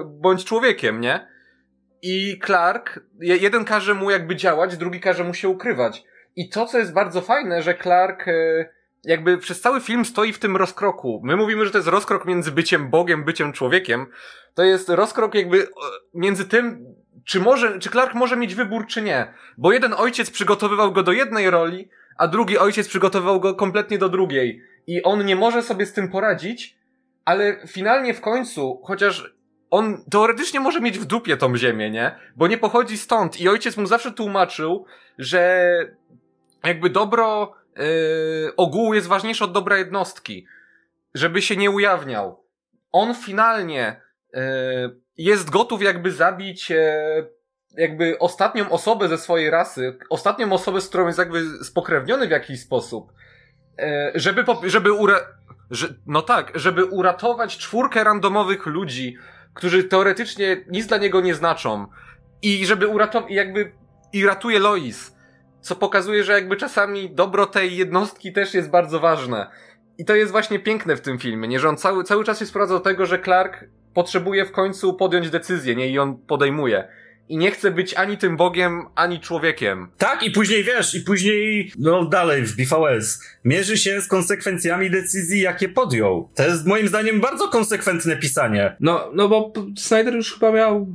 bądź 0.06 0.46
człowiekiem, 0.46 1.02
nie? 1.02 1.28
I 2.02 2.40
Clark, 2.46 3.00
je- 3.20 3.38
jeden 3.38 3.66
każe 3.66 3.94
mu 3.94 4.12
jakby 4.12 4.36
działać, 4.36 4.78
drugi 4.78 5.00
każe 5.00 5.24
mu 5.24 5.34
się 5.34 5.50
ukrywać. 5.50 6.04
I 6.36 6.50
to, 6.50 6.66
co 6.66 6.78
jest 6.78 6.94
bardzo 6.94 7.22
fajne, 7.22 7.62
że 7.62 7.76
Clark 7.76 8.28
e, 8.28 8.34
jakby 9.06 9.38
przez 9.38 9.62
cały 9.62 9.82
film 9.82 10.06
stoi 10.06 10.34
w 10.34 10.40
tym 10.40 10.58
rozkroku. 10.58 11.22
My 11.24 11.36
mówimy, 11.36 11.66
że 11.66 11.72
to 11.72 11.78
jest 11.78 11.88
rozkrok 11.88 12.26
między 12.26 12.52
byciem 12.52 12.90
Bogiem, 12.90 13.24
byciem 13.24 13.54
człowiekiem. 13.54 14.06
To 14.54 14.64
jest 14.64 14.90
rozkrok 14.90 15.36
jakby 15.36 15.64
e, 15.64 15.68
między 16.14 16.46
tym, 16.46 16.86
czy 17.26 17.40
może, 17.40 17.80
czy 17.80 17.90
Clark 17.90 18.14
może 18.14 18.38
mieć 18.38 18.56
wybór, 18.56 18.88
czy 18.88 19.02
nie. 19.02 19.34
Bo 19.58 19.72
jeden 19.72 19.94
ojciec 19.94 20.32
przygotowywał 20.32 20.92
go 20.92 21.04
do 21.04 21.12
jednej 21.12 21.50
roli, 21.50 21.90
a 22.18 22.28
drugi 22.28 22.58
ojciec 22.58 22.88
przygotowywał 22.88 23.40
go 23.40 23.56
kompletnie 23.56 23.98
do 23.98 24.10
drugiej. 24.10 24.62
I 24.88 25.04
on 25.04 25.26
nie 25.26 25.36
może 25.36 25.62
sobie 25.62 25.86
z 25.86 25.94
tym 25.94 26.12
poradzić, 26.12 26.78
ale 27.26 27.68
finalnie 27.68 28.14
w 28.14 28.22
końcu, 28.22 28.82
chociaż 28.84 29.36
on 29.72 30.04
teoretycznie 30.12 30.60
może 30.60 30.82
mieć 30.82 31.00
w 31.00 31.06
dupie 31.06 31.38
tą 31.38 31.58
ziemię, 31.58 31.92
nie? 31.92 32.16
Bo 32.36 32.48
nie 32.48 32.58
pochodzi 32.58 32.98
stąd 32.98 33.42
i 33.42 33.50
ojciec 33.50 33.78
mu 33.78 33.86
zawsze 33.86 34.12
tłumaczył, 34.12 34.86
że 35.18 35.70
jakby 36.64 36.90
dobro 36.90 37.54
yy, 37.76 38.56
ogółu 38.58 38.94
jest 38.94 39.08
ważniejsze 39.08 39.46
od 39.46 39.52
dobra 39.52 39.78
jednostki. 39.78 40.48
Żeby 41.14 41.42
się 41.42 41.58
nie 41.58 41.72
ujawniał. 41.72 42.46
On 42.92 43.16
finalnie 43.16 44.02
yy, 44.34 44.42
jest 45.18 45.50
gotów 45.50 45.82
jakby 45.82 46.12
zabić 46.12 46.70
yy, 46.70 47.36
jakby 47.78 48.20
ostatnią 48.20 48.70
osobę 48.70 49.08
ze 49.08 49.18
swojej 49.18 49.50
rasy, 49.50 49.98
ostatnią 50.10 50.54
osobę, 50.54 50.82
z 50.82 50.90
którą 50.90 51.08
jest 51.08 51.20
jakby 51.20 51.64
spokrewniony 51.64 52.28
w 52.28 52.32
jakiś 52.32 52.62
sposób, 52.62 53.14
e, 53.80 54.12
żeby, 54.16 54.46
żeby 54.64 54.92
ura... 54.92 55.20
Że, 55.72 55.88
no 56.06 56.22
tak, 56.22 56.52
żeby 56.56 56.86
uratować 56.86 57.58
czwórkę 57.58 58.04
randomowych 58.04 58.66
ludzi, 58.66 59.18
którzy 59.54 59.84
teoretycznie 59.84 60.66
nic 60.68 60.88
dla 60.88 60.98
niego 60.98 61.22
nie 61.22 61.36
znaczą 61.36 61.88
i 62.42 62.66
żeby 62.66 62.88
uratować, 62.88 63.32
jakby 63.32 63.72
i 64.14 64.26
ratuje 64.26 64.60
Lois, 64.60 65.15
co 65.66 65.76
pokazuje, 65.76 66.24
że 66.24 66.34
jakby 66.34 66.56
czasami 66.56 67.10
dobro 67.10 67.46
tej 67.46 67.78
jednostki 67.78 68.34
też 68.34 68.54
jest 68.54 68.70
bardzo 68.70 69.00
ważne. 69.00 69.48
I 69.98 70.06
to 70.06 70.16
jest 70.16 70.32
właśnie 70.32 70.60
piękne 70.60 70.96
w 70.96 71.02
tym 71.02 71.20
filmie, 71.20 71.48
nie? 71.48 71.60
Że 71.60 71.70
on 71.70 71.78
cały, 71.78 72.04
cały 72.04 72.24
czas 72.24 72.40
się 72.40 72.46
sprowadza 72.46 72.74
do 72.74 72.80
tego, 72.80 73.06
że 73.06 73.20
Clark 73.20 73.66
potrzebuje 73.94 74.46
w 74.46 74.52
końcu 74.52 74.94
podjąć 74.94 75.30
decyzję, 75.30 75.76
nie? 75.76 75.90
I 75.90 76.00
on 76.00 76.18
podejmuje 76.18 76.88
i 77.30 77.38
nie 77.38 77.52
chce 77.52 77.72
być 77.72 77.94
ani 77.94 78.18
tym 78.18 78.38
Bogiem, 78.38 78.86
ani 78.96 79.20
człowiekiem. 79.20 79.88
Tak, 79.98 80.24
i 80.24 80.32
później 80.32 80.64
wiesz, 80.64 80.96
i 80.96 81.02
później, 81.02 81.72
no 81.80 82.06
dalej 82.06 82.44
w 82.44 82.56
BVS, 82.56 83.24
mierzy 83.46 83.78
się 83.78 84.02
z 84.02 84.08
konsekwencjami 84.08 84.90
decyzji, 84.90 85.42
jakie 85.42 85.70
podjął. 85.70 86.30
To 86.36 86.44
jest 86.44 86.66
moim 86.66 86.88
zdaniem 86.88 87.22
bardzo 87.22 87.48
konsekwentne 87.48 88.18
pisanie. 88.18 88.76
No, 88.80 89.12
no 89.14 89.28
bo 89.28 89.54
Snyder 89.78 90.16
już 90.16 90.34
chyba 90.34 90.52
miał, 90.52 90.88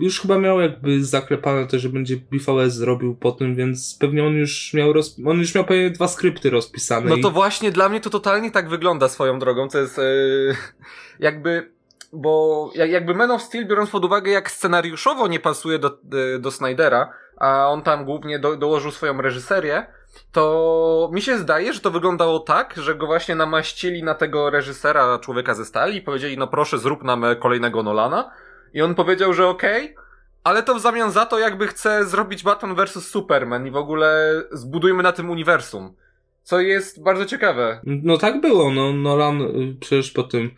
już 0.00 0.20
chyba 0.20 0.38
miał 0.38 0.60
jakby 0.60 1.04
zaklepane 1.04 1.66
to, 1.66 1.78
że 1.78 1.88
będzie 1.88 2.16
BVS 2.16 2.74
zrobił 2.74 3.14
po 3.14 3.32
tym, 3.32 3.56
więc 3.56 3.96
pewnie 4.00 4.24
on 4.24 4.34
już 4.34 4.74
miał, 4.74 4.92
roz, 4.92 5.16
on 5.26 5.38
już 5.38 5.54
miał 5.54 5.64
pewnie 5.64 5.90
dwa 5.90 6.08
skrypty 6.08 6.50
rozpisane. 6.50 7.10
No 7.10 7.16
to 7.22 7.30
i... 7.30 7.32
właśnie 7.32 7.70
dla 7.70 7.88
mnie 7.88 8.00
to 8.00 8.10
totalnie 8.10 8.50
tak 8.50 8.68
wygląda 8.68 9.08
swoją 9.08 9.38
drogą, 9.38 9.68
co 9.68 9.78
jest 9.78 9.98
yy, 9.98 10.54
jakby 11.26 11.79
bo 12.12 12.70
jakby 12.74 13.14
Man 13.14 13.30
of 13.30 13.42
Steel, 13.42 13.66
biorąc 13.66 13.90
pod 13.90 14.04
uwagę, 14.04 14.30
jak 14.30 14.50
scenariuszowo 14.50 15.28
nie 15.28 15.40
pasuje 15.40 15.78
do, 15.78 15.98
do 16.38 16.50
Snydera, 16.50 17.12
a 17.36 17.68
on 17.68 17.82
tam 17.82 18.04
głównie 18.04 18.38
do, 18.38 18.56
dołożył 18.56 18.90
swoją 18.90 19.22
reżyserię, 19.22 19.86
to 20.32 21.10
mi 21.12 21.22
się 21.22 21.38
zdaje, 21.38 21.72
że 21.72 21.80
to 21.80 21.90
wyglądało 21.90 22.40
tak, 22.40 22.74
że 22.76 22.94
go 22.94 23.06
właśnie 23.06 23.34
namaścili 23.34 24.02
na 24.02 24.14
tego 24.14 24.50
reżysera 24.50 25.18
Człowieka 25.18 25.54
ze 25.54 25.64
Stali 25.64 25.96
i 25.96 26.02
powiedzieli, 26.02 26.38
no 26.38 26.46
proszę 26.46 26.78
zrób 26.78 27.02
nam 27.02 27.24
e, 27.24 27.36
kolejnego 27.36 27.82
Nolana. 27.82 28.30
I 28.74 28.82
on 28.82 28.94
powiedział, 28.94 29.32
że 29.32 29.46
okej, 29.46 29.92
okay, 29.92 30.04
ale 30.44 30.62
to 30.62 30.74
w 30.74 30.80
zamian 30.80 31.10
za 31.10 31.26
to 31.26 31.38
jakby 31.38 31.66
chce 31.66 32.04
zrobić 32.04 32.42
Batman 32.42 32.74
vs. 32.74 33.08
Superman 33.08 33.66
i 33.66 33.70
w 33.70 33.76
ogóle 33.76 34.42
zbudujmy 34.52 35.02
na 35.02 35.12
tym 35.12 35.30
uniwersum. 35.30 35.94
Co 36.42 36.60
jest 36.60 37.02
bardzo 37.02 37.26
ciekawe. 37.26 37.80
No 37.84 38.18
tak 38.18 38.40
było, 38.40 38.70
no 38.70 38.92
Nolan 38.92 39.42
y, 39.42 39.76
przecież 39.80 40.10
po 40.10 40.22
tym 40.22 40.50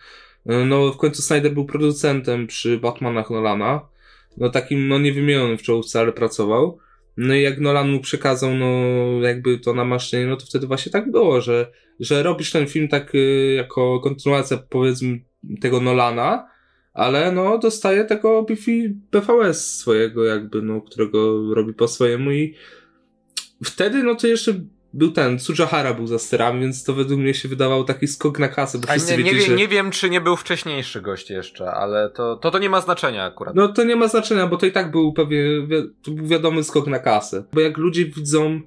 no 0.46 0.92
w 0.92 0.96
końcu 0.96 1.22
Snyder 1.22 1.52
był 1.52 1.64
producentem 1.64 2.46
przy 2.46 2.78
Batmanach 2.78 3.30
Nolana. 3.30 3.88
No 4.36 4.50
takim, 4.50 4.88
no 4.88 4.98
niewymienionym 4.98 5.58
w 5.58 5.62
czołówce, 5.62 6.00
ale 6.00 6.12
pracował. 6.12 6.78
No 7.16 7.34
i 7.34 7.42
jak 7.42 7.60
Nolan 7.60 7.90
mu 7.90 8.00
przekazał, 8.00 8.54
no 8.54 8.66
jakby 9.20 9.58
to 9.58 9.74
na 9.74 9.84
maszynie, 9.84 10.26
no 10.26 10.36
to 10.36 10.46
wtedy 10.46 10.66
właśnie 10.66 10.92
tak 10.92 11.10
było, 11.10 11.40
że, 11.40 11.70
że 12.00 12.22
robisz 12.22 12.50
ten 12.50 12.66
film 12.66 12.88
tak 12.88 13.14
y, 13.14 13.54
jako 13.56 14.00
kontynuacja 14.00 14.56
powiedzmy 14.68 15.20
tego 15.60 15.80
Nolana, 15.80 16.48
ale 16.92 17.32
no 17.32 17.58
dostaje 17.58 18.04
tego 18.04 18.46
BVS 19.12 19.76
swojego 19.78 20.24
jakby, 20.24 20.62
no 20.62 20.80
którego 20.80 21.54
robi 21.54 21.74
po 21.74 21.88
swojemu 21.88 22.30
i 22.30 22.54
wtedy 23.64 24.02
no 24.02 24.14
to 24.14 24.26
jeszcze 24.26 24.60
był 24.94 25.10
ten, 25.10 25.38
Sujahara 25.38 25.94
był 25.94 26.06
za 26.06 26.18
sterami, 26.18 26.60
więc 26.60 26.84
to 26.84 26.94
według 26.94 27.20
mnie 27.20 27.34
się 27.34 27.48
wydawał 27.48 27.84
taki 27.84 28.08
skok 28.08 28.38
na 28.38 28.48
kasę, 28.48 28.78
bo 28.78 28.86
wszyscy 28.86 29.16
nie, 29.16 29.24
nie, 29.24 29.34
wie, 29.34 29.40
że... 29.40 29.54
nie 29.54 29.68
wiem, 29.68 29.90
czy 29.90 30.10
nie 30.10 30.20
był 30.20 30.36
wcześniejszy 30.36 31.00
gość 31.00 31.30
jeszcze, 31.30 31.72
ale 31.72 32.10
to, 32.10 32.36
to, 32.36 32.50
to 32.50 32.58
nie 32.58 32.70
ma 32.70 32.80
znaczenia 32.80 33.24
akurat. 33.24 33.54
No 33.54 33.68
to 33.68 33.84
nie 33.84 33.96
ma 33.96 34.08
znaczenia, 34.08 34.46
bo 34.46 34.56
to 34.56 34.66
i 34.66 34.72
tak 34.72 34.90
był 34.90 35.12
pewnie, 35.12 35.44
to 36.02 36.10
był 36.10 36.26
wiadomy 36.26 36.64
skok 36.64 36.86
na 36.86 36.98
kasę. 36.98 37.44
Bo 37.52 37.60
jak 37.60 37.76
ludzie 37.76 38.04
widzą 38.04 38.60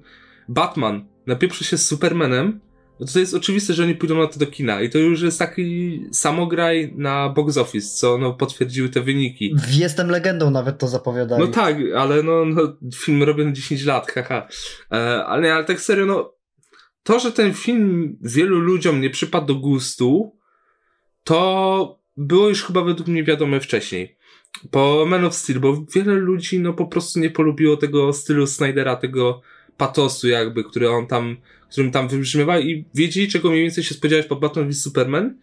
Batman 0.48 1.04
napieprzy 1.26 1.64
się 1.64 1.78
z 1.78 1.86
Supermanem, 1.86 2.60
no 3.00 3.06
to 3.06 3.18
jest 3.18 3.34
oczywiste, 3.34 3.74
że 3.74 3.82
oni 3.82 3.94
pójdą 3.94 4.18
na 4.18 4.26
to 4.26 4.38
do 4.38 4.46
kina 4.46 4.82
i 4.82 4.90
to 4.90 4.98
już 4.98 5.22
jest 5.22 5.38
taki 5.38 6.00
samograj 6.12 6.92
na 6.96 7.28
box 7.28 7.56
office, 7.56 7.88
co 7.88 8.18
no, 8.18 8.32
potwierdziły 8.32 8.88
te 8.88 9.00
wyniki. 9.00 9.54
Jestem 9.70 10.10
legendą 10.10 10.50
nawet 10.50 10.78
to 10.78 10.88
zapowiadali. 10.88 11.42
No 11.44 11.48
tak, 11.48 11.76
ale 11.96 12.22
no, 12.22 12.44
no 12.44 12.76
film 12.94 13.22
robię 13.22 13.52
10 13.52 13.84
lat, 13.84 14.10
haha. 14.12 14.48
E, 14.92 15.24
ale, 15.24 15.54
ale 15.54 15.64
tak 15.64 15.80
serio, 15.80 16.06
no 16.06 16.34
to, 17.02 17.18
że 17.18 17.32
ten 17.32 17.54
film 17.54 18.16
wielu 18.20 18.58
ludziom 18.58 19.00
nie 19.00 19.10
przypadł 19.10 19.46
do 19.46 19.54
gustu, 19.54 20.36
to 21.24 22.00
było 22.16 22.48
już 22.48 22.64
chyba 22.64 22.84
według 22.84 23.08
mnie 23.08 23.24
wiadome 23.24 23.60
wcześniej. 23.60 24.16
Po 24.70 25.04
Man 25.06 25.24
of 25.24 25.34
Steel, 25.34 25.60
bo 25.60 25.84
wiele 25.94 26.14
ludzi 26.14 26.60
no 26.60 26.72
po 26.72 26.86
prostu 26.86 27.20
nie 27.20 27.30
polubiło 27.30 27.76
tego 27.76 28.12
stylu 28.12 28.46
Snydera, 28.46 28.96
tego 28.96 29.40
patosu 29.76 30.28
jakby, 30.28 30.64
który 30.64 30.90
on 30.90 31.06
tam 31.06 31.36
którym 31.70 31.90
tam 31.90 32.08
wybrzmiewa 32.08 32.58
i 32.58 32.84
wiedzieli, 32.94 33.28
czego 33.28 33.50
mniej 33.50 33.62
więcej 33.62 33.84
się 33.84 33.94
spodziewać 33.94 34.26
po 34.26 34.36
Batman 34.36 34.70
vs 34.70 34.82
Superman, 34.82 35.34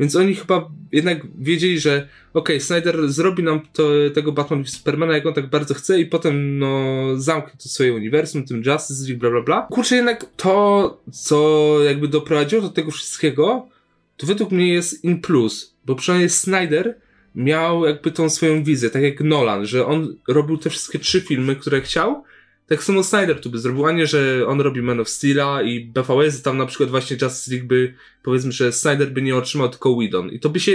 więc 0.00 0.16
oni 0.16 0.34
chyba 0.34 0.70
jednak 0.92 1.22
wiedzieli, 1.38 1.80
że 1.80 2.08
okej, 2.34 2.56
okay, 2.56 2.60
Snyder 2.60 3.08
zrobi 3.08 3.42
nam 3.42 3.60
to, 3.72 3.90
tego 4.14 4.32
Batman 4.32 4.64
vs 4.64 4.72
Supermana, 4.72 5.14
jak 5.14 5.26
on 5.26 5.34
tak 5.34 5.50
bardzo 5.50 5.74
chce 5.74 6.00
i 6.00 6.06
potem, 6.06 6.58
no, 6.58 7.02
zamknie 7.16 7.52
to 7.62 7.68
swoje 7.68 7.94
uniwersum, 7.94 8.44
tym 8.44 8.62
Justice 8.66 9.08
League, 9.08 9.20
bla, 9.20 9.30
bla, 9.30 9.42
bla. 9.42 9.66
Kurczę, 9.70 9.96
jednak 9.96 10.26
to, 10.36 11.00
co 11.12 11.78
jakby 11.84 12.08
doprowadziło 12.08 12.62
do 12.62 12.68
tego 12.68 12.90
wszystkiego, 12.90 13.68
to 14.16 14.26
według 14.26 14.50
mnie 14.50 14.72
jest 14.72 15.04
in 15.04 15.20
plus, 15.20 15.74
bo 15.86 15.94
przynajmniej 15.94 16.30
Snyder 16.30 16.94
miał 17.34 17.86
jakby 17.86 18.10
tą 18.10 18.30
swoją 18.30 18.64
wizję, 18.64 18.90
tak 18.90 19.02
jak 19.02 19.20
Nolan, 19.20 19.66
że 19.66 19.86
on 19.86 20.16
robił 20.28 20.58
te 20.58 20.70
wszystkie 20.70 20.98
trzy 20.98 21.20
filmy, 21.20 21.56
które 21.56 21.80
chciał, 21.80 22.24
tak 22.68 22.82
samo 22.82 23.02
Snyder 23.02 23.40
tu 23.40 23.50
by 23.50 23.58
zrobił, 23.58 23.86
a 23.86 23.92
nie, 23.92 24.06
że 24.06 24.46
on 24.46 24.60
robi 24.60 24.82
Man 24.82 25.00
of 25.00 25.08
Steel'a 25.08 25.64
i 25.64 25.80
BVS, 25.80 26.42
tam 26.42 26.58
na 26.58 26.66
przykład 26.66 26.90
właśnie 26.90 27.16
Justice 27.22 27.50
League 27.50 27.68
by, 27.68 27.94
powiedzmy, 28.22 28.52
że 28.52 28.72
Snyder 28.72 29.10
by 29.10 29.22
nie 29.22 29.36
otrzymał 29.36 29.68
tylko 29.68 29.96
Whedon. 29.96 30.30
I 30.30 30.40
to 30.40 30.48
by 30.48 30.60
się 30.60 30.72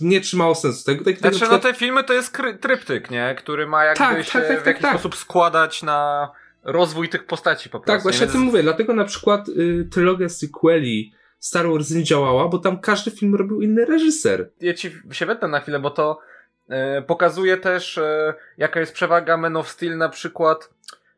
nie 0.00 0.20
trzymało 0.20 0.54
sensu. 0.54 0.84
Tak, 0.84 1.04
tak, 1.04 1.18
znaczy, 1.18 1.36
przykład... 1.36 1.64
no 1.64 1.70
te 1.70 1.78
filmy 1.78 2.04
to 2.04 2.12
jest 2.12 2.38
tryptyk, 2.60 3.10
nie? 3.10 3.34
Który 3.38 3.66
ma 3.66 3.84
jakby 3.84 3.98
tak, 3.98 4.24
się 4.24 4.32
tak, 4.32 4.48
tak, 4.48 4.62
w 4.62 4.66
jakiś 4.66 4.82
tak, 4.82 4.92
tak. 4.92 5.00
sposób 5.00 5.16
składać 5.16 5.82
na 5.82 6.30
rozwój 6.62 7.08
tych 7.08 7.26
postaci 7.26 7.68
po 7.68 7.80
prostu. 7.80 7.92
Tak, 7.92 8.02
właśnie 8.02 8.26
o 8.26 8.30
tym 8.30 8.40
mówię. 8.40 8.62
Dlatego 8.62 8.94
na 8.94 9.04
przykład 9.04 9.48
y, 9.48 9.88
trylogia 9.90 10.28
sequeli 10.28 11.12
Star 11.38 11.68
Wars 11.68 11.90
nie 11.90 12.04
działała, 12.04 12.48
bo 12.48 12.58
tam 12.58 12.80
każdy 12.80 13.10
film 13.10 13.34
robił 13.34 13.62
inny 13.62 13.84
reżyser. 13.84 14.50
Ja 14.60 14.74
ci 14.74 14.90
się 15.10 15.26
wetnę 15.26 15.48
na 15.48 15.60
chwilę, 15.60 15.78
bo 15.78 15.90
to 15.90 16.18
y, 16.98 17.02
pokazuje 17.02 17.56
też, 17.56 17.98
y, 17.98 18.34
jaka 18.58 18.80
jest 18.80 18.92
przewaga 18.92 19.36
Man 19.36 19.56
of 19.56 19.68
Steel 19.68 19.96
na 19.96 20.08
przykład 20.08 20.70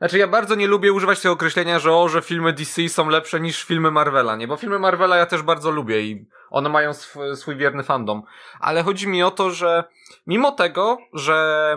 znaczy 0.02 0.18
ja 0.18 0.28
bardzo 0.28 0.54
nie 0.54 0.66
lubię 0.66 0.92
używać 0.92 1.20
tego 1.20 1.34
określenia, 1.34 1.78
że 1.78 1.92
o, 1.92 2.08
że 2.08 2.22
filmy 2.22 2.52
DC 2.52 2.88
są 2.88 3.08
lepsze 3.08 3.40
niż 3.40 3.64
filmy 3.64 3.90
Marvela, 3.90 4.36
nie? 4.36 4.48
Bo 4.48 4.56
filmy 4.56 4.78
Marvela 4.78 5.16
ja 5.16 5.26
też 5.26 5.42
bardzo 5.42 5.70
lubię 5.70 6.02
i 6.02 6.26
one 6.50 6.68
mają 6.68 6.90
sw 6.90 7.36
swój 7.36 7.56
wierny 7.56 7.82
fandom. 7.82 8.22
Ale 8.60 8.82
chodzi 8.82 9.08
mi 9.08 9.22
o 9.22 9.30
to, 9.30 9.50
że 9.50 9.84
mimo 10.26 10.52
tego, 10.52 10.98
że 11.12 11.76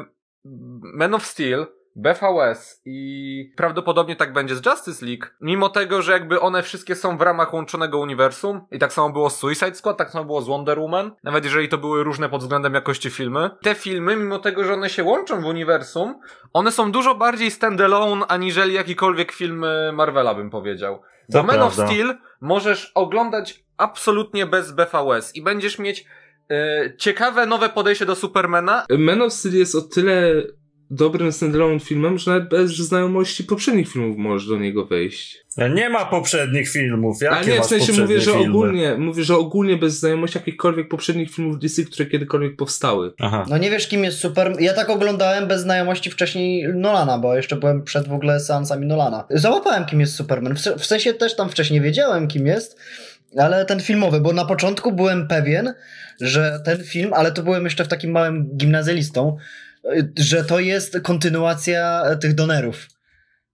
Man 0.93 1.13
of 1.13 1.25
Steel 1.25 1.67
BVS 1.95 2.81
i 2.85 3.53
prawdopodobnie 3.55 4.15
tak 4.15 4.33
będzie 4.33 4.55
z 4.55 4.65
Justice 4.65 5.05
League, 5.05 5.25
mimo 5.41 5.69
tego, 5.69 6.01
że 6.01 6.11
jakby 6.11 6.39
one 6.39 6.63
wszystkie 6.63 6.95
są 6.95 7.17
w 7.17 7.21
ramach 7.21 7.53
łączonego 7.53 7.99
uniwersum 7.99 8.61
i 8.71 8.79
tak 8.79 8.93
samo 8.93 9.09
było 9.09 9.29
z 9.29 9.37
Suicide 9.37 9.75
Squad, 9.75 9.97
tak 9.97 10.11
samo 10.11 10.25
było 10.25 10.41
z 10.41 10.47
Wonder 10.47 10.79
Woman, 10.79 11.11
nawet 11.23 11.45
jeżeli 11.45 11.69
to 11.69 11.77
były 11.77 12.03
różne 12.03 12.29
pod 12.29 12.41
względem 12.41 12.73
jakości 12.73 13.09
filmy. 13.09 13.49
Te 13.61 13.75
filmy, 13.75 14.15
mimo 14.15 14.39
tego, 14.39 14.63
że 14.63 14.73
one 14.73 14.89
się 14.89 15.03
łączą 15.03 15.41
w 15.41 15.45
uniwersum, 15.45 16.19
one 16.53 16.71
są 16.71 16.91
dużo 16.91 17.15
bardziej 17.15 17.51
standalone 17.51 18.27
aniżeli 18.27 18.73
jakikolwiek 18.73 19.31
film 19.31 19.65
Marvela 19.93 20.35
bym 20.35 20.49
powiedział. 20.49 21.01
Bo 21.29 21.43
Man 21.43 21.55
prawda. 21.55 21.83
of 21.83 21.89
Steel 21.89 22.15
możesz 22.41 22.91
oglądać 22.95 23.63
absolutnie 23.77 24.45
bez 24.45 24.71
BVS 24.71 25.35
i 25.35 25.41
będziesz 25.41 25.79
mieć 25.79 26.05
yy, 26.49 26.95
ciekawe 26.97 27.45
nowe 27.45 27.69
podejście 27.69 28.05
do 28.05 28.15
Supermana. 28.15 28.85
Man 28.97 29.21
of 29.21 29.33
Steel 29.33 29.55
jest 29.55 29.75
o 29.75 29.81
tyle 29.81 30.43
dobrym 30.91 31.31
standalone 31.31 31.79
filmem, 31.79 32.17
że 32.17 32.31
nawet 32.31 32.49
bez 32.49 32.71
znajomości 32.71 33.43
poprzednich 33.43 33.89
filmów 33.89 34.17
możesz 34.17 34.47
do 34.47 34.57
niego 34.57 34.85
wejść. 34.85 35.45
Nie 35.75 35.89
ma 35.89 36.05
poprzednich 36.05 36.69
filmów. 36.69 37.21
Jakie 37.21 37.35
Ale 37.35 37.47
nie, 37.47 37.61
w 37.61 37.65
sensie 37.65 38.01
mówię, 38.01 38.21
że 38.21 38.31
filmy? 38.31 38.47
ogólnie, 38.49 38.95
mówię, 38.97 39.23
że 39.23 39.35
ogólnie 39.35 39.77
bez 39.77 39.99
znajomości 39.99 40.37
jakichkolwiek 40.37 40.89
poprzednich 40.89 41.31
filmów 41.31 41.59
DC, 41.59 41.83
które 41.83 42.05
kiedykolwiek 42.05 42.55
powstały. 42.55 43.13
Aha. 43.19 43.45
No 43.49 43.57
nie 43.57 43.71
wiesz, 43.71 43.87
kim 43.87 44.03
jest 44.03 44.19
Super. 44.19 44.55
Ja 44.59 44.73
tak 44.73 44.89
oglądałem 44.89 45.47
bez 45.47 45.61
znajomości 45.61 46.11
wcześniej 46.11 46.67
Nolana, 46.73 47.17
bo 47.17 47.35
jeszcze 47.35 47.55
byłem 47.55 47.83
przed 47.83 48.07
w 48.07 48.13
ogóle 48.13 48.39
seansami 48.39 48.87
Nolana. 48.87 49.25
Załapałem, 49.29 49.85
kim 49.85 49.99
jest 49.99 50.15
Superman. 50.15 50.55
W, 50.55 50.59
w 50.59 50.85
sensie 50.85 51.13
też 51.13 51.35
tam 51.35 51.49
wcześniej 51.49 51.81
wiedziałem, 51.81 52.27
kim 52.27 52.47
jest, 52.47 52.79
ale 53.37 53.65
ten 53.65 53.79
filmowy, 53.79 54.21
bo 54.21 54.33
na 54.33 54.45
początku 54.45 54.91
byłem 54.91 55.27
pewien, 55.27 55.73
że 56.21 56.59
ten 56.65 56.83
film, 56.83 57.13
ale 57.13 57.31
to 57.31 57.43
byłem 57.43 57.63
jeszcze 57.63 57.85
w 57.85 57.87
takim 57.87 58.11
małym 58.11 58.57
gimnazjalistą, 58.57 59.37
że 60.17 60.43
to 60.43 60.59
jest 60.59 60.97
kontynuacja 61.03 62.03
tych 62.21 62.35
donerów. 62.35 62.87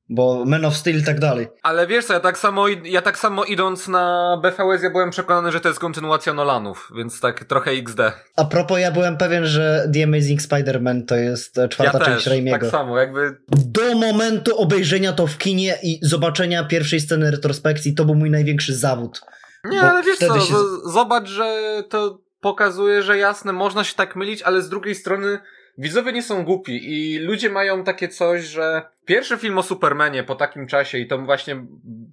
bo 0.09 0.45
Man 0.45 0.65
of 0.65 0.75
Steel 0.77 0.99
i 0.99 1.03
tak 1.03 1.19
dalej. 1.19 1.47
Ale 1.63 1.87
wiesz 1.87 2.05
co, 2.05 2.13
ja 2.13 2.19
tak 2.19 2.37
samo, 2.37 2.67
ja 2.67 3.01
tak 3.01 3.17
samo 3.17 3.43
idąc 3.43 3.87
na 3.87 4.37
BVS, 4.43 4.83
ja 4.83 4.89
byłem 4.89 5.09
przekonany, 5.09 5.51
że 5.51 5.59
to 5.59 5.67
jest 5.67 5.79
kontynuacja 5.79 6.33
Nolanów, 6.33 6.89
więc 6.97 7.19
tak 7.19 7.43
trochę 7.43 7.71
XD. 7.71 7.99
A 8.35 8.45
propos, 8.45 8.79
ja 8.79 8.91
byłem 8.91 9.17
pewien, 9.17 9.45
że 9.45 9.89
The 9.93 10.03
Amazing 10.03 10.41
Spider-Man 10.41 11.05
to 11.05 11.15
jest 11.15 11.57
e, 11.57 11.69
czwarta 11.69 11.97
ja 11.99 12.05
część 12.05 12.27
Raimiego. 12.27 12.59
tak 12.59 12.69
samo, 12.71 12.97
jakby... 12.99 13.37
Do 13.47 13.95
momentu 13.95 14.57
obejrzenia 14.57 15.13
to 15.13 15.27
w 15.27 15.37
kinie 15.37 15.77
i 15.83 15.99
zobaczenia 16.01 16.63
pierwszej 16.63 16.99
sceny 16.99 17.31
retrospekcji, 17.31 17.93
to 17.95 18.05
był 18.05 18.15
mój 18.15 18.29
największy 18.29 18.75
zawód. 18.75 19.21
Nie, 19.65 19.81
ale 19.81 20.03
wiesz 20.03 20.17
co, 20.17 20.39
się- 20.39 20.55
zobacz, 20.85 21.29
że 21.29 21.57
to 21.89 22.21
pokazuje, 22.41 23.03
że 23.03 23.17
jasne, 23.17 23.53
można 23.53 23.83
się 23.83 23.95
tak 23.95 24.15
mylić, 24.15 24.41
ale 24.41 24.61
z 24.61 24.69
drugiej 24.69 24.95
strony 24.95 25.39
widzowie 25.77 26.13
nie 26.13 26.23
są 26.23 26.43
głupi 26.43 26.79
i 26.83 27.19
ludzie 27.19 27.49
mają 27.49 27.83
takie 27.83 28.07
coś, 28.07 28.43
że 28.43 28.81
pierwszy 29.05 29.37
film 29.37 29.57
o 29.57 29.63
Supermanie 29.63 30.23
po 30.23 30.35
takim 30.35 30.67
czasie 30.67 30.97
i 30.97 31.07
to 31.07 31.17
właśnie 31.17 31.65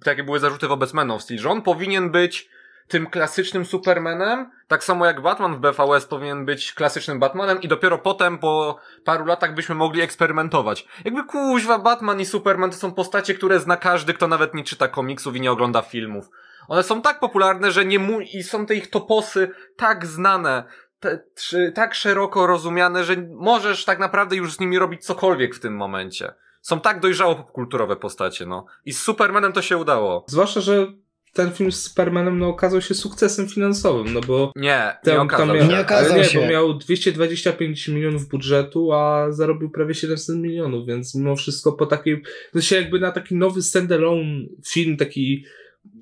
takie 0.03 0.23
były 0.23 0.39
zarzuty 0.39 0.67
wobec 0.67 0.93
Man 0.93 1.11
of 1.11 1.21
Steel, 1.21 1.39
że 1.39 1.49
on 1.49 1.61
powinien 1.61 2.11
być 2.11 2.49
tym 2.89 3.07
klasycznym 3.07 3.65
Supermanem, 3.65 4.51
tak 4.67 4.83
samo 4.83 5.05
jak 5.05 5.21
Batman 5.21 5.55
w 5.55 5.59
BVS 5.59 6.05
powinien 6.05 6.45
być 6.45 6.73
klasycznym 6.73 7.19
Batmanem 7.19 7.61
i 7.61 7.67
dopiero 7.67 7.97
potem 7.97 8.37
po 8.37 8.79
paru 9.03 9.25
latach 9.25 9.53
byśmy 9.53 9.75
mogli 9.75 10.01
eksperymentować. 10.01 10.87
Jakby 11.05 11.23
kuźwa, 11.23 11.79
Batman 11.79 12.19
i 12.19 12.25
Superman 12.25 12.71
to 12.71 12.77
są 12.77 12.91
postacie, 12.93 13.33
które 13.33 13.59
zna 13.59 13.77
każdy, 13.77 14.13
kto 14.13 14.27
nawet 14.27 14.53
nie 14.53 14.63
czyta 14.63 14.87
komiksów 14.87 15.35
i 15.35 15.41
nie 15.41 15.51
ogląda 15.51 15.81
filmów. 15.81 16.29
One 16.67 16.83
są 16.83 17.01
tak 17.01 17.19
popularne, 17.19 17.71
że 17.71 17.85
nie 17.85 17.99
mu 17.99 18.21
i 18.21 18.43
są 18.43 18.65
te 18.65 18.75
ich 18.75 18.89
toposy 18.89 19.51
tak 19.77 20.05
znane, 20.05 20.63
te, 20.99 21.19
trzy, 21.35 21.71
tak 21.75 21.95
szeroko 21.95 22.47
rozumiane, 22.47 23.03
że 23.03 23.15
możesz 23.35 23.85
tak 23.85 23.99
naprawdę 23.99 24.35
już 24.35 24.53
z 24.53 24.59
nimi 24.59 24.79
robić 24.79 25.05
cokolwiek 25.05 25.55
w 25.55 25.59
tym 25.59 25.75
momencie. 25.75 26.33
Są 26.61 26.79
tak 26.79 26.99
dojrzało 26.99 27.35
popkulturowe 27.35 27.95
postacie, 27.95 28.45
no. 28.45 28.65
I 28.85 28.93
z 28.93 29.01
Supermanem 29.01 29.53
to 29.53 29.61
się 29.61 29.77
udało. 29.77 30.25
Zwłaszcza, 30.27 30.61
że 30.61 30.87
ten 31.33 31.51
film 31.51 31.71
z 31.71 31.83
Supermanem 31.83 32.39
no, 32.39 32.47
okazał 32.47 32.81
się 32.81 32.93
sukcesem 32.93 33.47
finansowym, 33.47 34.13
no 34.13 34.21
bo 34.21 34.51
Nie, 34.55 34.97
tam, 35.03 35.13
nie 35.13 35.21
okazał 35.21 35.55
miał, 35.55 35.67
Nie 35.67 35.79
okazał 35.79 36.17
nie, 36.17 36.23
się. 36.23 36.39
bo 36.39 36.47
miał 36.47 36.73
225 36.73 37.87
milionów 37.87 38.27
budżetu, 38.27 38.93
a 38.93 39.31
zarobił 39.31 39.69
prawie 39.69 39.93
700 39.93 40.37
milionów, 40.37 40.87
więc 40.87 41.15
mimo 41.15 41.35
wszystko 41.35 41.73
po 41.73 41.85
takiej, 41.85 42.21
to 42.53 42.61
się 42.61 42.75
jakby 42.75 42.99
na 42.99 43.11
taki 43.11 43.35
nowy 43.35 43.61
standalone 43.61 44.45
film, 44.67 44.97
taki 44.97 45.45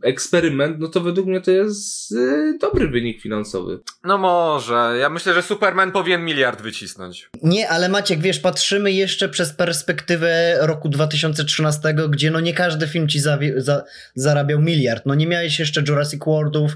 eksperyment, 0.03 0.79
no 0.79 0.87
to 0.87 1.01
według 1.01 1.27
mnie 1.27 1.41
to 1.41 1.51
jest 1.51 2.11
y, 2.11 2.57
dobry 2.61 2.87
wynik 2.87 3.21
finansowy. 3.21 3.79
No 4.03 4.17
może. 4.17 4.95
Ja 4.99 5.09
myślę, 5.09 5.33
że 5.33 5.41
Superman 5.41 5.91
powinien 5.91 6.25
miliard 6.25 6.61
wycisnąć. 6.61 7.29
Nie, 7.43 7.69
ale 7.69 7.89
Maciek, 7.89 8.19
wiesz, 8.19 8.39
patrzymy 8.39 8.91
jeszcze 8.91 9.29
przez 9.29 9.53
perspektywę 9.53 10.57
roku 10.61 10.89
2013, 10.89 11.95
gdzie 12.09 12.31
no 12.31 12.39
nie 12.39 12.53
każdy 12.53 12.87
film 12.87 13.07
ci 13.07 13.19
za- 13.19 13.83
zarabiał 14.15 14.61
miliard. 14.61 15.03
No 15.05 15.15
nie 15.15 15.27
miałeś 15.27 15.59
jeszcze 15.59 15.83
Jurassic 15.87 16.25
Worldów, 16.25 16.71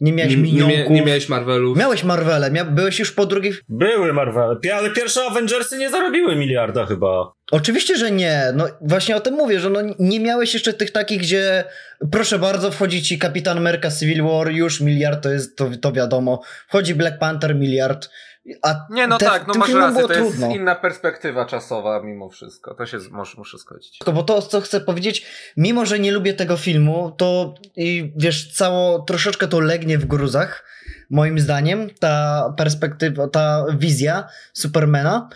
nie 0.00 0.12
miałeś 0.12 0.32
Nie, 0.36 0.42
nie, 0.42 0.42
Minionków. 0.52 0.78
mia- 0.78 0.90
nie 0.90 1.02
miałeś 1.02 1.28
Marvelów. 1.28 1.78
Miałeś 1.78 2.04
Marvele, 2.04 2.50
mia- 2.50 2.74
byłeś 2.74 2.98
już 2.98 3.12
po 3.12 3.26
drugiej... 3.26 3.52
Były 3.68 4.12
Marvel, 4.12 4.58
ale 4.78 4.90
pierwsze 4.90 5.24
Avengersy 5.30 5.78
nie 5.78 5.90
zarobiły 5.90 6.36
miliarda 6.36 6.86
chyba. 6.86 7.32
Oczywiście, 7.50 7.96
że 7.96 8.10
nie. 8.10 8.42
No 8.54 8.66
właśnie 8.80 9.16
o 9.16 9.20
tym 9.20 9.34
mówię, 9.34 9.60
że 9.60 9.70
no 9.70 9.80
nie 9.98 10.20
miałeś 10.20 10.54
jeszcze 10.54 10.72
tych 10.72 10.90
takich, 10.90 11.20
gdzie 11.20 11.64
proszę 12.12 12.38
bardzo, 12.38 12.70
wchodzi 12.70 13.02
ci 13.02 13.18
Kapitan 13.18 13.58
Ameryka 13.58 13.90
Civil 13.90 14.22
War, 14.22 14.50
już 14.50 14.80
miliard, 14.80 15.22
to 15.22 15.30
jest, 15.30 15.56
to, 15.56 15.70
to 15.80 15.92
wiadomo. 15.92 16.42
Wchodzi 16.68 16.94
Black 16.94 17.18
Panther, 17.18 17.54
miliard. 17.54 18.10
A 18.62 18.86
Nie, 18.90 19.06
no 19.06 19.18
te- 19.18 19.26
tak, 19.26 19.46
no 19.46 19.54
masz 19.54 19.72
rację, 19.72 20.06
to 20.06 20.12
jest 20.12 20.30
trudno. 20.30 20.54
inna 20.54 20.74
perspektywa 20.74 21.44
czasowa 21.46 22.02
mimo 22.02 22.28
wszystko. 22.30 22.74
To 22.74 22.86
się 22.86 23.00
z- 23.00 23.08
muszę, 23.36 23.58
zgodzić. 23.58 23.98
Tylko 23.98 24.12
Bo 24.12 24.22
to, 24.22 24.42
co 24.42 24.60
chcę 24.60 24.80
powiedzieć, 24.80 25.26
mimo 25.56 25.86
że 25.86 25.98
nie 25.98 26.12
lubię 26.12 26.34
tego 26.34 26.56
filmu, 26.56 27.10
to 27.18 27.54
i 27.76 28.12
wiesz, 28.16 28.52
cało 28.52 28.98
troszeczkę 28.98 29.48
to 29.48 29.60
legnie 29.60 29.98
w 29.98 30.04
gruzach, 30.06 30.64
moim 31.10 31.38
zdaniem, 31.38 31.90
ta 32.00 32.44
perspektywa, 32.56 33.28
ta 33.28 33.64
wizja 33.78 34.28
Supermana, 34.52 35.28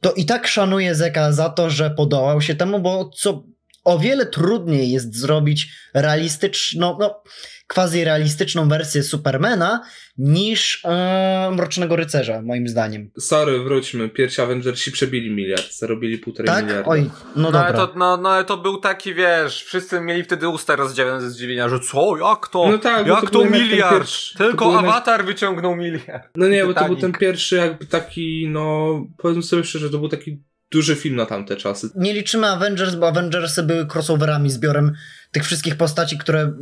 to 0.00 0.12
i 0.12 0.24
tak 0.24 0.46
szanuję 0.46 0.94
Zeka 0.94 1.32
za 1.32 1.48
to, 1.48 1.70
że 1.70 1.90
podołał 1.90 2.40
się 2.40 2.54
temu, 2.54 2.78
bo 2.80 3.10
co 3.14 3.42
o 3.88 3.98
wiele 3.98 4.26
trudniej 4.26 4.90
jest 4.90 5.16
zrobić 5.16 5.68
realistyczną, 5.94 6.96
no, 7.00 7.22
quasi 7.68 8.04
realistyczną 8.04 8.68
wersję 8.68 9.02
Supermana 9.02 9.82
niż 10.18 10.84
e, 10.84 11.50
Mrocznego 11.56 11.96
Rycerza, 11.96 12.42
moim 12.42 12.68
zdaniem. 12.68 13.10
Sorry, 13.18 13.58
wróćmy. 13.64 14.08
Pierwsi 14.08 14.40
Avengersi 14.40 14.92
przebili 14.92 15.30
miliard, 15.30 15.74
zarobili 15.78 16.18
półtorej 16.18 16.46
Tak? 16.46 16.64
miliarda. 16.66 16.90
Oj, 16.90 17.02
no 17.02 17.42
No, 17.42 17.42
dobra. 17.52 17.60
ale 17.60 17.74
to, 17.74 17.92
no, 17.96 18.16
no 18.16 18.28
ale 18.28 18.44
to 18.44 18.56
był 18.56 18.76
taki, 18.80 19.14
wiesz, 19.14 19.62
wszyscy 19.64 20.00
mieli 20.00 20.22
wtedy 20.24 20.48
usta 20.48 20.76
rozdziawione 20.76 21.20
ze 21.20 21.30
zdziwienia, 21.30 21.68
że 21.68 21.80
co, 21.80 22.16
jak 22.16 22.48
to? 22.48 22.68
No 22.70 22.78
tak, 22.78 23.06
jak 23.06 23.20
to 23.20 23.26
to, 23.30 23.44
miliard? 23.44 23.96
pierwszy- 23.96 24.38
to 24.38 24.44
Tylko 24.44 24.64
był 24.64 24.74
jednak- 24.74 24.90
awatar 24.90 25.24
wyciągnął 25.24 25.76
miliard. 25.76 26.28
No 26.36 26.48
nie, 26.48 26.64
bo 26.66 26.74
to 26.74 26.84
był 26.84 26.96
ten 26.96 27.12
pierwszy 27.12 27.56
jakby 27.56 27.86
taki, 27.86 28.48
no 28.50 28.88
powiedzmy 29.18 29.42
sobie 29.42 29.64
szczerze, 29.64 29.90
to 29.90 29.98
był 29.98 30.08
taki 30.08 30.42
duży 30.70 30.96
film 30.96 31.16
na 31.16 31.26
tamte 31.26 31.56
czasy. 31.56 31.90
nie 31.94 32.12
liczymy 32.12 32.46
Avengers, 32.46 32.94
bo 32.94 33.08
Avengersy 33.08 33.62
były 33.62 33.86
crossoverami, 33.94 34.50
zbiorem 34.50 34.92
tych 35.32 35.44
wszystkich 35.44 35.76
postaci, 35.76 36.18
które, 36.18 36.52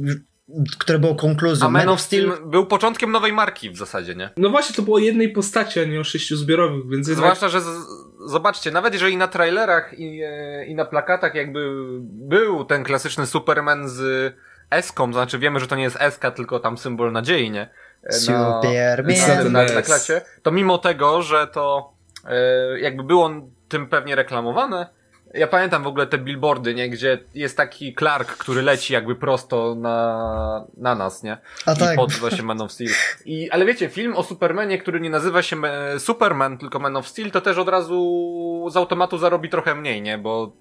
które 0.79 0.99
było 0.99 1.15
konkluzją. 1.15 1.67
A 1.67 1.71
Man 1.71 1.89
of 1.89 2.01
Steel 2.01 2.33
był 2.47 2.67
początkiem 2.67 3.13
nowej 3.13 3.33
marki 3.33 3.71
w 3.71 3.77
zasadzie, 3.77 4.15
nie? 4.15 4.31
No 4.37 4.51
właśnie, 4.51 4.77
to 4.77 4.83
było 4.83 4.97
o 4.97 5.01
jednej 5.01 5.33
postaci, 5.33 5.81
a 5.81 5.85
nie 5.85 6.01
o 6.01 6.05
sześciu 6.05 6.37
zbiorowych, 6.37 6.91
więc. 6.91 7.07
Zwłaszcza, 7.07 7.49
że 7.49 7.61
z, 7.61 7.67
zobaczcie, 8.27 8.71
nawet 8.71 8.93
jeżeli 8.95 9.17
na 9.17 9.29
trailerach 9.29 9.99
i, 9.99 10.23
e, 10.23 10.67
i 10.67 10.75
na 10.75 10.85
plakatach 10.85 11.35
jakby 11.35 11.71
był 12.03 12.65
ten 12.65 12.85
klasyczny 12.85 13.27
Superman 13.27 13.89
z 13.89 14.35
eską, 14.71 15.07
to 15.07 15.13
znaczy 15.13 15.39
wiemy, 15.39 15.61
że 15.61 15.67
to 15.67 15.77
nie 15.77 15.83
jest 15.83 15.97
eska, 16.01 16.31
tylko 16.31 16.61
tam 16.61 16.79
symbol 16.79 17.13
nadziei, 17.13 17.51
nie? 17.51 17.69
E, 18.03 18.13
Superman. 18.13 18.63
na, 19.45 19.63
na, 19.63 19.75
na, 19.75 19.83
klacie, 19.83 20.21
to 20.43 20.53
mimo 20.53 20.79
tego, 20.79 21.23
że 21.23 21.47
to 21.47 21.93
e, 22.25 22.81
jakby 22.81 23.03
było 23.03 23.31
tym 23.69 23.87
pewnie 23.87 24.15
reklamowane, 24.15 24.87
ja 25.35 25.47
pamiętam 25.47 25.83
w 25.83 25.87
ogóle 25.87 26.07
te 26.07 26.19
billboardy, 26.19 26.75
nie? 26.75 26.91
Gdzie 26.91 27.19
jest 27.35 27.57
taki 27.57 27.95
Clark, 27.95 28.37
który 28.37 28.63
leci 28.63 28.93
jakby 28.93 29.17
prosto 29.17 29.75
na, 29.75 30.65
na 30.77 30.95
nas, 30.95 31.23
nie? 31.23 31.39
A 31.67 31.73
I 31.73 31.77
tak. 31.77 31.97
pod 31.97 32.13
właśnie 32.13 32.43
Man 32.43 32.61
of 32.61 32.73
Steel. 32.73 32.91
I, 33.25 33.51
ale 33.51 33.65
wiecie, 33.65 33.89
film 33.89 34.17
o 34.17 34.23
Supermanie, 34.23 34.79
który 34.79 35.01
nie 35.01 35.11
nazywa 35.11 35.43
się 35.43 35.57
Superman, 35.99 36.59
tylko 36.59 36.79
Man 36.79 36.97
of 36.97 37.09
Steel, 37.09 37.31
to 37.31 37.41
też 37.41 37.59
od 37.59 37.69
razu 37.69 38.67
z 38.71 38.77
automatu 38.77 39.19
zarobi 39.19 39.49
trochę 39.49 39.75
mniej, 39.75 40.03
nie? 40.03 40.19
Bo 40.19 40.53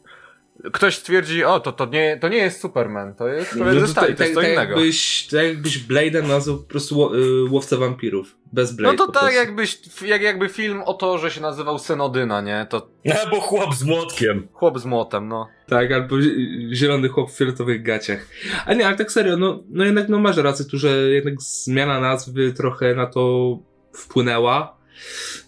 ktoś 0.73 0.95
stwierdzi, 0.95 1.43
o, 1.43 1.59
to, 1.59 1.71
to, 1.71 1.85
nie, 1.85 2.17
to 2.21 2.27
nie 2.27 2.37
jest 2.37 2.61
Superman, 2.61 3.15
to 3.15 3.27
jest 3.27 3.51
człowiek 3.51 3.79
ze 3.79 3.87
stali, 3.87 4.15
to 4.15 4.23
jest 4.23 4.35
co 4.35 4.41
tak, 4.41 4.49
innego. 4.51 4.73
Jakbyś, 4.73 5.27
tak 5.27 5.43
jakbyś 5.43 5.83
Blade'a 5.87 6.27
nazwał 6.27 6.57
po 6.57 6.63
prostu 6.63 7.15
y, 7.15 7.49
łowcę 7.49 7.77
wampirów. 7.77 8.35
Bez 8.53 8.71
Blade 8.75 8.97
No 8.97 9.05
to 9.05 9.11
tak 9.11 9.33
jakbyś, 9.33 10.01
jak, 10.01 10.21
jakby 10.21 10.49
film 10.49 10.81
o 10.85 10.93
to, 10.93 11.17
że 11.17 11.31
się 11.31 11.41
nazywał 11.41 11.79
Synodyna, 11.79 12.41
nie? 12.41 12.67
To 12.69 12.87
Albo 13.23 13.41
chłop 13.41 13.73
z 13.73 13.83
młotkiem. 13.83 14.47
chłop 14.53 14.79
z 14.79 14.85
młotem, 14.85 15.27
no. 15.27 15.47
Tak, 15.67 15.91
albo 15.91 16.21
zi- 16.21 16.69
zielony 16.73 17.09
chłop 17.09 17.31
w 17.31 17.37
fioletowych 17.37 17.83
gaciach. 17.83 18.27
A 18.65 18.73
nie, 18.73 18.87
ale 18.87 18.95
tak 18.95 19.11
serio, 19.11 19.37
no, 19.37 19.63
no 19.69 19.83
jednak 19.85 20.09
no 20.09 20.19
masz 20.19 20.37
rację 20.37 20.65
tu, 20.65 20.77
że 20.77 20.89
jednak 21.09 21.41
zmiana 21.41 21.99
nazwy 21.99 22.53
trochę 22.53 22.95
na 22.95 23.05
to 23.05 23.57
wpłynęła. 23.93 24.74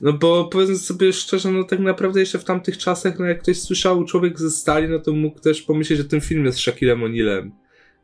No 0.01 0.13
bo 0.13 0.45
powiedzmy 0.45 0.77
sobie 0.77 1.13
szczerze, 1.13 1.51
no 1.51 1.63
tak 1.63 1.79
naprawdę 1.79 2.19
jeszcze 2.19 2.39
w 2.39 2.43
tamtych 2.43 2.77
czasach, 2.77 3.19
no 3.19 3.25
jak 3.25 3.41
ktoś 3.41 3.61
słyszał 3.61 4.05
Człowiek 4.05 4.39
ze 4.39 4.51
Stali, 4.51 4.89
no 4.89 4.99
to 4.99 5.11
mógł 5.11 5.39
też 5.39 5.61
pomyśleć, 5.61 5.99
że 5.99 6.05
ten 6.05 6.21
film 6.21 6.45
jest 6.45 6.59
Shaquillem 6.59 6.99
O'Nealem. 6.99 7.49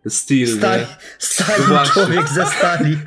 Steel, 0.07 0.47
Stali, 0.47 0.85
stali 1.19 1.63
Właśnie. 1.63 1.93
człowiek 1.93 2.29
ze 2.29 2.45
stali. 2.45 2.97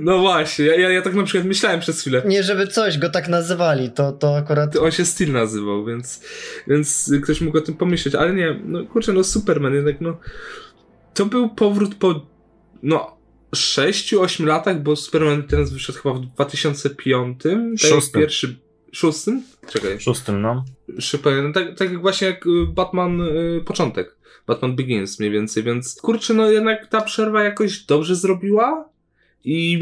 No 0.00 0.18
właśnie, 0.18 0.64
ja, 0.64 0.74
ja, 0.74 0.90
ja 0.90 1.02
tak 1.02 1.14
na 1.14 1.22
przykład 1.22 1.46
myślałem 1.46 1.80
przez 1.80 2.00
chwilę. 2.00 2.22
Nie, 2.26 2.42
żeby 2.42 2.66
coś 2.66 2.98
go 2.98 3.10
tak 3.10 3.28
nazywali, 3.28 3.90
to, 3.90 4.12
to 4.12 4.36
akurat... 4.36 4.76
On 4.76 4.90
się 4.90 5.04
Steel 5.04 5.32
nazywał, 5.32 5.84
więc, 5.84 6.20
więc 6.66 7.12
ktoś 7.22 7.40
mógł 7.40 7.58
o 7.58 7.60
tym 7.60 7.74
pomyśleć, 7.74 8.14
ale 8.14 8.34
nie, 8.34 8.60
no 8.64 8.84
kurczę, 8.84 9.12
no 9.12 9.24
Superman 9.24 9.74
jednak, 9.74 10.00
no 10.00 10.18
to 11.14 11.26
był 11.26 11.48
powrót 11.48 11.94
po, 11.94 12.26
no 12.82 13.17
6-8 13.56 14.44
latach, 14.44 14.82
bo 14.82 14.96
Superman 14.96 15.42
teraz 15.42 15.72
wyszedł 15.72 15.98
chyba 15.98 16.14
w 16.14 16.20
2005, 16.20 17.42
tak 17.42 17.52
jak 17.52 17.78
Szóstym. 17.78 18.20
pierwszy, 18.20 18.58
szóstym? 18.92 19.42
Czekaj, 19.68 20.00
Szóstym, 20.00 20.40
no. 20.42 20.64
szybko, 20.98 21.30
no 21.42 21.52
tak, 21.52 21.78
tak 21.78 21.90
jak 21.90 22.00
właśnie 22.00 22.26
jak 22.26 22.46
y, 22.46 22.50
Batman 22.74 23.20
y, 23.20 23.62
początek, 23.66 24.16
Batman 24.46 24.76
Begins 24.76 25.20
mniej 25.20 25.30
więcej, 25.30 25.62
więc 25.62 26.00
kurczę, 26.02 26.34
no 26.34 26.50
jednak 26.50 26.86
ta 26.86 27.00
przerwa 27.00 27.42
jakoś 27.42 27.78
dobrze 27.78 28.16
zrobiła 28.16 28.88
i 29.44 29.80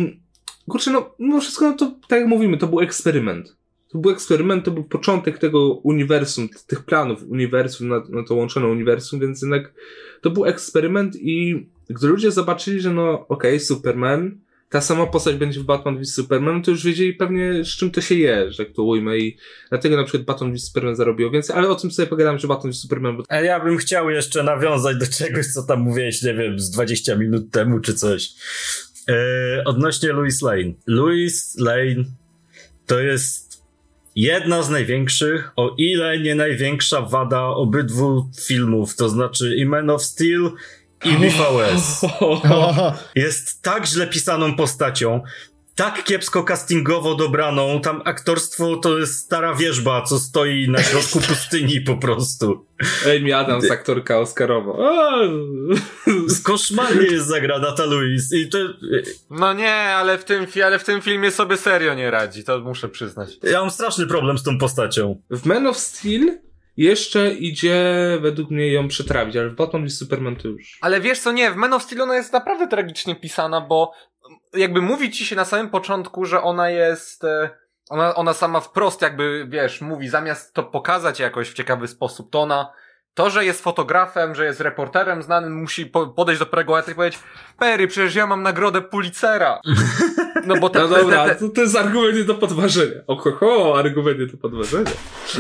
kurczę, 0.69 0.91
no 0.91 1.15
mimo 1.19 1.41
wszystko, 1.41 1.65
no 1.71 1.77
to 1.77 1.95
tak 2.09 2.21
jak 2.21 2.29
mówimy, 2.29 2.59
to 2.59 2.67
był 2.67 2.81
eksperyment. 2.81 3.57
To 3.89 3.99
był 3.99 4.11
eksperyment, 4.11 4.65
to 4.65 4.71
był 4.71 4.85
początek 4.85 5.39
tego 5.39 5.75
uniwersum, 5.75 6.49
tych 6.67 6.85
planów 6.85 7.23
uniwersum, 7.29 7.89
na, 7.89 8.03
na 8.09 8.25
to 8.25 8.35
łączone 8.35 8.67
uniwersum, 8.67 9.21
więc 9.21 9.43
jednak 9.43 9.75
to 10.21 10.31
był 10.31 10.47
eksperyment 10.47 11.17
i 11.17 11.67
gdy 11.91 12.07
ludzie 12.07 12.31
zobaczyli, 12.31 12.81
że 12.81 12.93
no 12.93 13.29
okej, 13.29 13.61
Superman 13.61 14.39
ta 14.71 14.81
sama 14.81 15.07
postać 15.07 15.37
będzie 15.37 15.61
w 15.61 15.65
Batman 15.65 15.99
v 15.99 16.07
Superman, 16.07 16.63
to 16.63 16.71
już 16.71 16.85
wiedzieli 16.85 17.15
pewnie 17.15 17.65
z 17.65 17.69
czym 17.69 17.91
to 17.91 18.01
się 18.01 18.15
je, 18.15 18.53
że 18.53 18.65
to 18.65 18.83
ujmę 18.83 19.19
i 19.19 19.37
dlatego 19.69 19.97
na 19.97 20.05
przykład 20.05 20.23
Batman 20.23 20.53
v 20.53 20.61
Superman 20.61 20.97
zarobił 20.97 21.31
więcej, 21.31 21.57
ale 21.57 21.69
o 21.69 21.75
tym 21.75 21.91
sobie 21.91 22.09
pogadam, 22.09 22.39
że 22.39 22.49
Batman 22.49 22.73
v 22.73 22.77
Superman... 22.77 23.17
A 23.29 23.41
ja 23.41 23.61
bym 23.61 23.79
chciał 23.79 24.11
jeszcze 24.11 24.43
nawiązać 24.43 24.97
do 24.97 25.07
czegoś, 25.07 25.47
co 25.47 25.63
tam 25.63 25.81
mówiłeś, 25.81 26.23
nie 26.23 26.35
wiem, 26.35 26.59
z 26.59 26.71
20 26.71 27.17
minut 27.17 27.51
temu 27.51 27.81
czy 27.81 27.95
coś. 27.95 28.31
Eee, 29.09 29.65
odnośnie 29.65 30.13
Louis 30.13 30.43
Lane. 30.43 30.73
Louis 30.87 31.57
Lane 31.59 32.05
to 32.87 33.01
jest 33.01 33.63
jedna 34.17 34.63
z 34.63 34.71
największych, 34.71 35.53
o 35.57 35.75
ile 35.79 36.19
nie 36.19 36.35
największa 36.35 37.01
wada 37.01 37.43
obydwu 37.43 38.31
filmów, 38.47 38.97
to 38.97 39.09
znaczy 39.09 39.57
i 39.57 39.67
Man 39.67 39.91
of 39.91 40.03
Steel 40.03 40.51
i 41.07 41.17
BVS. 41.17 42.01
Jest 43.15 43.63
tak 43.63 43.87
źle 43.87 44.07
pisaną 44.07 44.57
postacią, 44.57 45.23
tak 45.77 46.05
kiepsko 46.05 46.43
castingowo 46.43 47.15
dobraną, 47.15 47.81
tam 47.81 48.03
aktorstwo 48.05 48.77
to 48.77 48.99
jest 48.99 49.19
stara 49.19 49.55
wierzba, 49.55 50.03
co 50.03 50.19
stoi 50.19 50.69
na 50.69 50.83
środku 50.83 51.21
pustyni 51.21 51.81
po 51.81 51.97
prostu. 51.97 52.67
Amy 53.05 53.37
Adams, 53.37 53.71
aktorka 53.71 54.19
Oscarowa. 54.19 54.73
Koszmarnie 56.43 57.07
jest 57.07 57.27
zagrana 57.27 57.73
ta 57.73 57.85
Louise 57.85 58.37
i 58.37 58.49
to... 58.49 58.59
No 59.31 59.53
nie, 59.53 59.75
ale 59.75 60.19
w, 60.19 60.25
tym, 60.25 60.47
ale 60.65 60.79
w 60.79 60.85
tym 60.85 61.03
filmie 61.03 61.31
sobie 61.31 61.57
serio 61.57 61.95
nie 61.95 62.11
radzi, 62.11 62.45
to 62.45 62.61
muszę 62.61 62.89
przyznać. 62.89 63.31
Ja 63.43 63.61
mam 63.61 63.71
straszny 63.71 64.07
problem 64.07 64.39
z 64.39 64.43
tą 64.43 64.59
postacią. 64.59 65.23
W 65.31 65.47
Man 65.47 65.67
of 65.67 65.79
Steel 65.79 66.39
jeszcze 66.77 67.31
idzie 67.31 67.85
według 68.21 68.51
mnie 68.51 68.73
ją 68.73 68.89
przetrawić, 68.89 69.37
ale 69.37 69.49
w 69.49 69.55
Batman 69.55 69.85
i 69.85 69.91
Superman 69.91 70.37
to 70.37 70.49
już. 70.49 70.79
Ale 70.81 71.01
wiesz 71.01 71.21
co, 71.21 71.33
nie, 71.33 71.51
w 71.51 71.57
Man 71.57 71.73
of 71.73 71.83
Steel 71.83 72.03
ona 72.03 72.17
jest 72.17 72.33
naprawdę 72.33 72.69
tragicznie 72.69 73.17
pisana, 73.17 73.61
bo 73.61 73.93
jakby 74.55 74.83
mówi 74.83 75.11
ci 75.11 75.27
się 75.27 75.37
na 75.37 75.45
samym 75.45 75.71
początku, 75.71 76.25
że 76.25 76.43
ona 76.43 76.71
jest... 76.71 77.25
E, 77.25 77.51
ona, 77.91 78.15
ona 78.15 78.35
sama 78.35 78.61
wprost 78.61 79.03
jakby, 79.03 79.47
wiesz, 79.49 79.81
mówi, 79.81 80.09
zamiast 80.09 80.55
to 80.55 80.63
pokazać 80.63 81.21
jakoś 81.21 81.51
w 81.51 81.55
ciekawy 81.55 81.89
sposób, 81.89 82.31
to 82.31 82.41
ona 82.41 82.73
to, 83.17 83.31
że 83.31 83.45
jest 83.45 83.63
fotografem, 83.63 84.35
że 84.35 84.45
jest 84.45 84.61
reporterem 84.61 85.23
znanym, 85.23 85.55
musi 85.55 85.87
po, 85.87 86.07
podejść 86.07 86.39
do 86.39 86.47
Perego 86.47 86.79
i 86.79 86.95
powiedzieć 86.95 87.21
Perry, 87.59 87.89
przecież 87.89 88.15
ja 88.15 88.27
mam 88.27 88.43
nagrodę 88.43 88.83
Pulitzera. 88.83 89.61
No 90.47 90.57
bo 90.57 90.69
te, 90.71 90.79
no 90.79 90.89
dobra, 90.89 91.25
te, 91.25 91.35
te, 91.35 91.41
to, 91.41 91.49
to 91.49 91.61
jest 91.61 91.77
argument 91.77 92.17
nie 92.17 92.25
do 92.25 92.35
podważenia. 92.35 93.01
Ohoho, 93.07 93.79
argument 93.79 94.19
nie 94.19 94.27
do 94.27 94.37
podważenia. 94.37 94.91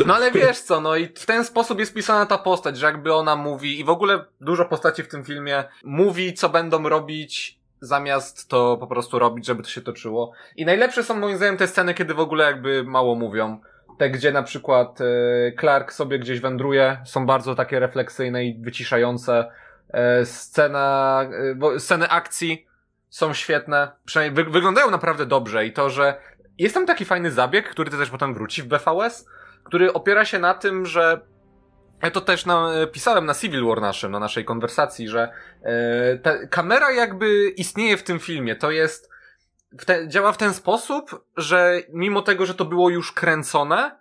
No 0.06 0.14
ale 0.14 0.30
wiesz 0.30 0.60
co, 0.60 0.80
no 0.80 0.96
i 0.96 1.06
w 1.06 1.26
ten 1.26 1.44
sposób 1.44 1.78
jest 1.78 1.94
pisana 1.94 2.26
ta 2.26 2.38
postać, 2.38 2.78
że 2.78 2.86
jakby 2.86 3.14
ona 3.14 3.36
mówi 3.36 3.80
i 3.80 3.84
w 3.84 3.90
ogóle 3.90 4.24
dużo 4.40 4.64
postaci 4.64 5.02
w 5.02 5.08
tym 5.08 5.24
filmie 5.24 5.64
mówi, 5.84 6.34
co 6.34 6.48
będą 6.48 6.88
robić 6.88 7.58
zamiast 7.80 8.48
to 8.48 8.76
po 8.76 8.86
prostu 8.86 9.18
robić, 9.18 9.46
żeby 9.46 9.62
to 9.62 9.68
się 9.68 9.80
toczyło. 9.80 10.32
I 10.56 10.64
najlepsze 10.64 11.02
są 11.02 11.14
moim 11.14 11.36
zdaniem 11.36 11.56
te 11.56 11.68
sceny, 11.68 11.94
kiedy 11.94 12.14
w 12.14 12.20
ogóle 12.20 12.44
jakby 12.44 12.84
mało 12.84 13.14
mówią 13.14 13.60
te, 13.98 14.10
gdzie 14.10 14.32
na 14.32 14.42
przykład 14.42 15.00
e, 15.00 15.04
Clark 15.60 15.92
sobie 15.92 16.18
gdzieś 16.18 16.40
wędruje, 16.40 16.98
są 17.04 17.26
bardzo 17.26 17.54
takie 17.54 17.80
refleksyjne 17.80 18.44
i 18.44 18.62
wyciszające. 18.62 19.50
E, 19.90 20.26
scena, 20.26 21.20
e, 21.50 21.54
bo 21.54 21.80
sceny 21.80 22.08
akcji 22.08 22.66
są 23.08 23.34
świetne, 23.34 23.92
przynajmniej 24.04 24.44
wy, 24.44 24.50
wyglądają 24.50 24.90
naprawdę 24.90 25.26
dobrze 25.26 25.66
i 25.66 25.72
to, 25.72 25.90
że 25.90 26.20
jest 26.58 26.74
tam 26.74 26.86
taki 26.86 27.04
fajny 27.04 27.30
zabieg, 27.30 27.68
który 27.68 27.90
też 27.90 28.10
potem 28.10 28.34
wróci 28.34 28.62
w 28.62 28.66
BVS, 28.66 29.28
który 29.64 29.92
opiera 29.92 30.24
się 30.24 30.38
na 30.38 30.54
tym, 30.54 30.86
że 30.86 31.20
ja 32.02 32.10
to 32.10 32.20
też 32.20 32.46
na, 32.46 32.70
pisałem 32.92 33.26
na 33.26 33.34
Civil 33.34 33.64
War 33.64 33.80
naszym, 33.80 34.12
na 34.12 34.18
naszej 34.18 34.44
konwersacji, 34.44 35.08
że 35.08 35.32
e, 35.62 36.18
ta 36.18 36.46
kamera 36.46 36.92
jakby 36.92 37.48
istnieje 37.48 37.96
w 37.96 38.02
tym 38.02 38.18
filmie. 38.18 38.56
To 38.56 38.70
jest 38.70 39.10
w 39.78 39.84
te, 39.84 40.08
działa 40.08 40.32
w 40.32 40.36
ten 40.36 40.54
sposób, 40.54 41.24
że 41.36 41.80
mimo 41.92 42.22
tego, 42.22 42.46
że 42.46 42.54
to 42.54 42.64
było 42.64 42.90
już 42.90 43.12
kręcone, 43.12 43.98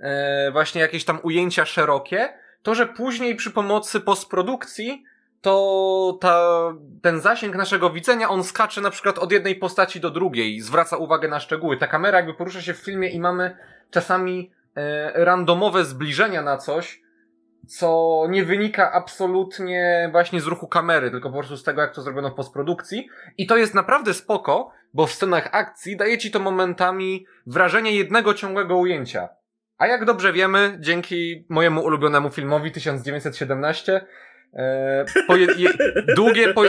e, 0.00 0.50
właśnie 0.52 0.80
jakieś 0.80 1.04
tam 1.04 1.18
ujęcia 1.22 1.64
szerokie, 1.64 2.34
to, 2.62 2.74
że 2.74 2.86
później 2.86 3.36
przy 3.36 3.50
pomocy 3.50 4.00
postprodukcji 4.00 5.04
to 5.40 6.18
ta, 6.20 6.48
ten 7.02 7.20
zasięg 7.20 7.56
naszego 7.56 7.90
widzenia, 7.90 8.28
on 8.28 8.44
skacze 8.44 8.80
na 8.80 8.90
przykład 8.90 9.18
od 9.18 9.32
jednej 9.32 9.56
postaci 9.56 10.00
do 10.00 10.10
drugiej, 10.10 10.60
zwraca 10.60 10.96
uwagę 10.96 11.28
na 11.28 11.40
szczegóły. 11.40 11.76
Ta 11.76 11.86
kamera 11.86 12.18
jakby 12.18 12.34
porusza 12.34 12.60
się 12.60 12.74
w 12.74 12.78
filmie 12.78 13.08
i 13.08 13.20
mamy 13.20 13.56
czasami 13.90 14.52
e, 14.76 15.24
randomowe 15.24 15.84
zbliżenia 15.84 16.42
na 16.42 16.56
coś, 16.56 17.02
co 17.68 18.22
nie 18.28 18.44
wynika 18.44 18.92
absolutnie 18.92 20.08
właśnie 20.12 20.40
z 20.40 20.46
ruchu 20.46 20.68
kamery, 20.68 21.10
tylko 21.10 21.30
po 21.30 21.38
prostu 21.38 21.56
z 21.56 21.62
tego, 21.62 21.80
jak 21.80 21.94
to 21.94 22.02
zrobiono 22.02 22.30
w 22.30 22.34
postprodukcji. 22.34 23.08
I 23.38 23.46
to 23.46 23.56
jest 23.56 23.74
naprawdę 23.74 24.14
spoko, 24.14 24.70
bo 24.94 25.06
w 25.06 25.12
scenach 25.12 25.48
akcji 25.52 25.96
daje 25.96 26.18
ci 26.18 26.30
to 26.30 26.40
momentami 26.40 27.26
wrażenie 27.46 27.96
jednego 27.96 28.34
ciągłego 28.34 28.76
ujęcia. 28.76 29.28
A 29.78 29.86
jak 29.86 30.04
dobrze 30.04 30.32
wiemy, 30.32 30.76
dzięki 30.80 31.46
mojemu 31.48 31.84
ulubionemu 31.84 32.30
filmowi 32.30 32.72
1917, 32.72 34.06
e, 34.54 35.04
poje, 35.26 35.46
je, 35.56 35.70
długie 36.16 36.54
po, 36.54 36.62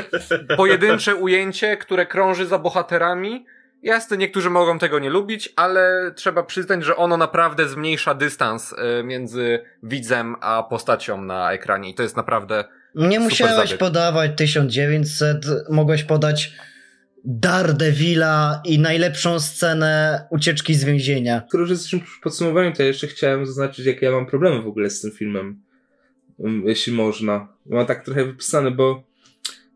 pojedyncze 0.57 1.15
ujęcie, 1.15 1.77
które 1.77 2.05
krąży 2.05 2.45
za 2.45 2.59
bohaterami, 2.59 3.45
Jasne, 3.83 4.17
niektórzy 4.17 4.49
mogą 4.49 4.79
tego 4.79 4.99
nie 4.99 5.09
lubić, 5.09 5.53
ale 5.55 6.11
trzeba 6.15 6.43
przyznać, 6.43 6.83
że 6.83 6.95
ono 6.95 7.17
naprawdę 7.17 7.67
zmniejsza 7.67 8.13
dystans 8.13 8.73
e, 8.73 9.03
między 9.03 9.63
widzem 9.83 10.35
a 10.41 10.63
postacią 10.63 11.21
na 11.21 11.53
ekranie 11.53 11.89
i 11.89 11.93
to 11.93 12.03
jest 12.03 12.17
naprawdę. 12.17 12.63
Nie 12.95 13.19
musiałeś 13.19 13.55
zabieg. 13.55 13.77
podawać 13.77 14.31
1900, 14.37 15.45
mogłeś 15.69 16.03
podać 16.03 16.51
Daredevila 17.25 18.61
i 18.65 18.79
najlepszą 18.79 19.39
scenę 19.39 20.21
ucieczki 20.29 20.73
z 20.73 20.83
więzienia. 20.83 21.43
Skoro 21.47 21.61
już 21.61 21.71
jesteśmy 21.71 21.99
przy 21.99 22.21
podsumowaniu, 22.21 22.73
to 22.73 22.81
ja 22.81 22.87
jeszcze 22.87 23.07
chciałem 23.07 23.45
zaznaczyć, 23.45 23.85
jakie 23.85 24.05
ja 24.05 24.11
mam 24.11 24.25
problemy 24.25 24.61
w 24.61 24.67
ogóle 24.67 24.89
z 24.89 25.01
tym 25.01 25.11
filmem. 25.11 25.61
Mm, 26.39 26.67
jeśli 26.67 26.93
można. 26.93 27.47
Mam 27.65 27.85
tak 27.85 28.05
trochę 28.05 28.25
wypisane, 28.25 28.71
bo 28.71 29.03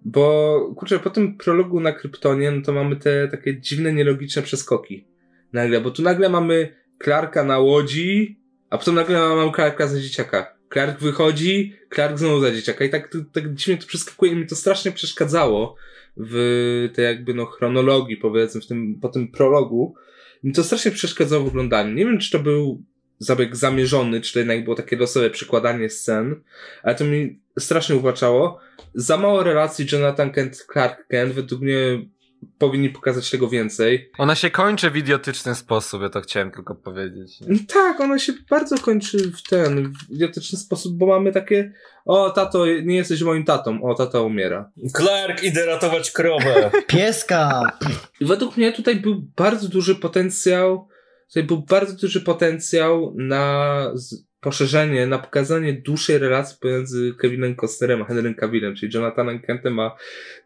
bo, 0.05 0.73
kurczę, 0.77 0.99
po 0.99 1.09
tym 1.09 1.37
prologu 1.37 1.79
na 1.79 1.91
Kryptonie, 1.91 2.51
no 2.51 2.61
to 2.61 2.73
mamy 2.73 2.95
te 2.95 3.27
takie 3.27 3.61
dziwne, 3.61 3.93
nielogiczne 3.93 4.41
przeskoki. 4.41 5.05
Nagle, 5.53 5.81
bo 5.81 5.91
tu 5.91 6.01
nagle 6.01 6.29
mamy 6.29 6.75
Clarka 7.03 7.43
na 7.43 7.59
łodzi, 7.59 8.39
a 8.69 8.77
potem 8.77 8.95
nagle 8.95 9.19
mamy 9.19 9.51
Clarka 9.51 9.87
za 9.87 9.99
dzieciaka. 9.99 10.57
Clark 10.73 10.99
wychodzi, 10.99 11.73
Clark 11.95 12.17
znowu 12.17 12.41
za 12.41 12.51
dzieciaka. 12.51 12.85
I 12.85 12.89
tak, 12.89 13.17
tak 13.33 13.53
dziwnie 13.53 13.81
to 13.81 13.87
przeskakuje 13.87 14.31
i 14.31 14.35
mi 14.35 14.47
to 14.47 14.55
strasznie 14.55 14.91
przeszkadzało 14.91 15.75
w 16.19 16.89
tej 16.93 17.05
jakby 17.05 17.33
no 17.33 17.45
chronologii, 17.45 18.17
powiedzmy, 18.17 18.61
w 18.61 18.67
tym, 18.67 18.99
po 19.01 19.09
tym 19.09 19.27
prologu. 19.27 19.95
Mi 20.43 20.53
to 20.53 20.63
strasznie 20.63 20.91
przeszkadzało 20.91 21.43
w 21.43 21.47
oglądaniu. 21.47 21.93
Nie 21.93 22.05
wiem, 22.05 22.19
czy 22.19 22.31
to 22.31 22.39
był 22.39 22.83
zabieg 23.19 23.55
zamierzony, 23.55 24.21
czy 24.21 24.33
to 24.33 24.39
jednak 24.39 24.63
było 24.63 24.75
takie 24.75 24.97
losowe 24.97 25.29
przykładanie 25.29 25.89
scen, 25.89 26.41
ale 26.83 26.95
to 26.95 27.05
mi 27.05 27.39
strasznie 27.59 27.95
uwłaczało. 27.95 28.59
Za 28.93 29.17
mało 29.17 29.43
relacji 29.43 29.85
Jonathan 29.91 30.31
Kent, 30.31 30.65
Clark 30.73 31.07
Kent, 31.07 31.33
według 31.33 31.61
mnie 31.61 32.05
powinni 32.57 32.89
pokazać 32.89 33.29
tego 33.29 33.49
więcej. 33.49 34.11
Ona 34.17 34.35
się 34.35 34.49
kończy 34.49 34.91
w 34.91 34.97
idiotyczny 34.97 35.55
sposób, 35.55 36.01
ja 36.01 36.09
to 36.09 36.21
chciałem 36.21 36.51
tylko 36.51 36.75
powiedzieć. 36.75 37.41
Nie? 37.41 37.59
Tak, 37.59 38.01
ona 38.01 38.19
się 38.19 38.33
bardzo 38.49 38.77
kończy 38.77 39.31
w 39.31 39.49
ten, 39.49 39.93
w 39.93 40.11
idiotyczny 40.11 40.59
sposób, 40.59 40.97
bo 40.97 41.05
mamy 41.05 41.31
takie, 41.31 41.73
o 42.05 42.29
tato, 42.29 42.65
nie 42.65 42.95
jesteś 42.95 43.21
moim 43.21 43.43
tatą, 43.43 43.83
o 43.83 43.95
tata 43.95 44.21
umiera. 44.21 44.71
Clark, 44.97 45.43
idę 45.43 45.65
ratować 45.65 46.11
krowę. 46.11 46.71
Pieska! 46.87 47.61
I 48.19 48.25
według 48.25 48.57
mnie 48.57 48.71
tutaj 48.71 48.95
był 48.95 49.21
bardzo 49.35 49.67
duży 49.67 49.95
potencjał, 49.95 50.87
tutaj 51.27 51.43
był 51.43 51.57
bardzo 51.57 51.93
duży 51.93 52.21
potencjał 52.21 53.13
na 53.17 53.93
poszerzenie, 54.39 55.07
na 55.07 55.19
pokazanie 55.19 55.73
dłuższej 55.73 56.17
relacji 56.17 56.57
pomiędzy 56.61 57.13
Kevinem 57.19 57.55
Costnerem 57.55 58.01
a 58.01 58.05
Henrym 58.05 58.35
Cavillem, 58.35 58.75
czyli 58.75 58.93
Jonathanem 58.95 59.39
Kentem 59.39 59.79
a 59.79 59.95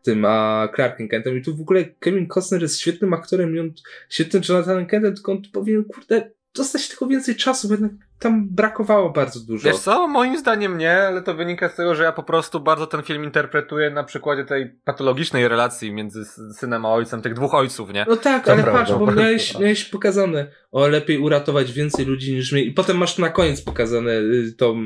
tym, 0.04 0.26
a 0.26 0.68
Clarkiem 0.76 1.08
Kentem. 1.08 1.38
I 1.38 1.42
tu 1.42 1.58
w 1.58 1.62
ogóle 1.62 1.86
Kevin 2.00 2.28
Costner 2.28 2.62
jest 2.62 2.80
świetnym 2.80 3.14
aktorem 3.14 3.56
i 3.56 3.60
on 3.60 3.74
świetnym 4.10 4.44
Jonathanem 4.50 4.86
Kentem, 4.86 5.16
tylko 5.16 5.32
on 5.32 5.42
powinien, 5.54 5.84
kurde, 5.84 6.32
dostać 6.56 6.89
tylko 6.89 7.08
więcej 7.08 7.36
czasu, 7.36 7.68
bo 7.68 7.74
jednak 7.74 7.91
tam 8.20 8.49
brakowało 8.49 9.10
bardzo 9.10 9.39
dużo. 9.39 9.70
Wiesz 9.70 9.80
co? 9.80 10.08
Moim 10.08 10.38
zdaniem 10.38 10.78
nie, 10.78 11.04
ale 11.04 11.22
to 11.22 11.34
wynika 11.34 11.70
z 11.70 11.76
tego, 11.76 11.95
że 11.95 12.04
ja 12.04 12.12
po 12.12 12.24
prostu 12.24 12.60
bardzo 12.60 12.88
ten 12.88 13.04
film 13.04 13.24
interpretuję 13.24 13.89
na 13.89 14.04
przykładzie 14.04 14.45
tej 14.45 14.70
patologicznej 14.84 15.47
relacji 15.47 15.93
między 15.93 16.26
synem 16.54 16.86
a 16.86 16.93
ojcem, 16.93 17.22
tych 17.22 17.34
dwóch 17.34 17.54
ojców, 17.54 17.93
nie? 17.93 18.06
No 18.10 18.16
tak, 18.16 18.45
to 18.45 18.52
ale 18.52 18.64
prawda. 18.64 18.80
patrz, 18.80 18.93
bo 18.93 19.12
miałeś, 19.12 19.60
miałeś 19.60 19.86
pokazane, 19.86 20.47
o 20.72 20.88
lepiej 20.88 21.18
uratować 21.18 21.72
więcej 21.72 22.06
ludzi 22.06 22.34
niż 22.36 22.52
mnie 22.52 22.64
i 22.64 22.72
potem 22.72 22.97
masz 22.97 23.18
na 23.18 23.30
koniec 23.30 23.62
pokazane 23.62 24.12
y, 24.12 24.54
tą 24.58 24.86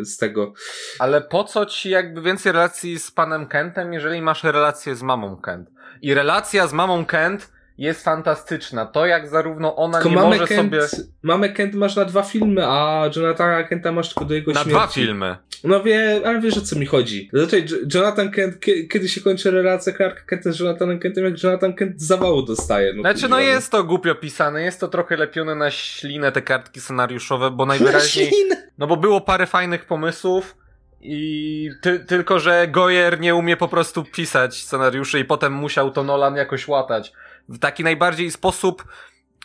y, 0.00 0.04
z 0.04 0.16
tego. 0.16 0.52
Ale 0.98 1.20
po 1.20 1.44
co 1.44 1.66
ci 1.66 1.90
jakby 1.90 2.22
więcej 2.22 2.52
relacji 2.52 2.98
z 2.98 3.10
panem 3.10 3.46
Kentem, 3.46 3.92
jeżeli 3.92 4.22
masz 4.22 4.44
relację 4.44 4.94
z 4.94 5.02
mamą 5.02 5.36
Kent? 5.36 5.70
I 6.02 6.14
relacja 6.14 6.66
z 6.66 6.72
mamą 6.72 7.04
Kent 7.04 7.53
jest 7.78 8.04
fantastyczna. 8.04 8.86
To 8.86 9.06
jak 9.06 9.28
zarówno 9.28 9.76
ona 9.76 9.98
Tylko 9.98 10.08
nie 10.08 10.16
mamy 10.16 10.28
może 10.28 10.46
Kent, 10.46 10.72
sobie... 10.74 11.04
mamy 11.22 11.52
Kent 11.52 11.74
masz 11.74 11.96
na 11.96 12.04
dwa 12.04 12.22
filmy, 12.22 12.66
a 12.66 13.10
Jonathana 13.16 13.62
Kenta 13.64 13.92
masz 13.92 14.08
tylko 14.08 14.24
do 14.24 14.34
jego 14.34 14.52
Na 14.52 14.60
śmierci. 14.62 14.70
dwa 14.78 14.86
filmy. 14.86 15.36
No 15.64 15.82
wie, 15.82 16.20
ale 16.24 16.40
wiesz 16.40 16.58
o 16.58 16.60
co 16.60 16.78
mi 16.78 16.86
chodzi. 16.86 17.30
Zazwyczaj 17.32 17.66
Jonathan 17.94 18.30
Kent, 18.30 18.54
kie- 18.60 18.88
kiedy 18.88 19.08
się 19.08 19.20
kończy 19.20 19.50
relacja 19.50 19.92
Clarka 19.92 20.20
Kenta 20.26 20.52
z 20.52 20.60
Jonathanem 20.60 20.98
Kentem, 20.98 21.24
jak 21.24 21.42
Jonathan 21.42 21.74
Kent 21.74 22.02
zawału 22.02 22.42
dostaje. 22.42 22.92
No, 22.94 23.00
Znaczy, 23.00 23.22
no 23.22 23.36
kurwa, 23.36 23.42
jest 23.42 23.70
to 23.72 23.84
głupio 23.84 24.14
pisane, 24.14 24.62
jest 24.62 24.80
to 24.80 24.88
trochę 24.88 25.16
lepione 25.16 25.54
na 25.54 25.70
ślinę 25.70 26.32
te 26.32 26.42
kartki 26.42 26.80
scenariuszowe, 26.80 27.50
bo 27.50 27.66
najwyraźniej... 27.66 28.32
No 28.78 28.86
bo 28.86 28.96
było 28.96 29.20
parę 29.20 29.46
fajnych 29.46 29.84
pomysłów 29.86 30.56
i 31.00 31.70
ty, 31.80 32.00
tylko, 32.00 32.38
że 32.38 32.68
Goyer 32.68 33.20
nie 33.20 33.34
umie 33.34 33.56
po 33.56 33.68
prostu 33.68 34.04
pisać 34.04 34.62
scenariuszy 34.62 35.18
i 35.20 35.24
potem 35.24 35.52
musiał 35.52 35.90
to 35.90 36.02
Nolan 36.02 36.36
jakoś 36.36 36.68
łatać. 36.68 37.12
W 37.48 37.58
taki 37.58 37.84
najbardziej 37.84 38.30
sposób, 38.30 38.84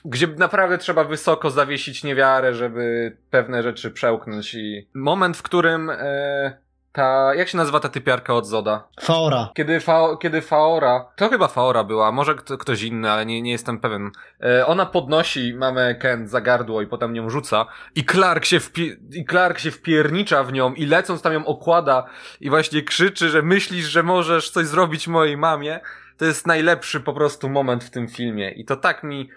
gdzie 0.06 0.28
naprawdę 0.28 0.78
trzeba 0.78 1.04
wysoko 1.04 1.50
zawiesić 1.50 2.04
niewiarę, 2.04 2.56
żeby 2.56 3.18
pewne 3.30 3.64
rzeczy 3.64 3.91
przełknąć 3.91 4.54
i 4.54 4.88
moment, 4.93 5.38
w 5.38 5.41
którym 5.41 5.89
e, 5.89 6.58
ta, 6.91 7.36
jak 7.36 7.47
się 7.47 7.58
nazywa 7.58 7.80
ta 7.80 7.89
typiarka 7.89 8.34
od 8.34 8.47
Zoda? 8.47 8.88
Faora. 9.02 9.50
Kiedy, 9.56 9.80
fa, 9.80 10.02
kiedy 10.22 10.41
Faora, 10.41 11.06
to 11.16 11.30
chyba 11.30 11.47
Faora 11.47 11.84
była, 11.84 12.12
może 12.12 12.36
kto, 12.36 12.58
ktoś 12.58 12.82
inny, 12.84 13.12
ale 13.12 13.26
nie, 13.26 13.41
nie 13.41 13.52
jestem 13.52 13.80
pewien. 13.80 14.12
E, 14.43 14.66
ona 14.66 14.86
podnosi 14.86 15.54
mamę 15.54 15.95
Kent 15.95 16.30
za 16.30 16.41
gardło 16.41 16.82
i 16.82 16.88
potem 16.88 17.14
nią 17.14 17.30
rzuca 17.30 17.66
i 17.95 18.06
Clark 18.06 18.45
się 18.45 18.60
wpi- 18.60 18.95
i 19.14 19.26
Clark 19.26 19.60
się 19.60 19.72
wpiernicza 19.72 20.43
w 20.43 20.54
nią 20.54 20.74
i 20.74 20.86
lecąc 20.86 21.22
tam 21.22 21.34
ją 21.34 21.45
okłada 21.45 22.06
i 22.39 22.50
właśnie 22.50 22.82
krzyczy, 22.82 23.30
że 23.30 23.41
myślisz, 23.41 23.86
że 23.86 24.04
możesz 24.04 24.50
coś 24.50 24.66
zrobić 24.66 25.08
mojej 25.08 25.38
mamie. 25.38 25.80
To 26.20 26.26
jest 26.26 26.47
najlepszy 26.47 26.99
po 26.99 27.13
prostu 27.13 27.49
moment 27.49 27.84
w 27.84 27.89
tym 27.89 28.07
filmie 28.07 28.51
i 28.51 28.65
to 28.65 28.76
tak 28.76 29.03
mi, 29.03 29.30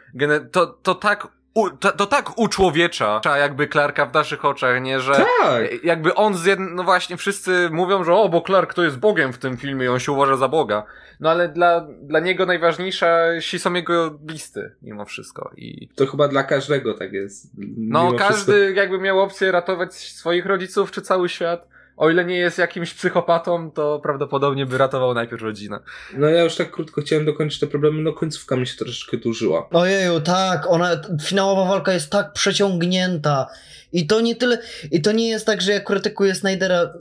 to, 0.53 0.67
to 0.67 0.95
tak 0.95 1.29
u, 1.55 1.71
to, 1.71 1.93
to 1.93 2.07
tak 2.07 2.39
uczłowiecza 2.39 3.21
jakby 3.39 3.69
Clarka 3.69 4.07
w 4.07 4.15
naszych 4.15 4.45
oczach, 4.45 4.83
nie, 4.83 5.01
że 5.01 5.13
Tak! 5.13 5.85
jakby 5.85 6.15
on 6.15 6.35
z 6.35 6.45
jedn... 6.45 6.75
no 6.75 6.85
właśnie 6.85 7.17
wszyscy 7.17 7.69
mówią, 7.73 8.05
że 8.05 8.15
o, 8.15 8.29
bo 8.29 8.41
Clark 8.47 8.75
to 8.75 8.85
jest 8.85 8.99
Bogiem 8.99 9.33
w 9.33 9.39
tym 9.39 9.57
filmie 9.57 9.85
i 9.85 9.89
on 9.89 9.99
się 9.99 10.13
uważa 10.13 10.37
za 10.37 10.49
Boga. 10.49 10.85
No 11.21 11.31
ale 11.31 11.49
dla, 11.49 11.87
dla 12.03 12.21
niego 12.21 12.47
najważniejsi 12.47 13.59
są 13.59 13.73
jego 13.75 14.11
bliscy, 14.11 14.75
mimo 14.83 15.05
wszystko. 15.05 15.51
I 15.57 15.89
To 15.95 16.07
chyba 16.07 16.29
dla 16.29 16.43
każdego 16.43 16.95
tak 16.95 17.13
jest. 17.13 17.51
no 17.77 18.13
każdy 18.13 18.53
wszystko. 18.53 18.81
jakby 18.81 18.99
miał 18.99 19.21
opcję 19.21 19.53
ratować 19.53 19.95
swoich 19.95 20.47
rodziców 20.47 20.91
czy 20.91 21.03
cały 21.03 21.29
świat. 21.29 21.72
O 21.97 22.11
ile 22.11 22.25
nie 22.25 22.37
jest 22.37 22.59
jakimś 22.59 22.95
psychopatą, 22.95 23.71
to 23.71 24.01
prawdopodobnie 24.03 24.67
by 24.67 24.79
ratował 24.79 25.15
najpierw 25.15 25.43
rodzinę. 25.43 25.79
No 26.15 26.29
ja 26.29 26.43
już 26.43 26.57
tak 26.57 26.71
krótko 26.71 27.01
chciałem 27.01 27.25
dokończyć 27.25 27.61
te 27.61 27.67
problemy, 27.67 28.03
no 28.03 28.13
końcówka 28.13 28.57
mi 28.57 28.67
się 28.67 28.77
troszeczkę 28.77 29.17
dłużyła. 29.17 29.69
Ojeju, 29.71 30.21
tak, 30.21 30.71
ona, 30.71 30.91
finałowa 31.23 31.65
walka 31.65 31.93
jest 31.93 32.11
tak 32.11 32.33
przeciągnięta. 32.33 33.47
I 33.93 34.07
to 34.07 34.21
nie 34.21 34.37
tyle, 34.37 34.59
i 34.91 35.03
to 35.03 35.13
nie 35.13 35.29
jest 35.29 35.47
tak, 35.47 35.61
że 35.61 35.73
ja 35.73 35.81
krytykuję 35.81 36.35
Snydera. 36.35 36.93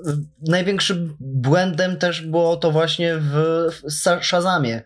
Największym 0.47 1.15
błędem 1.19 1.97
też 1.97 2.21
było 2.21 2.57
to 2.57 2.71
właśnie 2.71 3.15
w, 3.17 3.33
w 3.83 4.23
Shazamie. 4.23 4.81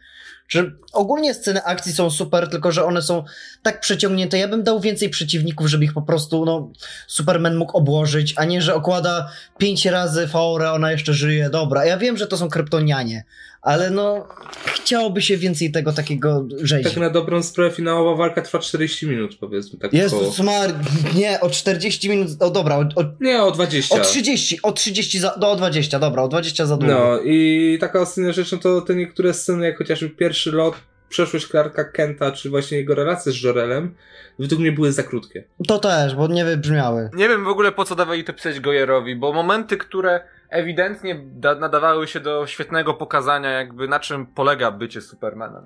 Że 0.47 0.71
ogólnie 0.93 1.33
sceny 1.33 1.63
akcji 1.63 1.93
są 1.93 2.09
super, 2.09 2.49
tylko 2.49 2.71
że 2.71 2.85
one 2.85 3.01
są 3.01 3.23
tak 3.63 3.79
przeciągnięte. 3.79 4.37
Ja 4.37 4.47
bym 4.47 4.63
dał 4.63 4.79
więcej 4.79 5.09
przeciwników, 5.09 5.67
żeby 5.67 5.85
ich 5.85 5.93
po 5.93 6.01
prostu, 6.01 6.45
no, 6.45 6.71
Superman 7.07 7.55
mógł 7.55 7.77
obłożyć, 7.77 8.33
a 8.37 8.45
nie, 8.45 8.61
że 8.61 8.75
okłada 8.75 9.31
pięć 9.57 9.85
razy 9.85 10.27
Faora, 10.27 10.73
ona 10.73 10.91
jeszcze 10.91 11.13
żyje. 11.13 11.49
Dobra, 11.49 11.85
ja 11.85 11.97
wiem, 11.97 12.17
że 12.17 12.27
to 12.27 12.37
są 12.37 12.49
kryptonianie, 12.49 13.23
ale 13.65 13.89
no, 13.89 14.27
chciałoby 14.65 15.21
się 15.21 15.37
więcej 15.37 15.71
tego 15.71 15.93
takiego 15.93 16.45
rzezi. 16.61 16.83
Tak 16.83 16.97
na 16.97 17.09
dobrą 17.09 17.43
sprawę 17.43 17.71
finałowa 17.71 18.15
walka 18.15 18.41
trwa 18.41 18.59
40 18.59 19.07
minut, 19.07 19.37
powiedzmy 19.39 19.79
tak 19.79 19.91
koło. 19.91 20.03
Jezus 20.03 20.39
Mar, 20.39 20.73
nie, 21.15 21.39
o 21.41 21.49
40 21.49 22.09
minut, 22.09 22.29
o 22.39 22.49
dobra, 22.49 22.77
o, 22.77 22.81
o, 22.81 23.03
Nie, 23.21 23.43
o 23.43 23.51
20. 23.51 23.95
o 23.95 23.99
30, 23.99 24.59
o 24.63 24.71
30, 24.71 25.19
za, 25.19 25.35
do, 25.37 25.51
o 25.51 25.55
20, 25.55 25.99
dobra, 25.99 26.23
o 26.23 26.27
20 26.27 26.65
za 26.65 26.77
długo. 26.77 26.93
No 26.93 27.19
i 27.23 27.77
taka 27.81 28.01
ostatnia 28.01 28.31
rzecz, 28.33 28.51
no 28.51 28.57
to 28.57 28.81
te 28.81 28.95
niektóre 28.95 29.33
sceny, 29.33 29.65
jak 29.65 29.77
chociażby 29.77 30.09
pierwszy 30.09 30.51
lot, 30.51 30.75
przeszłość 31.09 31.47
Clarka 31.47 31.83
Kenta, 31.83 32.31
czy 32.31 32.49
właśnie 32.49 32.77
jego 32.77 32.95
relacje 32.95 33.31
z 33.31 33.43
Jorelem, 33.43 33.95
według 34.39 34.61
mnie 34.61 34.71
były 34.71 34.91
za 34.91 35.03
krótkie. 35.03 35.43
To 35.67 35.79
też, 35.79 36.15
bo 36.15 36.27
nie 36.27 36.45
wybrzmiały. 36.45 37.09
Nie 37.13 37.29
wiem 37.29 37.43
w 37.43 37.47
ogóle 37.47 37.71
po 37.71 37.85
co 37.85 37.95
dawali 37.95 38.23
to 38.23 38.33
pisać 38.33 38.59
Goyerowi, 38.59 39.15
bo 39.15 39.33
momenty, 39.33 39.77
które 39.77 40.34
ewidentnie 40.55 41.21
da- 41.25 41.55
nadawały 41.55 42.07
się 42.07 42.19
do 42.19 42.47
świetnego 42.47 42.93
pokazania, 42.93 43.49
jakby 43.51 43.87
na 43.87 43.99
czym 43.99 44.25
polega 44.25 44.71
bycie 44.71 45.01
Supermanem. 45.01 45.63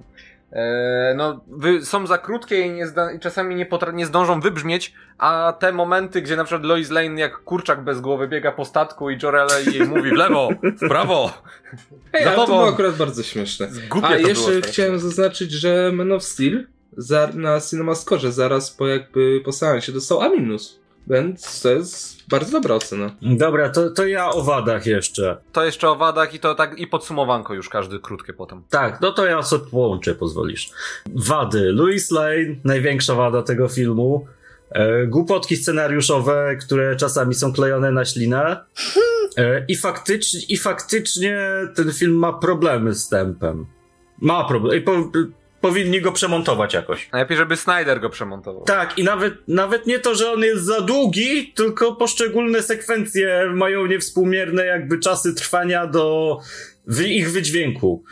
E, 0.52 1.14
no, 1.18 1.42
wy, 1.48 1.86
są 1.86 2.08
za 2.08 2.18
krótkie 2.18 2.62
i, 2.62 2.72
nie 2.72 2.88
zda- 2.88 3.12
i 3.12 3.20
czasami 3.20 3.56
nie, 3.56 3.66
potra- 3.66 3.94
nie 3.94 4.06
zdążą 4.06 4.40
wybrzmieć, 4.42 4.94
a 5.18 5.54
te 5.60 5.72
momenty, 5.72 6.22
gdzie 6.22 6.36
na 6.36 6.44
przykład 6.44 6.66
Lois 6.66 6.90
Lane 6.90 7.20
jak 7.22 7.38
kurczak 7.38 7.84
bez 7.84 8.02
głowy 8.02 8.28
biega 8.28 8.52
po 8.52 8.66
statku 8.66 9.10
i 9.10 9.18
Jorele 9.24 9.64
jej 9.64 9.88
mówi 9.88 10.10
w 10.10 10.14
lewo, 10.14 10.50
w 10.64 10.88
prawo. 10.88 11.34
Ej, 12.14 12.24
Za 12.24 12.30
ale 12.30 12.36
to 12.36 12.46
tobą. 12.46 12.58
było 12.58 12.70
akurat 12.70 12.96
bardzo 12.96 13.24
śmieszne. 13.24 13.68
Głupie 13.90 14.08
A 14.08 14.12
to 14.12 14.18
jeszcze 14.18 14.44
strasznie. 14.44 14.62
chciałem 14.62 15.00
zaznaczyć, 15.00 15.52
że 15.52 15.92
Man 15.94 16.12
of 16.12 16.24
Steel 16.24 16.68
za, 16.98 17.30
na 17.34 17.62
CinemaScore 17.62 18.32
zaraz 18.32 18.72
po 18.72 18.88
jakby 18.88 19.42
po 19.46 19.52
seansie 19.52 19.92
dostał 19.92 20.22
A-, 20.22 20.30
więc 21.10 21.62
to 21.62 21.70
jest 21.70 22.30
bardzo 22.30 22.52
dobra 22.52 22.76
ocena. 22.76 23.12
Dobra, 23.22 23.70
to, 23.70 23.90
to 23.90 24.08
ja 24.08 24.30
o 24.30 24.44
wadach 24.44 24.86
jeszcze. 24.86 25.38
To 25.52 25.66
jeszcze 25.66 25.90
o 25.90 25.96
wadach 25.96 26.34
i 26.34 26.40
to 26.40 26.56
tak 26.56 26.80
i 26.80 26.88
podsumowanko 26.88 27.54
już 27.54 27.70
każdy 27.70 28.00
krótkie 28.00 28.34
potem. 28.34 28.64
Tak, 28.70 29.02
no 29.02 29.12
to 29.12 29.26
ja 29.26 29.44
sobie 29.44 29.66
połączę, 29.72 30.16
pozwolisz. 30.16 30.72
Wady. 31.16 31.72
Louis 31.72 32.12
Lane, 32.12 32.56
największa 32.64 33.16
wada 33.16 33.42
tego 33.44 33.68
filmu. 33.68 34.28
E, 34.72 35.08
głupotki 35.08 35.58
scenariuszowe, 35.58 36.56
które 36.62 36.96
czasami 36.96 37.36
są 37.36 37.54
klejone 37.54 37.92
na 37.92 38.06
ślinę. 38.06 38.58
E, 39.38 39.66
i, 39.68 39.76
faktycznie, 39.76 40.40
I 40.50 40.58
faktycznie 40.58 41.40
ten 41.76 41.94
film 41.94 42.14
ma 42.14 42.34
problemy 42.34 42.96
z 42.96 43.10
tempem. 43.10 43.66
Ma 44.22 44.44
problem. 44.44 44.78
I 44.78 44.82
po, 44.82 44.92
powinni 45.62 46.02
go 46.02 46.12
przemontować 46.12 46.74
jakoś. 46.74 47.10
Najlepiej, 47.12 47.38
żeby 47.38 47.56
Snyder 47.56 48.00
go 48.00 48.10
przemontował. 48.10 48.64
Tak, 48.64 48.98
i 48.98 49.04
nawet, 49.04 49.34
nawet 49.48 49.88
nie 49.88 50.00
to, 50.00 50.16
że 50.16 50.32
on 50.32 50.44
jest 50.44 50.64
za 50.64 50.82
długi, 50.82 51.54
tylko 51.56 51.96
poszczególne 51.96 52.64
sekwencje 52.64 53.52
mają 53.54 53.86
niewspółmierne 53.86 54.66
jakby 54.66 55.00
czasy 55.00 55.34
trwania 55.34 55.88
do 55.88 56.38
ich 57.06 57.32
wydźwięku. 57.32 58.04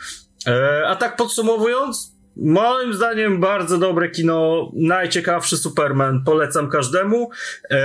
E, 0.46 0.82
a 0.86 0.96
tak 0.96 1.16
podsumowując, 1.16 2.17
moim 2.38 2.94
zdaniem 2.94 3.40
bardzo 3.40 3.78
dobre 3.78 4.10
kino, 4.10 4.70
najciekawszy 4.74 5.56
Superman, 5.56 6.24
polecam 6.24 6.68
każdemu. 6.68 7.30
E, 7.70 7.80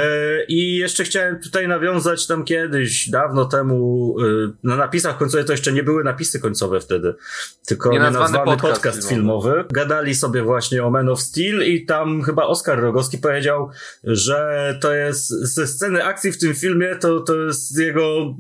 I 0.47 0.76
jeszcze 0.76 1.04
chciałem 1.04 1.39
tutaj 1.39 1.68
nawiązać 1.68 2.28
tam 2.28 2.43
kiedyś, 2.43 3.10
dawno 3.10 3.45
temu, 3.45 4.16
e, 4.20 4.54
na 4.64 4.76
napisach 4.76 5.18
końcowych, 5.18 5.45
to 5.45 5.54
jeszcze 5.54 5.72
nie 5.72 5.84
były 5.84 6.04
napisy 6.04 6.39
końcowe 6.39 6.80
wtedy, 6.80 7.16
tylko 7.66 7.91
Nienazwany 7.91 8.28
nienazwany 8.28 8.45
podcast 8.51 8.74
podcast, 8.74 9.10
filmowy. 9.10 9.49
filmowy. 9.49 9.74
Gadali 9.74 10.16
sobie 10.16 10.43
właśnie 10.43 10.84
o 10.86 10.89
Man 10.89 11.10
of 11.10 11.22
Steel 11.22 11.64
i 11.64 11.86
tam 11.86 12.22
chyba 12.24 12.43
Oskar 12.43 12.82
Rogowski 12.82 13.18
powiedział, 13.18 13.70
że 14.04 14.78
to 14.82 14.93
jest 14.93 15.30
ze 15.30 15.68
sceny 15.68 16.06
akcji 16.06 16.32
w 16.32 16.39
tym 16.39 16.54
filmie, 16.54 16.95
to, 16.95 17.20
to 17.20 17.36
jest 17.41 17.80
jego 17.80 18.36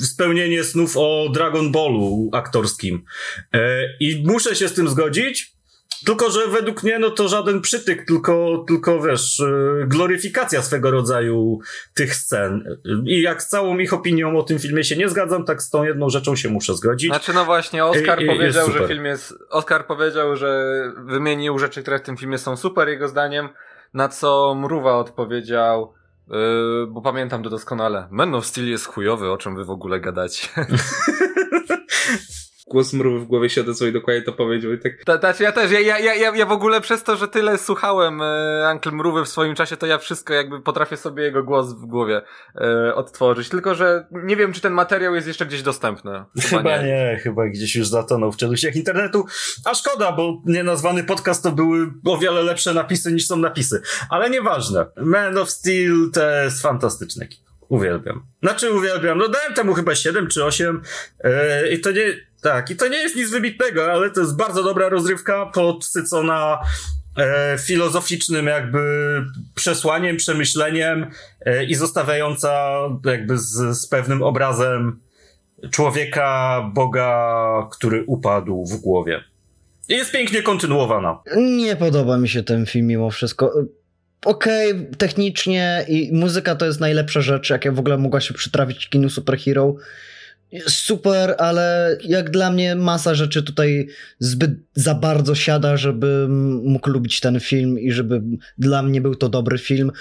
spełnienie 0.00 0.64
snów 0.64 0.96
o 0.96 1.28
Dragon 1.32 1.72
Ballu 1.72 2.30
aktorskim. 2.32 3.04
E, 3.52 3.78
I 4.00 4.22
muszę 4.26 4.56
się 4.56 4.68
z 4.68 4.74
tym 4.74 4.88
zgodzić. 4.88 5.56
Tylko, 6.06 6.30
że 6.30 6.46
według 6.48 6.82
mnie 6.82 6.98
no 6.98 7.10
to 7.10 7.28
żaden 7.28 7.60
przytyk, 7.60 8.06
tylko, 8.06 8.64
tylko 8.68 9.02
wiesz, 9.02 9.40
e, 9.40 9.86
gloryfikacja 9.86 10.62
swego 10.62 10.90
rodzaju 10.90 11.58
tych 11.94 12.14
scen. 12.14 12.78
I 13.06 13.22
jak 13.22 13.42
z 13.42 13.48
całą 13.48 13.78
ich 13.78 13.92
opinią 13.92 14.38
o 14.38 14.42
tym 14.42 14.58
filmie 14.58 14.84
się 14.84 14.96
nie 14.96 15.08
zgadzam, 15.08 15.44
tak 15.44 15.62
z 15.62 15.70
tą 15.70 15.84
jedną 15.84 16.10
rzeczą 16.10 16.36
się 16.36 16.48
muszę 16.48 16.74
zgodzić. 16.74 17.10
Znaczy, 17.10 17.32
no 17.32 17.44
właśnie, 17.44 17.84
Oscar 17.84 18.22
I- 18.22 18.26
powiedział, 18.26 18.70
że 18.70 18.88
film 18.88 19.04
jest. 19.04 19.34
Oscar 19.50 19.86
powiedział, 19.86 20.36
że 20.36 20.82
wymienił 21.06 21.58
rzeczy, 21.58 21.82
które 21.82 21.98
w 21.98 22.02
tym 22.02 22.16
filmie 22.16 22.38
są 22.38 22.56
super, 22.56 22.88
jego 22.88 23.08
zdaniem. 23.08 23.48
Na 23.94 24.08
co 24.08 24.54
Mruwa 24.54 24.96
odpowiedział, 24.96 25.92
yy, 26.28 26.86
bo 26.90 27.02
pamiętam 27.02 27.42
to 27.42 27.50
doskonale. 27.50 28.08
Man 28.10 28.34
of 28.34 28.46
Steel 28.46 28.68
jest 28.68 28.86
chujowy, 28.86 29.30
o 29.30 29.36
czym 29.36 29.56
wy 29.56 29.64
w 29.64 29.70
ogóle 29.70 30.00
gadacie. 30.00 30.48
Głos 32.68 32.92
mrówy 32.92 33.18
w 33.20 33.24
głowie 33.24 33.50
się 33.50 33.60
odezwał 33.60 33.88
i 33.88 33.92
dokładnie 33.92 34.22
to 34.22 34.32
powiedział 34.32 34.72
i 34.72 34.78
tak 34.78 34.92
Ta, 35.04 35.18
znaczy 35.18 35.42
ja 35.42 35.52
też, 35.52 35.70
ja, 35.70 35.80
ja, 35.80 35.98
ja, 35.98 36.14
ja- 36.14 36.36
ja 36.36 36.46
w 36.46 36.52
ogóle 36.52 36.80
przez 36.80 37.02
to, 37.02 37.16
że 37.16 37.28
tyle 37.28 37.58
słuchałem 37.58 38.20
e, 38.22 38.70
Uncle 38.72 38.92
Mrówy 38.92 39.24
w 39.24 39.28
swoim 39.28 39.54
czasie, 39.54 39.76
to 39.76 39.86
ja 39.86 39.98
wszystko 39.98 40.34
jakby 40.34 40.60
potrafię 40.60 40.96
sobie 40.96 41.22
jego 41.22 41.42
głos 41.44 41.72
w 41.72 41.86
głowie 41.86 42.22
e, 42.60 42.94
odtworzyć. 42.94 43.48
Tylko, 43.48 43.74
że 43.74 44.06
nie 44.12 44.36
wiem, 44.36 44.52
czy 44.52 44.60
ten 44.60 44.72
materiał 44.72 45.14
jest 45.14 45.26
jeszcze 45.28 45.46
gdzieś 45.46 45.62
dostępny. 45.62 46.24
Chyba 46.50 46.82
nie, 46.82 47.20
chyba 47.22 47.46
gdzieś 47.48 47.76
już 47.76 47.88
zatonął 47.88 48.32
w 48.32 48.36
czeluściach 48.36 48.76
internetu. 48.76 49.24
A 49.64 49.74
szkoda, 49.74 50.12
bo 50.12 50.42
nienazwany 50.46 51.04
podcast 51.04 51.42
to 51.42 51.52
były 51.52 51.86
o 52.06 52.18
wiele 52.18 52.42
lepsze 52.42 52.74
napisy 52.74 53.12
niż 53.12 53.26
są 53.26 53.36
napisy. 53.36 53.82
Ale 54.10 54.30
nieważne. 54.30 54.86
Man 54.96 55.38
of 55.38 55.50
Steel 55.50 56.10
to 56.14 56.30
jest 56.30 56.62
fantastyczne 56.62 57.26
kino. 57.26 57.45
Uwielbiam. 57.68 58.26
Znaczy 58.42 58.72
uwielbiam, 58.72 59.18
no 59.18 59.28
dałem 59.28 59.54
temu 59.54 59.74
chyba 59.74 59.94
7 59.94 60.26
czy 60.26 60.44
8 60.44 60.82
yy, 61.24 61.30
i 61.68 61.80
to 61.80 61.90
nie, 61.90 62.14
tak, 62.42 62.70
i 62.70 62.76
to 62.76 62.88
nie 62.88 62.98
jest 62.98 63.16
nic 63.16 63.30
wybitnego, 63.30 63.92
ale 63.92 64.10
to 64.10 64.20
jest 64.20 64.36
bardzo 64.36 64.62
dobra 64.62 64.88
rozrywka, 64.88 65.46
podsycona 65.46 66.58
e, 67.16 67.58
filozoficznym 67.58 68.46
jakby 68.46 68.80
przesłaniem, 69.54 70.16
przemyśleniem 70.16 71.06
e, 71.40 71.64
i 71.64 71.74
zostawiająca 71.74 72.78
jakby 73.04 73.38
z, 73.38 73.78
z 73.78 73.86
pewnym 73.86 74.22
obrazem 74.22 75.00
człowieka, 75.70 76.60
Boga, 76.74 77.68
który 77.72 78.04
upadł 78.06 78.64
w 78.66 78.80
głowie. 78.80 79.24
I 79.88 79.92
jest 79.94 80.12
pięknie 80.12 80.42
kontynuowana. 80.42 81.18
Nie 81.36 81.76
podoba 81.76 82.18
mi 82.18 82.28
się 82.28 82.42
ten 82.42 82.66
film 82.66 82.86
mimo 82.86 83.10
wszystko. 83.10 83.52
Okej, 84.26 84.72
okay, 84.72 84.86
technicznie 84.98 85.84
i 85.88 86.10
muzyka 86.12 86.54
to 86.54 86.66
jest 86.66 86.80
najlepsza 86.80 87.20
rzecz, 87.20 87.50
jaka 87.50 87.72
w 87.72 87.78
ogóle 87.78 87.98
mogła 87.98 88.20
się 88.20 88.34
przytrafić 88.34 88.88
kinu 88.88 89.10
superhero. 89.10 89.76
Super, 90.68 91.34
ale 91.38 91.96
jak 92.04 92.30
dla 92.30 92.50
mnie 92.50 92.74
masa 92.74 93.14
rzeczy 93.14 93.42
tutaj 93.42 93.88
zbyt 94.18 94.50
za 94.74 94.94
bardzo 94.94 95.34
siada, 95.34 95.76
żebym 95.76 96.54
mógł 96.64 96.90
lubić 96.90 97.20
ten 97.20 97.40
film 97.40 97.78
i 97.78 97.92
żeby 97.92 98.22
dla 98.58 98.82
mnie 98.82 99.00
był 99.00 99.14
to 99.14 99.28
dobry 99.28 99.58
film. 99.58 99.92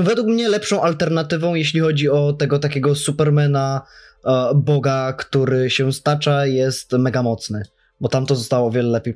Według 0.00 0.26
mnie 0.26 0.48
lepszą 0.48 0.82
alternatywą, 0.82 1.54
jeśli 1.54 1.80
chodzi 1.80 2.08
o 2.08 2.32
tego 2.32 2.58
takiego 2.58 2.94
Supermana, 2.94 3.82
e, 4.24 4.52
Boga, 4.54 5.12
który 5.12 5.70
się 5.70 5.92
stacza, 5.92 6.46
jest 6.46 6.92
mega 6.92 7.22
mocny, 7.22 7.62
bo 8.00 8.08
tam 8.08 8.26
to 8.26 8.36
zostało 8.36 8.68
o 8.68 8.70
wiele 8.70 8.88
lepiej 8.88 9.14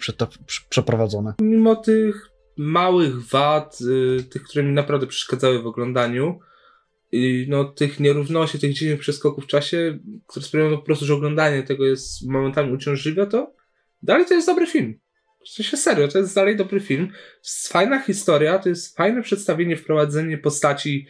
przeprowadzone. 0.68 1.34
Mimo 1.40 1.76
tych 1.76 2.31
małych 2.56 3.26
wad, 3.26 3.78
y, 3.80 4.24
tych, 4.24 4.42
które 4.42 4.64
mi 4.64 4.72
naprawdę 4.72 5.06
przeszkadzały 5.06 5.62
w 5.62 5.66
oglądaniu, 5.66 6.40
i 7.12 7.46
no, 7.48 7.64
tych 7.64 8.00
nierówności, 8.00 8.58
tych 8.58 8.72
dziwnych 8.72 9.00
przeskoków 9.00 9.44
w 9.44 9.46
czasie, 9.46 9.98
które 10.26 10.44
sprawiają 10.44 10.76
po 10.76 10.82
prostu, 10.82 11.04
że 11.04 11.14
oglądanie 11.14 11.62
tego 11.62 11.84
jest 11.86 12.28
momentami 12.28 12.72
uciążliwe, 12.72 13.26
to 13.26 13.54
dalej 14.02 14.26
to 14.26 14.34
jest 14.34 14.46
dobry 14.46 14.66
film. 14.66 14.98
W 15.44 15.48
się 15.48 15.76
serio, 15.76 16.08
to 16.08 16.18
jest 16.18 16.34
dalej 16.34 16.56
dobry 16.56 16.80
film. 16.80 17.12
Fajna 17.68 18.02
historia, 18.02 18.58
to 18.58 18.68
jest 18.68 18.96
fajne 18.96 19.22
przedstawienie, 19.22 19.76
wprowadzenie 19.76 20.38
postaci. 20.38 21.06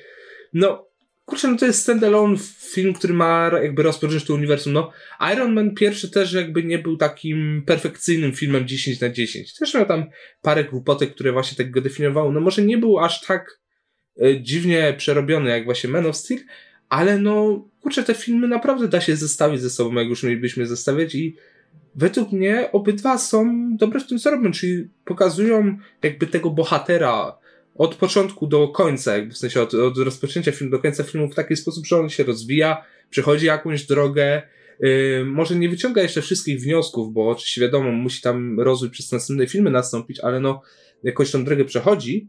No, 0.53 0.89
kurczę, 1.25 1.49
no 1.49 1.57
to 1.57 1.67
jest 1.67 1.83
standalone 1.83 2.37
film, 2.73 2.95
który 2.95 3.15
ma 3.15 3.51
jakby 3.63 3.83
rozpocząć 3.83 4.25
to 4.25 4.35
uniwersum. 4.35 4.73
No, 4.73 4.91
Iron 5.33 5.53
Man 5.53 5.75
pierwszy 5.75 6.11
też 6.11 6.33
jakby 6.33 6.63
nie 6.63 6.79
był 6.79 6.97
takim 6.97 7.63
perfekcyjnym 7.67 8.33
filmem 8.33 8.69
10 8.69 9.01
na 9.01 9.09
10. 9.09 9.55
Też 9.55 9.75
miał 9.75 9.87
tam 9.87 10.05
parę 10.43 10.65
głupotek, 10.65 11.15
które 11.15 11.33
właśnie 11.33 11.57
tak 11.57 11.71
go 11.71 11.81
definiowały. 11.81 12.33
No 12.33 12.41
może 12.41 12.63
nie 12.63 12.79
był 12.79 12.99
aż 12.99 13.27
tak 13.27 13.63
E, 14.21 14.43
dziwnie 14.43 14.95
przerobiony 14.97 15.51
jak 15.51 15.65
właśnie 15.65 15.91
Man 15.91 16.07
of 16.07 16.17
Steel, 16.17 16.41
ale 16.89 17.19
no, 17.19 17.65
kurczę, 17.81 18.03
te 18.03 18.15
filmy 18.15 18.49
naprawdę 18.49 18.89
da 18.89 19.01
się 19.01 19.17
zestawić 19.17 19.61
ze 19.61 19.71
sobą, 19.71 19.95
jak 19.95 20.09
już 20.09 20.23
mielibyśmy 20.23 20.67
zestawiać 20.67 21.15
i 21.15 21.37
według 21.95 22.33
mnie 22.33 22.73
obydwa 22.73 23.19
są 23.19 23.71
dobre 23.77 24.01
w 24.01 24.07
tym, 24.07 24.19
co 24.19 24.31
robią, 24.31 24.53
czyli 24.53 24.89
pokazują 25.05 25.79
jakby 26.03 26.27
tego 26.27 26.51
bohatera 26.51 27.39
od 27.75 27.95
początku 27.95 28.47
do 28.47 28.69
końca, 28.69 29.17
jakby 29.17 29.35
w 29.35 29.39
sensie 29.39 29.63
od, 29.63 29.75
od 29.75 29.99
rozpoczęcia 29.99 30.53
filmu 30.53 30.71
do 30.71 30.79
końca 30.79 31.05
filmu 31.05 31.29
w 31.29 31.35
taki 31.35 31.57
sposób, 31.57 31.87
że 31.87 31.99
on 31.99 32.09
się 32.09 32.25
rozwija, 32.25 32.85
przechodzi 33.11 33.47
jakąś 33.47 33.87
drogę, 33.87 34.43
Yy, 34.81 35.25
może 35.25 35.57
nie 35.57 35.69
wyciąga 35.69 36.03
jeszcze 36.03 36.23
wszystkich 36.23 36.61
wniosków, 36.61 37.13
bo 37.13 37.29
oczywiście 37.29 37.61
wiadomo, 37.61 37.93
musi 37.93 38.23
tam 38.23 38.61
rozwój 38.61 38.91
przez 38.91 39.13
następne 39.13 39.47
filmy 39.47 39.71
nastąpić, 39.71 40.21
ale 40.21 40.41
no, 40.41 40.63
jakoś 41.03 41.31
tą 41.31 41.45
drogę 41.45 41.65
przechodzi 41.65 42.29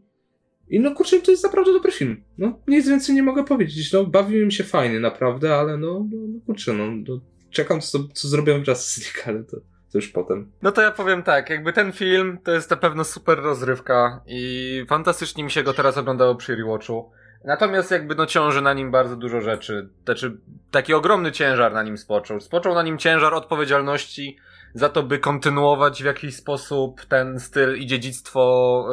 i 0.68 0.80
no 0.80 0.94
kurczę, 0.94 1.20
to 1.20 1.30
jest 1.30 1.44
naprawdę 1.44 1.72
dobry 1.72 1.92
film. 1.92 2.24
No, 2.38 2.60
nic 2.68 2.88
więcej 2.88 3.14
nie 3.14 3.22
mogę 3.22 3.44
powiedzieć. 3.44 3.92
No, 3.92 4.06
bawiłem 4.06 4.50
się 4.50 4.64
fajnie, 4.64 5.00
naprawdę, 5.00 5.54
ale 5.54 5.76
no, 5.76 6.06
no, 6.12 6.18
no 6.28 6.40
kurczę, 6.46 6.72
no, 6.72 6.90
no 6.90 7.20
czekam, 7.50 7.80
co, 7.80 8.08
co 8.14 8.28
zrobią 8.28 8.64
w 8.64 8.68
Justice 8.68 9.00
League, 9.00 9.30
ale 9.30 9.44
to, 9.44 9.56
już 9.98 10.08
potem. 10.08 10.52
No 10.62 10.72
to 10.72 10.82
ja 10.82 10.90
powiem 10.90 11.22
tak, 11.22 11.50
jakby 11.50 11.72
ten 11.72 11.92
film 11.92 12.38
to 12.44 12.52
jest 12.52 12.70
na 12.70 12.76
pewno 12.76 13.04
super 13.04 13.38
rozrywka 13.42 14.20
i 14.26 14.84
fantastycznie 14.88 15.44
mi 15.44 15.50
się 15.50 15.62
go 15.62 15.74
teraz 15.74 15.98
oglądało 15.98 16.34
przy 16.34 16.56
rewatchu. 16.56 17.10
Natomiast 17.44 17.90
jakby 17.90 18.14
no 18.14 18.26
ciąży 18.26 18.62
na 18.62 18.72
nim 18.72 18.90
bardzo 18.90 19.16
dużo 19.16 19.40
rzeczy. 19.40 19.88
Znaczy, 20.04 20.36
taki 20.70 20.94
ogromny 20.94 21.32
ciężar 21.32 21.72
na 21.72 21.82
nim 21.82 21.98
spoczął. 21.98 22.40
Spoczął 22.40 22.74
na 22.74 22.82
nim 22.82 22.98
ciężar 22.98 23.34
odpowiedzialności 23.34 24.38
za 24.74 24.88
to, 24.88 25.02
by 25.02 25.18
kontynuować 25.18 26.02
w 26.02 26.06
jakiś 26.06 26.36
sposób 26.36 27.04
ten 27.04 27.40
styl 27.40 27.76
i 27.76 27.86
dziedzictwo 27.86 28.86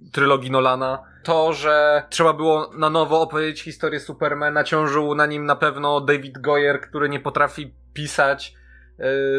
yy, 0.00 0.10
trylogii 0.12 0.50
Nolana. 0.50 1.02
To, 1.22 1.52
że 1.52 2.02
trzeba 2.10 2.32
było 2.32 2.70
na 2.78 2.90
nowo 2.90 3.20
opowiedzieć 3.20 3.62
historię 3.62 4.00
Supermana, 4.00 4.64
ciążył 4.64 5.14
na 5.14 5.26
nim 5.26 5.44
na 5.44 5.56
pewno 5.56 6.00
David 6.00 6.38
Goyer, 6.38 6.80
który 6.80 7.08
nie 7.08 7.20
potrafi 7.20 7.74
pisać 7.94 8.54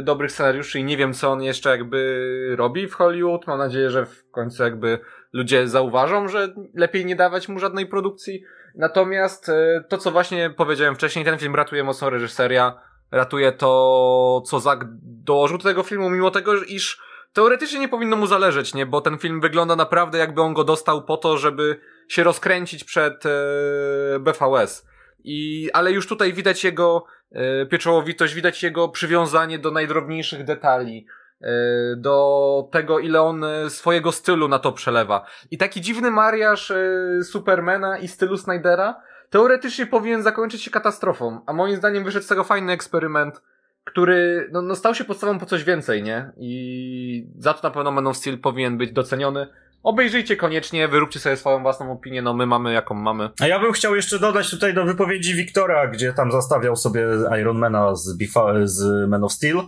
dobrych 0.02 0.32
scenariuszy 0.32 0.80
i 0.80 0.84
nie 0.84 0.98
wiem, 0.98 1.14
co 1.14 1.32
on 1.32 1.42
jeszcze 1.42 1.70
jakby 1.70 2.54
robi 2.58 2.88
w 2.88 2.94
Hollywood. 2.94 3.48
Mam 3.48 3.58
nadzieję, 3.58 3.90
że 3.90 4.06
w 4.06 4.32
końcu 4.32 4.64
jakby 4.64 5.00
ludzie 5.34 5.68
zauważą, 5.68 6.28
że 6.28 6.54
lepiej 6.74 7.06
nie 7.06 7.16
dawać 7.16 7.50
mu 7.50 7.60
żadnej 7.60 7.86
produkcji. 7.86 8.44
Natomiast 8.76 9.48
yy, 9.48 9.84
to, 9.90 9.98
co 9.98 10.12
właśnie 10.12 10.50
powiedziałem 10.50 10.96
wcześniej, 10.96 11.26
ten 11.26 11.38
film 11.38 11.56
ratuje 11.56 11.84
mocno 11.84 12.10
reżyseria, 12.10 12.82
ratuje 13.12 13.52
to, 13.52 14.44
co 14.46 14.60
Zak 14.60 14.86
dołożył 15.02 15.58
do 15.58 15.64
tego 15.64 15.84
filmu, 15.84 16.10
mimo 16.10 16.32
tego, 16.32 16.56
iż 16.64 17.02
teoretycznie 17.34 17.80
nie 17.80 17.90
powinno 17.90 18.16
mu 18.16 18.28
zależeć, 18.28 18.74
nie? 18.74 18.86
Bo 18.86 19.02
ten 19.02 19.18
film 19.18 19.42
wygląda 19.42 19.76
naprawdę 19.76 20.18
jakby 20.18 20.42
on 20.42 20.54
go 20.54 20.64
dostał 20.64 21.04
po 21.04 21.18
to, 21.18 21.38
żeby 21.38 21.80
się 22.08 22.24
rozkręcić 22.24 22.84
przed 22.84 23.26
e, 23.26 23.30
BVS. 24.20 24.88
I, 25.24 25.70
ale 25.74 25.92
już 25.92 26.08
tutaj 26.08 26.34
widać 26.34 26.64
jego 26.64 27.04
e, 27.06 27.17
pieczołowitość, 27.70 28.34
widać 28.34 28.64
jego 28.64 28.90
przywiązanie 28.90 29.60
do 29.60 29.72
najdrobniejszych 29.72 30.44
detali, 30.44 31.08
e, 31.42 31.50
do 31.98 32.70
tego, 32.72 33.00
ile 33.00 33.22
on 33.22 33.44
e, 33.44 33.70
swojego 33.70 34.12
stylu 34.12 34.48
na 34.48 34.60
to 34.60 34.72
przelewa. 34.72 35.26
I 35.52 35.58
taki 35.58 35.82
dziwny 35.82 36.12
mariaż 36.12 36.72
e, 36.72 36.78
Supermana 37.24 37.98
i 37.98 38.08
stylu 38.08 38.38
Snydera 38.38 39.02
teoretycznie 39.30 39.86
powinien 39.86 40.24
zakończyć 40.24 40.64
się 40.64 40.72
katastrofą, 40.72 41.42
a 41.46 41.54
moim 41.54 41.76
zdaniem 41.76 42.04
wyszedł 42.04 42.26
z 42.26 42.30
tego 42.30 42.44
fajny 42.44 42.74
eksperyment, 42.74 43.42
który 43.84 44.50
no, 44.52 44.62
no 44.62 44.76
stał 44.76 44.96
się 44.96 45.04
podstawą 45.04 45.40
po 45.40 45.46
coś 45.46 45.64
więcej, 45.64 46.04
nie? 46.04 46.32
I 46.38 47.28
za 47.38 47.54
to 47.54 47.68
na 47.68 47.74
pewno 47.74 47.92
Man 47.92 48.08
of 48.08 48.18
Steel 48.18 48.38
powinien 48.40 48.78
być 48.78 48.92
doceniony. 48.92 49.48
Obejrzyjcie 49.88 50.36
koniecznie, 50.36 50.88
wyróbcie 50.88 51.20
sobie 51.20 51.38
swoją 51.38 51.62
własną 51.62 51.92
opinię, 51.92 52.22
no 52.22 52.34
my 52.34 52.46
mamy 52.46 52.74
jaką 52.74 52.96
mamy. 52.96 53.30
A 53.40 53.48
ja 53.48 53.60
bym 53.60 53.72
chciał 53.72 53.96
jeszcze 53.96 54.20
dodać 54.20 54.50
tutaj 54.50 54.74
do 54.74 54.86
wypowiedzi 54.86 55.34
Wiktora, 55.34 55.88
gdzie 55.88 56.14
tam 56.14 56.32
zastawiał 56.32 56.76
sobie 56.76 57.08
Ironmana 57.42 57.96
z, 57.96 58.18
Bifa, 58.18 58.54
z 58.64 59.10
Man 59.10 59.24
of 59.24 59.34
Steel. 59.34 59.58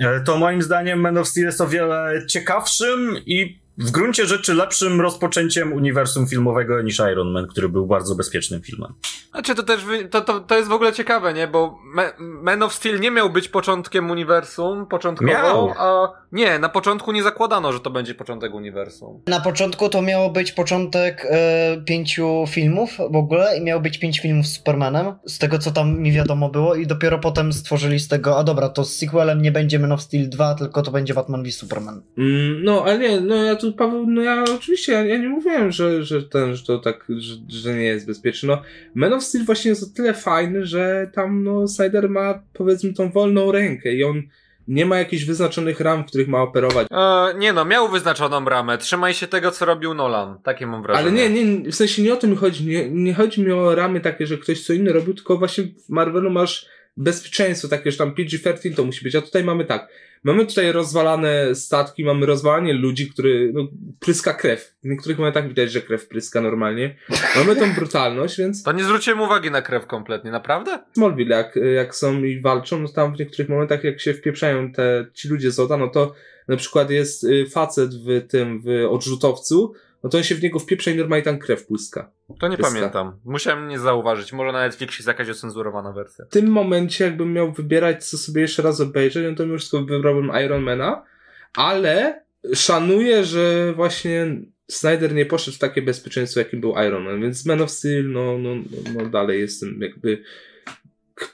E, 0.00 0.20
to 0.20 0.36
moim 0.36 0.62
zdaniem 0.62 1.00
Man 1.00 1.18
of 1.18 1.28
Steel 1.28 1.46
jest 1.46 1.60
o 1.60 1.66
wiele 1.66 2.26
ciekawszym 2.26 3.16
i 3.26 3.58
w 3.78 3.90
gruncie 3.90 4.26
rzeczy 4.26 4.54
lepszym 4.54 5.00
rozpoczęciem 5.00 5.72
uniwersum 5.72 6.26
filmowego 6.26 6.82
niż 6.82 6.98
Iron 6.98 7.32
Man, 7.32 7.46
który 7.46 7.68
był 7.68 7.86
bardzo 7.86 8.14
bezpiecznym 8.14 8.62
filmem. 8.62 8.92
Znaczy 9.30 9.54
to 9.54 9.62
też, 9.62 9.80
to, 10.10 10.20
to, 10.20 10.40
to 10.40 10.56
jest 10.56 10.68
w 10.68 10.72
ogóle 10.72 10.92
ciekawe, 10.92 11.34
nie? 11.34 11.48
Bo 11.48 11.78
Man 12.18 12.62
of 12.62 12.74
Steel 12.74 13.00
nie 13.00 13.10
miał 13.10 13.30
być 13.30 13.48
początkiem 13.48 14.10
uniwersum, 14.10 14.86
początkowo, 14.86 15.32
miał. 15.32 15.74
a 15.76 16.12
nie, 16.32 16.58
na 16.58 16.68
początku 16.68 17.12
nie 17.12 17.22
zakładano, 17.22 17.72
że 17.72 17.80
to 17.80 17.90
będzie 17.90 18.14
początek 18.14 18.54
uniwersum. 18.54 19.20
Na 19.26 19.40
początku 19.40 19.88
to 19.88 20.02
miało 20.02 20.30
być 20.30 20.52
początek 20.52 21.26
e, 21.30 21.82
pięciu 21.84 22.44
filmów 22.48 22.90
w 23.10 23.16
ogóle 23.16 23.58
i 23.58 23.64
miało 23.64 23.80
być 23.80 23.98
pięć 23.98 24.20
filmów 24.20 24.46
z 24.46 24.56
Supermanem, 24.56 25.14
z 25.26 25.38
tego 25.38 25.58
co 25.58 25.70
tam 25.70 25.98
mi 25.98 26.12
wiadomo 26.12 26.48
było 26.48 26.74
i 26.74 26.86
dopiero 26.86 27.18
potem 27.18 27.52
stworzyli 27.52 28.00
z 28.00 28.08
tego, 28.08 28.38
a 28.38 28.44
dobra, 28.44 28.68
to 28.68 28.84
z 28.84 28.96
sequelem 28.96 29.42
nie 29.42 29.52
będzie 29.52 29.78
Man 29.78 29.92
of 29.92 30.02
Steel 30.02 30.28
2, 30.28 30.54
tylko 30.54 30.82
to 30.82 30.90
będzie 30.90 31.14
Batman 31.14 31.42
v 31.42 31.52
Superman. 31.52 32.02
Mm, 32.18 32.64
no, 32.64 32.82
ale 32.84 32.98
nie, 32.98 33.20
no 33.20 33.34
ja 33.34 33.56
tu 33.56 33.67
Paweł, 33.72 34.06
no 34.06 34.22
ja 34.22 34.44
oczywiście, 34.54 34.92
ja, 34.92 35.04
ja 35.04 35.18
nie 35.18 35.28
mówiłem, 35.28 35.72
że, 35.72 36.04
że 36.04 36.22
ten, 36.22 36.56
że 36.56 36.64
to 36.64 36.78
tak, 36.78 37.04
że, 37.08 37.34
że 37.48 37.74
nie 37.74 37.84
jest 37.84 38.06
bezpieczne. 38.06 38.48
No, 38.48 38.62
Man 38.94 39.12
of 39.12 39.24
Steel 39.24 39.44
właśnie 39.44 39.68
jest 39.68 39.82
o 39.82 39.96
tyle 39.96 40.14
fajny, 40.14 40.66
że 40.66 41.10
tam, 41.14 41.44
no, 41.44 41.68
Snyder 41.68 42.10
ma, 42.10 42.42
powiedzmy, 42.52 42.92
tą 42.92 43.10
wolną 43.10 43.52
rękę 43.52 43.94
i 43.94 44.04
on 44.04 44.22
nie 44.68 44.86
ma 44.86 44.98
jakichś 44.98 45.24
wyznaczonych 45.24 45.80
ram, 45.80 46.02
w 46.02 46.06
których 46.06 46.28
ma 46.28 46.42
operować. 46.42 46.86
E, 46.90 47.34
nie 47.38 47.52
no, 47.52 47.64
miał 47.64 47.88
wyznaczoną 47.88 48.44
ramę. 48.44 48.78
Trzymaj 48.78 49.14
się 49.14 49.26
tego, 49.26 49.50
co 49.50 49.64
robił 49.64 49.94
Nolan. 49.94 50.38
Takie 50.42 50.66
mam 50.66 50.82
wrażenie. 50.82 51.22
Ale 51.22 51.30
nie, 51.30 51.44
nie, 51.44 51.70
w 51.70 51.74
sensie 51.74 52.02
nie 52.02 52.12
o 52.12 52.16
to 52.16 52.26
mi 52.26 52.36
chodzi. 52.36 52.66
Nie, 52.66 52.90
nie 52.90 53.14
chodzi 53.14 53.42
mi 53.42 53.52
o 53.52 53.74
ramy 53.74 54.00
takie, 54.00 54.26
że 54.26 54.38
ktoś 54.38 54.66
co 54.66 54.72
inny 54.72 54.92
robił, 54.92 55.14
tylko 55.14 55.36
właśnie 55.36 55.64
w 55.64 55.88
Marvelu 55.88 56.30
masz 56.30 56.66
bezpieczeństwo 56.96 57.68
takie, 57.68 57.92
że 57.92 57.98
tam 57.98 58.14
PG-13 58.14 58.74
to 58.74 58.84
musi 58.84 59.04
być, 59.04 59.14
a 59.14 59.22
tutaj 59.22 59.44
mamy 59.44 59.64
tak. 59.64 59.88
Mamy 60.24 60.46
tutaj 60.46 60.72
rozwalane 60.72 61.54
statki, 61.54 62.04
mamy 62.04 62.26
rozwalanie 62.26 62.72
ludzi, 62.72 63.10
który 63.10 63.50
no, 63.54 63.68
pryska 64.00 64.34
krew. 64.34 64.74
W 64.84 64.88
niektórych 64.88 65.18
momentach 65.18 65.48
widać, 65.48 65.72
że 65.72 65.80
krew 65.80 66.08
pryska 66.08 66.40
normalnie. 66.40 66.96
Mamy 67.36 67.56
tą 67.56 67.74
brutalność, 67.74 68.38
więc... 68.38 68.62
To 68.62 68.72
nie 68.72 68.84
zwróciłem 68.84 69.20
uwagi 69.20 69.50
na 69.50 69.62
krew 69.62 69.86
kompletnie, 69.86 70.30
naprawdę? 70.30 70.78
Smallville, 70.92 71.36
jak, 71.36 71.58
jak 71.76 71.94
są 71.94 72.22
i 72.22 72.40
walczą, 72.40 72.78
no 72.78 72.88
tam 72.88 73.16
w 73.16 73.18
niektórych 73.18 73.48
momentach, 73.48 73.84
jak 73.84 74.00
się 74.00 74.14
wpieprzają 74.14 74.72
te, 74.72 75.06
ci 75.14 75.28
ludzie 75.28 75.50
z 75.50 75.68
no 75.68 75.88
to 75.88 76.14
na 76.48 76.56
przykład 76.56 76.90
jest 76.90 77.24
y, 77.24 77.46
facet 77.46 77.90
w 77.94 78.26
tym, 78.28 78.62
w 78.62 78.86
odrzutowcu, 78.90 79.72
no 80.04 80.10
to 80.10 80.18
on 80.18 80.24
się 80.24 80.34
w 80.34 80.42
niego 80.42 80.58
wpieprza 80.58 80.90
i 80.90 80.96
normalnie 80.96 81.24
tam 81.24 81.38
krew 81.38 81.68
błyska. 81.68 82.10
To 82.40 82.48
nie 82.48 82.56
Jest 82.56 82.74
pamiętam. 82.74 83.12
Musiałem 83.24 83.68
nie 83.68 83.78
zauważyć. 83.78 84.32
Może 84.32 84.52
na 84.52 84.58
Netflixie 84.58 84.98
jest 84.98 85.08
jakaś 85.08 85.28
ocenzurowana 85.28 85.92
wersja. 85.92 86.24
W 86.24 86.28
tym 86.28 86.46
momencie, 86.46 87.04
jakbym 87.04 87.32
miał 87.32 87.52
wybierać, 87.52 88.04
co 88.04 88.18
sobie 88.18 88.42
jeszcze 88.42 88.62
raz 88.62 88.80
obejrzeć, 88.80 89.24
no 89.30 89.36
to 89.36 89.46
mimo 89.46 89.58
wszystko 89.58 89.84
wybrałbym 89.84 90.30
Ironmana, 90.44 91.04
ale 91.54 92.22
szanuję, 92.54 93.24
że 93.24 93.72
właśnie 93.76 94.36
Snyder 94.70 95.14
nie 95.14 95.26
poszedł 95.26 95.56
w 95.56 95.60
takie 95.60 95.82
bezpieczeństwo, 95.82 96.40
jakim 96.40 96.60
był 96.60 96.74
Iron 96.86 97.04
Man, 97.04 97.20
więc 97.20 97.46
Man 97.46 97.62
of 97.62 97.70
Steel, 97.70 98.10
no, 98.10 98.38
no, 98.38 98.54
no, 98.54 98.92
no 98.94 99.10
dalej 99.10 99.40
jestem 99.40 99.80
jakby 99.80 100.22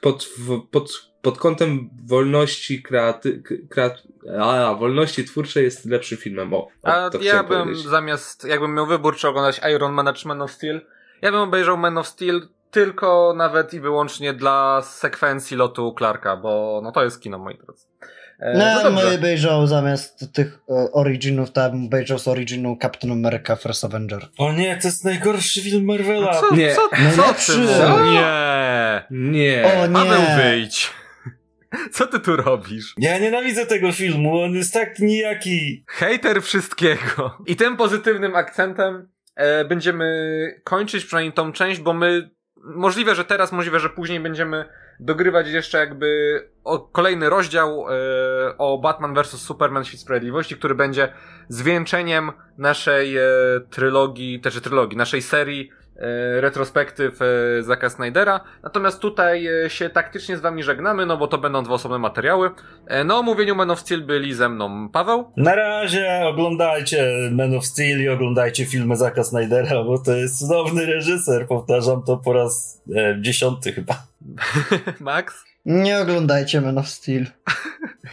pod, 0.01 0.29
pod, 0.71 1.14
pod 1.25 1.39
kątem 1.39 1.91
wolności 2.07 2.83
kreaty, 2.83 3.43
k- 3.43 3.55
kreat, 3.71 4.03
a, 4.41 4.75
wolności 4.75 5.25
twórczej 5.25 5.65
jest 5.65 5.85
lepszym 5.85 6.19
filmem. 6.19 6.55
O, 6.55 6.57
o 6.57 6.69
A 6.83 7.11
to 7.11 7.19
ja 7.23 7.43
bym 7.45 7.63
powiedzieć. 7.63 7.85
zamiast, 7.85 8.45
jakbym 8.45 8.75
miał 8.75 8.87
wybór, 8.87 9.17
czy 9.17 9.29
oglądać 9.29 9.61
Iron 9.75 9.93
Man 9.93 10.15
czy 10.15 10.29
Man 10.29 10.43
of 10.43 10.51
Steel, 10.51 10.81
ja 11.23 11.31
bym 11.33 11.41
obejrzał 11.41 11.77
Man 11.77 11.99
of 11.99 12.07
Steel 12.09 12.49
tylko 12.71 13.35
nawet 13.37 13.75
i 13.75 13.81
wyłącznie 13.81 14.33
dla 14.33 14.83
sekwencji 14.83 15.57
lotu 15.57 15.95
Clarka, 15.99 16.37
bo 16.37 16.81
no 16.85 16.93
to 16.93 17.05
jest 17.05 17.21
kino, 17.21 17.39
moi 17.39 17.59
drodzy. 17.59 17.87
E, 18.41 18.53
No, 18.53 18.59
no 18.59 18.65
ja 18.71 18.85
bym 18.85 18.95
dobrze. 18.95 19.15
obejrzał 19.19 19.67
zamiast 19.67 20.33
tych 20.33 20.59
e, 20.71 20.93
originów, 20.93 21.49
bym 21.53 21.85
obejrzał 21.87 22.19
z 22.19 22.29
originu 22.29 22.77
Captain 22.83 23.13
America 23.13 23.57
First 23.57 23.85
Avenger. 23.85 24.29
O 24.39 24.53
nie, 24.53 24.77
to 24.83 24.89
jest 24.89 25.05
najgorszy 25.05 25.63
film 25.63 25.85
Marvela. 25.85 26.41
Co, 26.41 26.55
Nie. 26.55 26.75
co, 26.75 26.83
co 26.83 26.89
ty 26.97 27.03
Najlepszy. 27.03 27.53
mówisz? 27.59 27.77
Nie. 28.13 29.03
Nie. 29.11 29.73
O 29.83 29.87
nie! 29.87 29.93
Paweł, 29.95 30.21
wyjdź. 30.37 30.91
Co 31.93 32.07
ty 32.07 32.21
tu 32.21 32.37
robisz? 32.37 32.95
Ja 32.99 33.19
nienawidzę 33.19 33.67
tego 33.67 33.93
filmu, 33.93 34.41
on 34.41 34.53
jest 34.53 34.73
tak 34.73 34.99
nijaki. 34.99 35.85
Hater 35.89 36.43
wszystkiego. 36.43 37.39
I 37.47 37.57
tym 37.57 37.77
pozytywnym 37.77 38.37
akcentem 38.37 39.09
e, 39.37 39.65
będziemy 39.65 40.61
kończyć 40.65 41.05
przynajmniej 41.05 41.33
tą 41.33 41.53
część, 41.53 41.81
bo 41.81 41.93
my 41.93 42.31
możliwe, 42.57 43.15
że 43.15 43.25
teraz, 43.25 43.53
możliwe, 43.53 43.81
że 43.81 43.91
później 43.91 44.21
będziemy 44.21 44.65
dogrywać 45.01 45.49
jeszcze 45.49 45.79
jakby 45.79 46.41
o 46.65 46.79
kolejny 46.79 47.31
rozdział 47.31 47.87
e, 47.89 47.95
o 48.59 48.79
Batman 48.79 49.15
vs. 49.15 49.31
Superman 49.31 49.85
Świt 49.85 50.01
Sprawiedliwości, 50.01 50.57
który 50.57 50.75
będzie 50.75 51.09
zwieńczeniem 51.49 52.33
naszej 52.59 53.17
e, 53.17 53.23
trylogii, 53.71 54.41
też 54.41 54.61
trylogii, 54.61 54.99
naszej 54.99 55.23
serii 55.23 55.71
retrospektyw 56.41 57.23
e, 57.23 57.63
Zaka 57.63 57.91
Snydera. 57.91 58.41
Natomiast 58.63 59.01
tutaj 59.01 59.47
e, 59.47 59.71
się 59.71 59.91
taktycznie 59.91 60.37
z 60.37 60.41
wami 60.41 60.63
żegnamy, 60.63 61.07
no 61.07 61.17
bo 61.17 61.27
to 61.27 61.39
będą 61.39 61.63
dwa 61.63 61.75
osobne 61.75 61.99
materiały. 61.99 62.51
E, 62.87 63.05
na 63.05 63.19
omówieniu 63.19 63.55
Man 63.55 63.71
of 63.71 63.81
Steel 63.81 64.03
byli 64.03 64.35
ze 64.35 64.49
mną 64.49 64.89
Paweł. 64.89 65.33
Na 65.37 65.55
razie 65.55 66.23
oglądajcie 66.27 67.31
Man 67.33 67.55
of 67.55 67.67
Steel 67.67 68.03
i 68.03 68.09
oglądajcie 68.09 68.67
filmy 68.67 68.97
Zaka 68.97 69.25
Snydera, 69.25 69.85
bo 69.85 69.99
to 69.99 70.13
jest 70.13 70.39
cudowny 70.39 70.87
reżyser, 70.87 71.47
powtarzam 71.47 72.03
to 72.03 72.17
po 72.17 72.33
raz 72.33 72.83
e, 72.97 73.17
dziesiąty 73.21 73.73
chyba. 73.73 73.95
Max 75.01 75.54
Nie 75.67 75.99
oglądajcie 75.99 76.61
Man 76.61 76.79
of 76.79 76.89
Steel. 76.89 77.27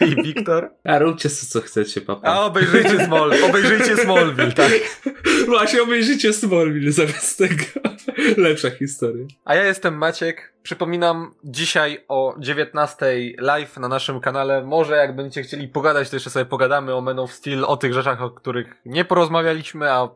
i 0.00 0.22
Wiktor. 0.22 0.70
A 0.84 0.98
róbcie 0.98 1.30
co, 1.30 1.46
co 1.46 1.60
chcecie, 1.60 2.00
papa. 2.00 2.28
A 2.28 2.44
obejrzyjcie 2.44 3.06
Small, 3.06 3.32
obejrzyjcie 3.44 3.96
Smallville, 3.96 4.52
tak. 4.52 4.70
Właśnie 5.48 5.82
obejrzycie 5.82 6.32
Smallville 6.32 6.92
zamiast 6.92 7.38
tego. 7.38 7.64
Lepsza 8.42 8.70
historia. 8.70 9.26
A 9.44 9.54
ja 9.54 9.64
jestem 9.64 9.94
Maciek. 9.94 10.52
Przypominam, 10.62 11.34
dzisiaj 11.44 12.04
o 12.08 12.34
19 12.38 13.06
live 13.38 13.76
na 13.76 13.88
naszym 13.88 14.20
kanale. 14.20 14.64
Może 14.64 14.96
jak 14.96 15.16
będziecie 15.16 15.42
chcieli 15.42 15.68
pogadać, 15.68 16.10
to 16.10 16.16
jeszcze 16.16 16.30
sobie 16.30 16.44
pogadamy 16.44 16.94
o 16.94 17.00
Men 17.00 17.18
of 17.18 17.32
Steel, 17.32 17.64
o 17.64 17.76
tych 17.76 17.92
rzeczach, 17.92 18.22
o 18.22 18.30
których 18.30 18.66
nie 18.86 19.04
porozmawialiśmy, 19.04 19.92
a 19.92 20.08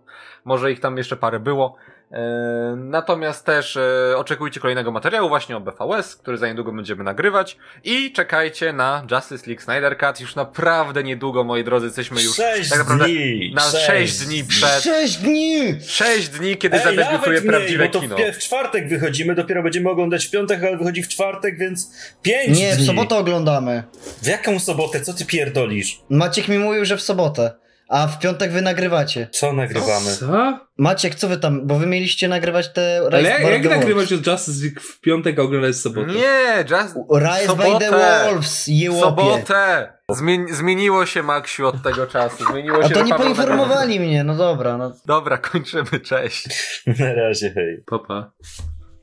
może 0.45 0.73
ich 0.73 0.81
tam 0.81 0.99
jeszcze 0.99 1.17
parę 1.17 1.41
było. 1.41 1.77
E, 2.13 2.77
Natomiast 2.77 3.45
też 3.47 3.77
e, 3.77 4.15
oczekujcie 4.17 4.61
kolejnego 4.61 4.91
materiału 4.91 5.29
właśnie 5.29 5.57
o 5.57 5.61
BVS, 5.61 6.17
który 6.17 6.39
za 6.39 6.49
niedługo 6.49 6.73
będziemy 6.73 7.05
nagrywać 7.05 7.57
i 7.85 8.13
czekajcie 8.13 8.73
na 8.73 9.07
Justice 9.11 9.47
League 9.47 9.63
Snyder 9.63 9.99
Cut 9.99 10.21
już 10.21 10.35
naprawdę 10.35 11.03
niedługo, 11.05 11.45
moi 11.45 11.65
drodzy, 11.65 11.87
jesteśmy 11.87 12.23
już 12.23 12.37
Sześć 12.37 12.71
tak 12.71 12.79
naprawdę 12.79 13.07
dni! 13.07 13.53
na 13.55 13.61
sześć 13.63 14.19
dni 14.19 14.45
przed 14.45 14.83
Sześć 14.83 15.17
dni! 15.17 15.75
Sześć 15.87 16.29
dni, 16.29 16.57
kiedy 16.57 16.77
Ej, 16.77 16.85
zadebiutuje 16.85 17.43
prawdziwe 17.43 17.89
to 17.89 18.01
kino. 18.01 18.17
w, 18.17 18.37
w 18.37 18.39
czwartek 18.39 18.89
wychodzimy, 18.89 19.35
dopiero 19.35 19.63
będziemy 19.63 19.91
oglądać 19.91 20.27
w 20.27 20.31
piątek, 20.31 20.65
ale 20.65 20.77
wychodzi 20.77 21.03
w 21.03 21.09
czwartek, 21.09 21.59
więc 21.59 21.93
pięć 22.23 22.59
Nie, 22.59 22.73
w 22.73 22.77
dni. 22.77 22.87
sobotę 22.87 23.17
oglądamy. 23.17 23.83
W 24.23 24.27
jaką 24.27 24.59
sobotę? 24.59 25.01
Co 25.01 25.15
ty 25.15 25.25
pierdolisz? 25.25 26.01
Maciek 26.11 26.49
mi 26.49 26.59
mówił, 26.59 26.85
że 26.85 26.97
w 26.97 27.03
sobotę. 27.03 27.53
A 27.89 28.07
w 28.07 28.19
piątek 28.19 28.53
wy 28.53 28.63
nagrywacie. 28.63 29.29
Co 29.33 29.53
nagrywamy? 29.53 30.13
Co? 30.13 30.59
Maciek, 30.79 31.15
co 31.15 31.29
wy 31.29 31.37
tam? 31.37 31.67
Bo 31.67 31.79
wy 31.79 31.87
mieliście 31.87 32.29
nagrywać 32.29 32.69
te 32.73 33.01
Rise 33.11 33.17
Ale 33.17 33.29
jak, 33.29 33.43
by 33.45 33.51
jak 33.53 33.63
the 33.63 33.69
nagrywać 33.69 34.09
Wolves. 34.09 34.29
od 34.29 34.33
Justice 34.33 34.65
League 34.65 34.81
w 34.81 35.01
piątek, 35.01 35.39
a 35.39 35.43
oglądać 35.43 35.73
w 35.75 35.79
sobotę? 35.81 36.07
Nie, 36.13 36.65
just 36.71 36.97
Rise 37.11 37.57
by 37.57 37.63
the 37.63 37.69
sobotę. 37.87 38.25
Wolves, 38.25 38.65
jełopie. 38.67 39.01
sobotę. 39.23 39.93
Zmien 40.11 40.47
zmieniło 40.55 41.07
się 41.07 41.23
Maksiu 41.23 41.67
od 41.67 41.83
tego 41.83 42.07
czasu. 42.07 42.45
Zmieniło 42.51 42.79
A 42.79 42.83
się 42.89 42.95
to 42.95 42.99
że 42.99 43.05
nie 43.05 43.11
Paweł 43.11 43.27
poinformowali 43.35 44.01
mnie, 44.01 44.25
no 44.25 44.35
dobra, 44.37 44.77
no. 44.79 44.93
Dobra, 45.07 45.39
kończymy, 45.39 46.01
cześć. 46.05 46.47
Na 47.01 47.15
razie, 47.15 47.51
hej. 47.55 47.83
Papa. 47.87 48.31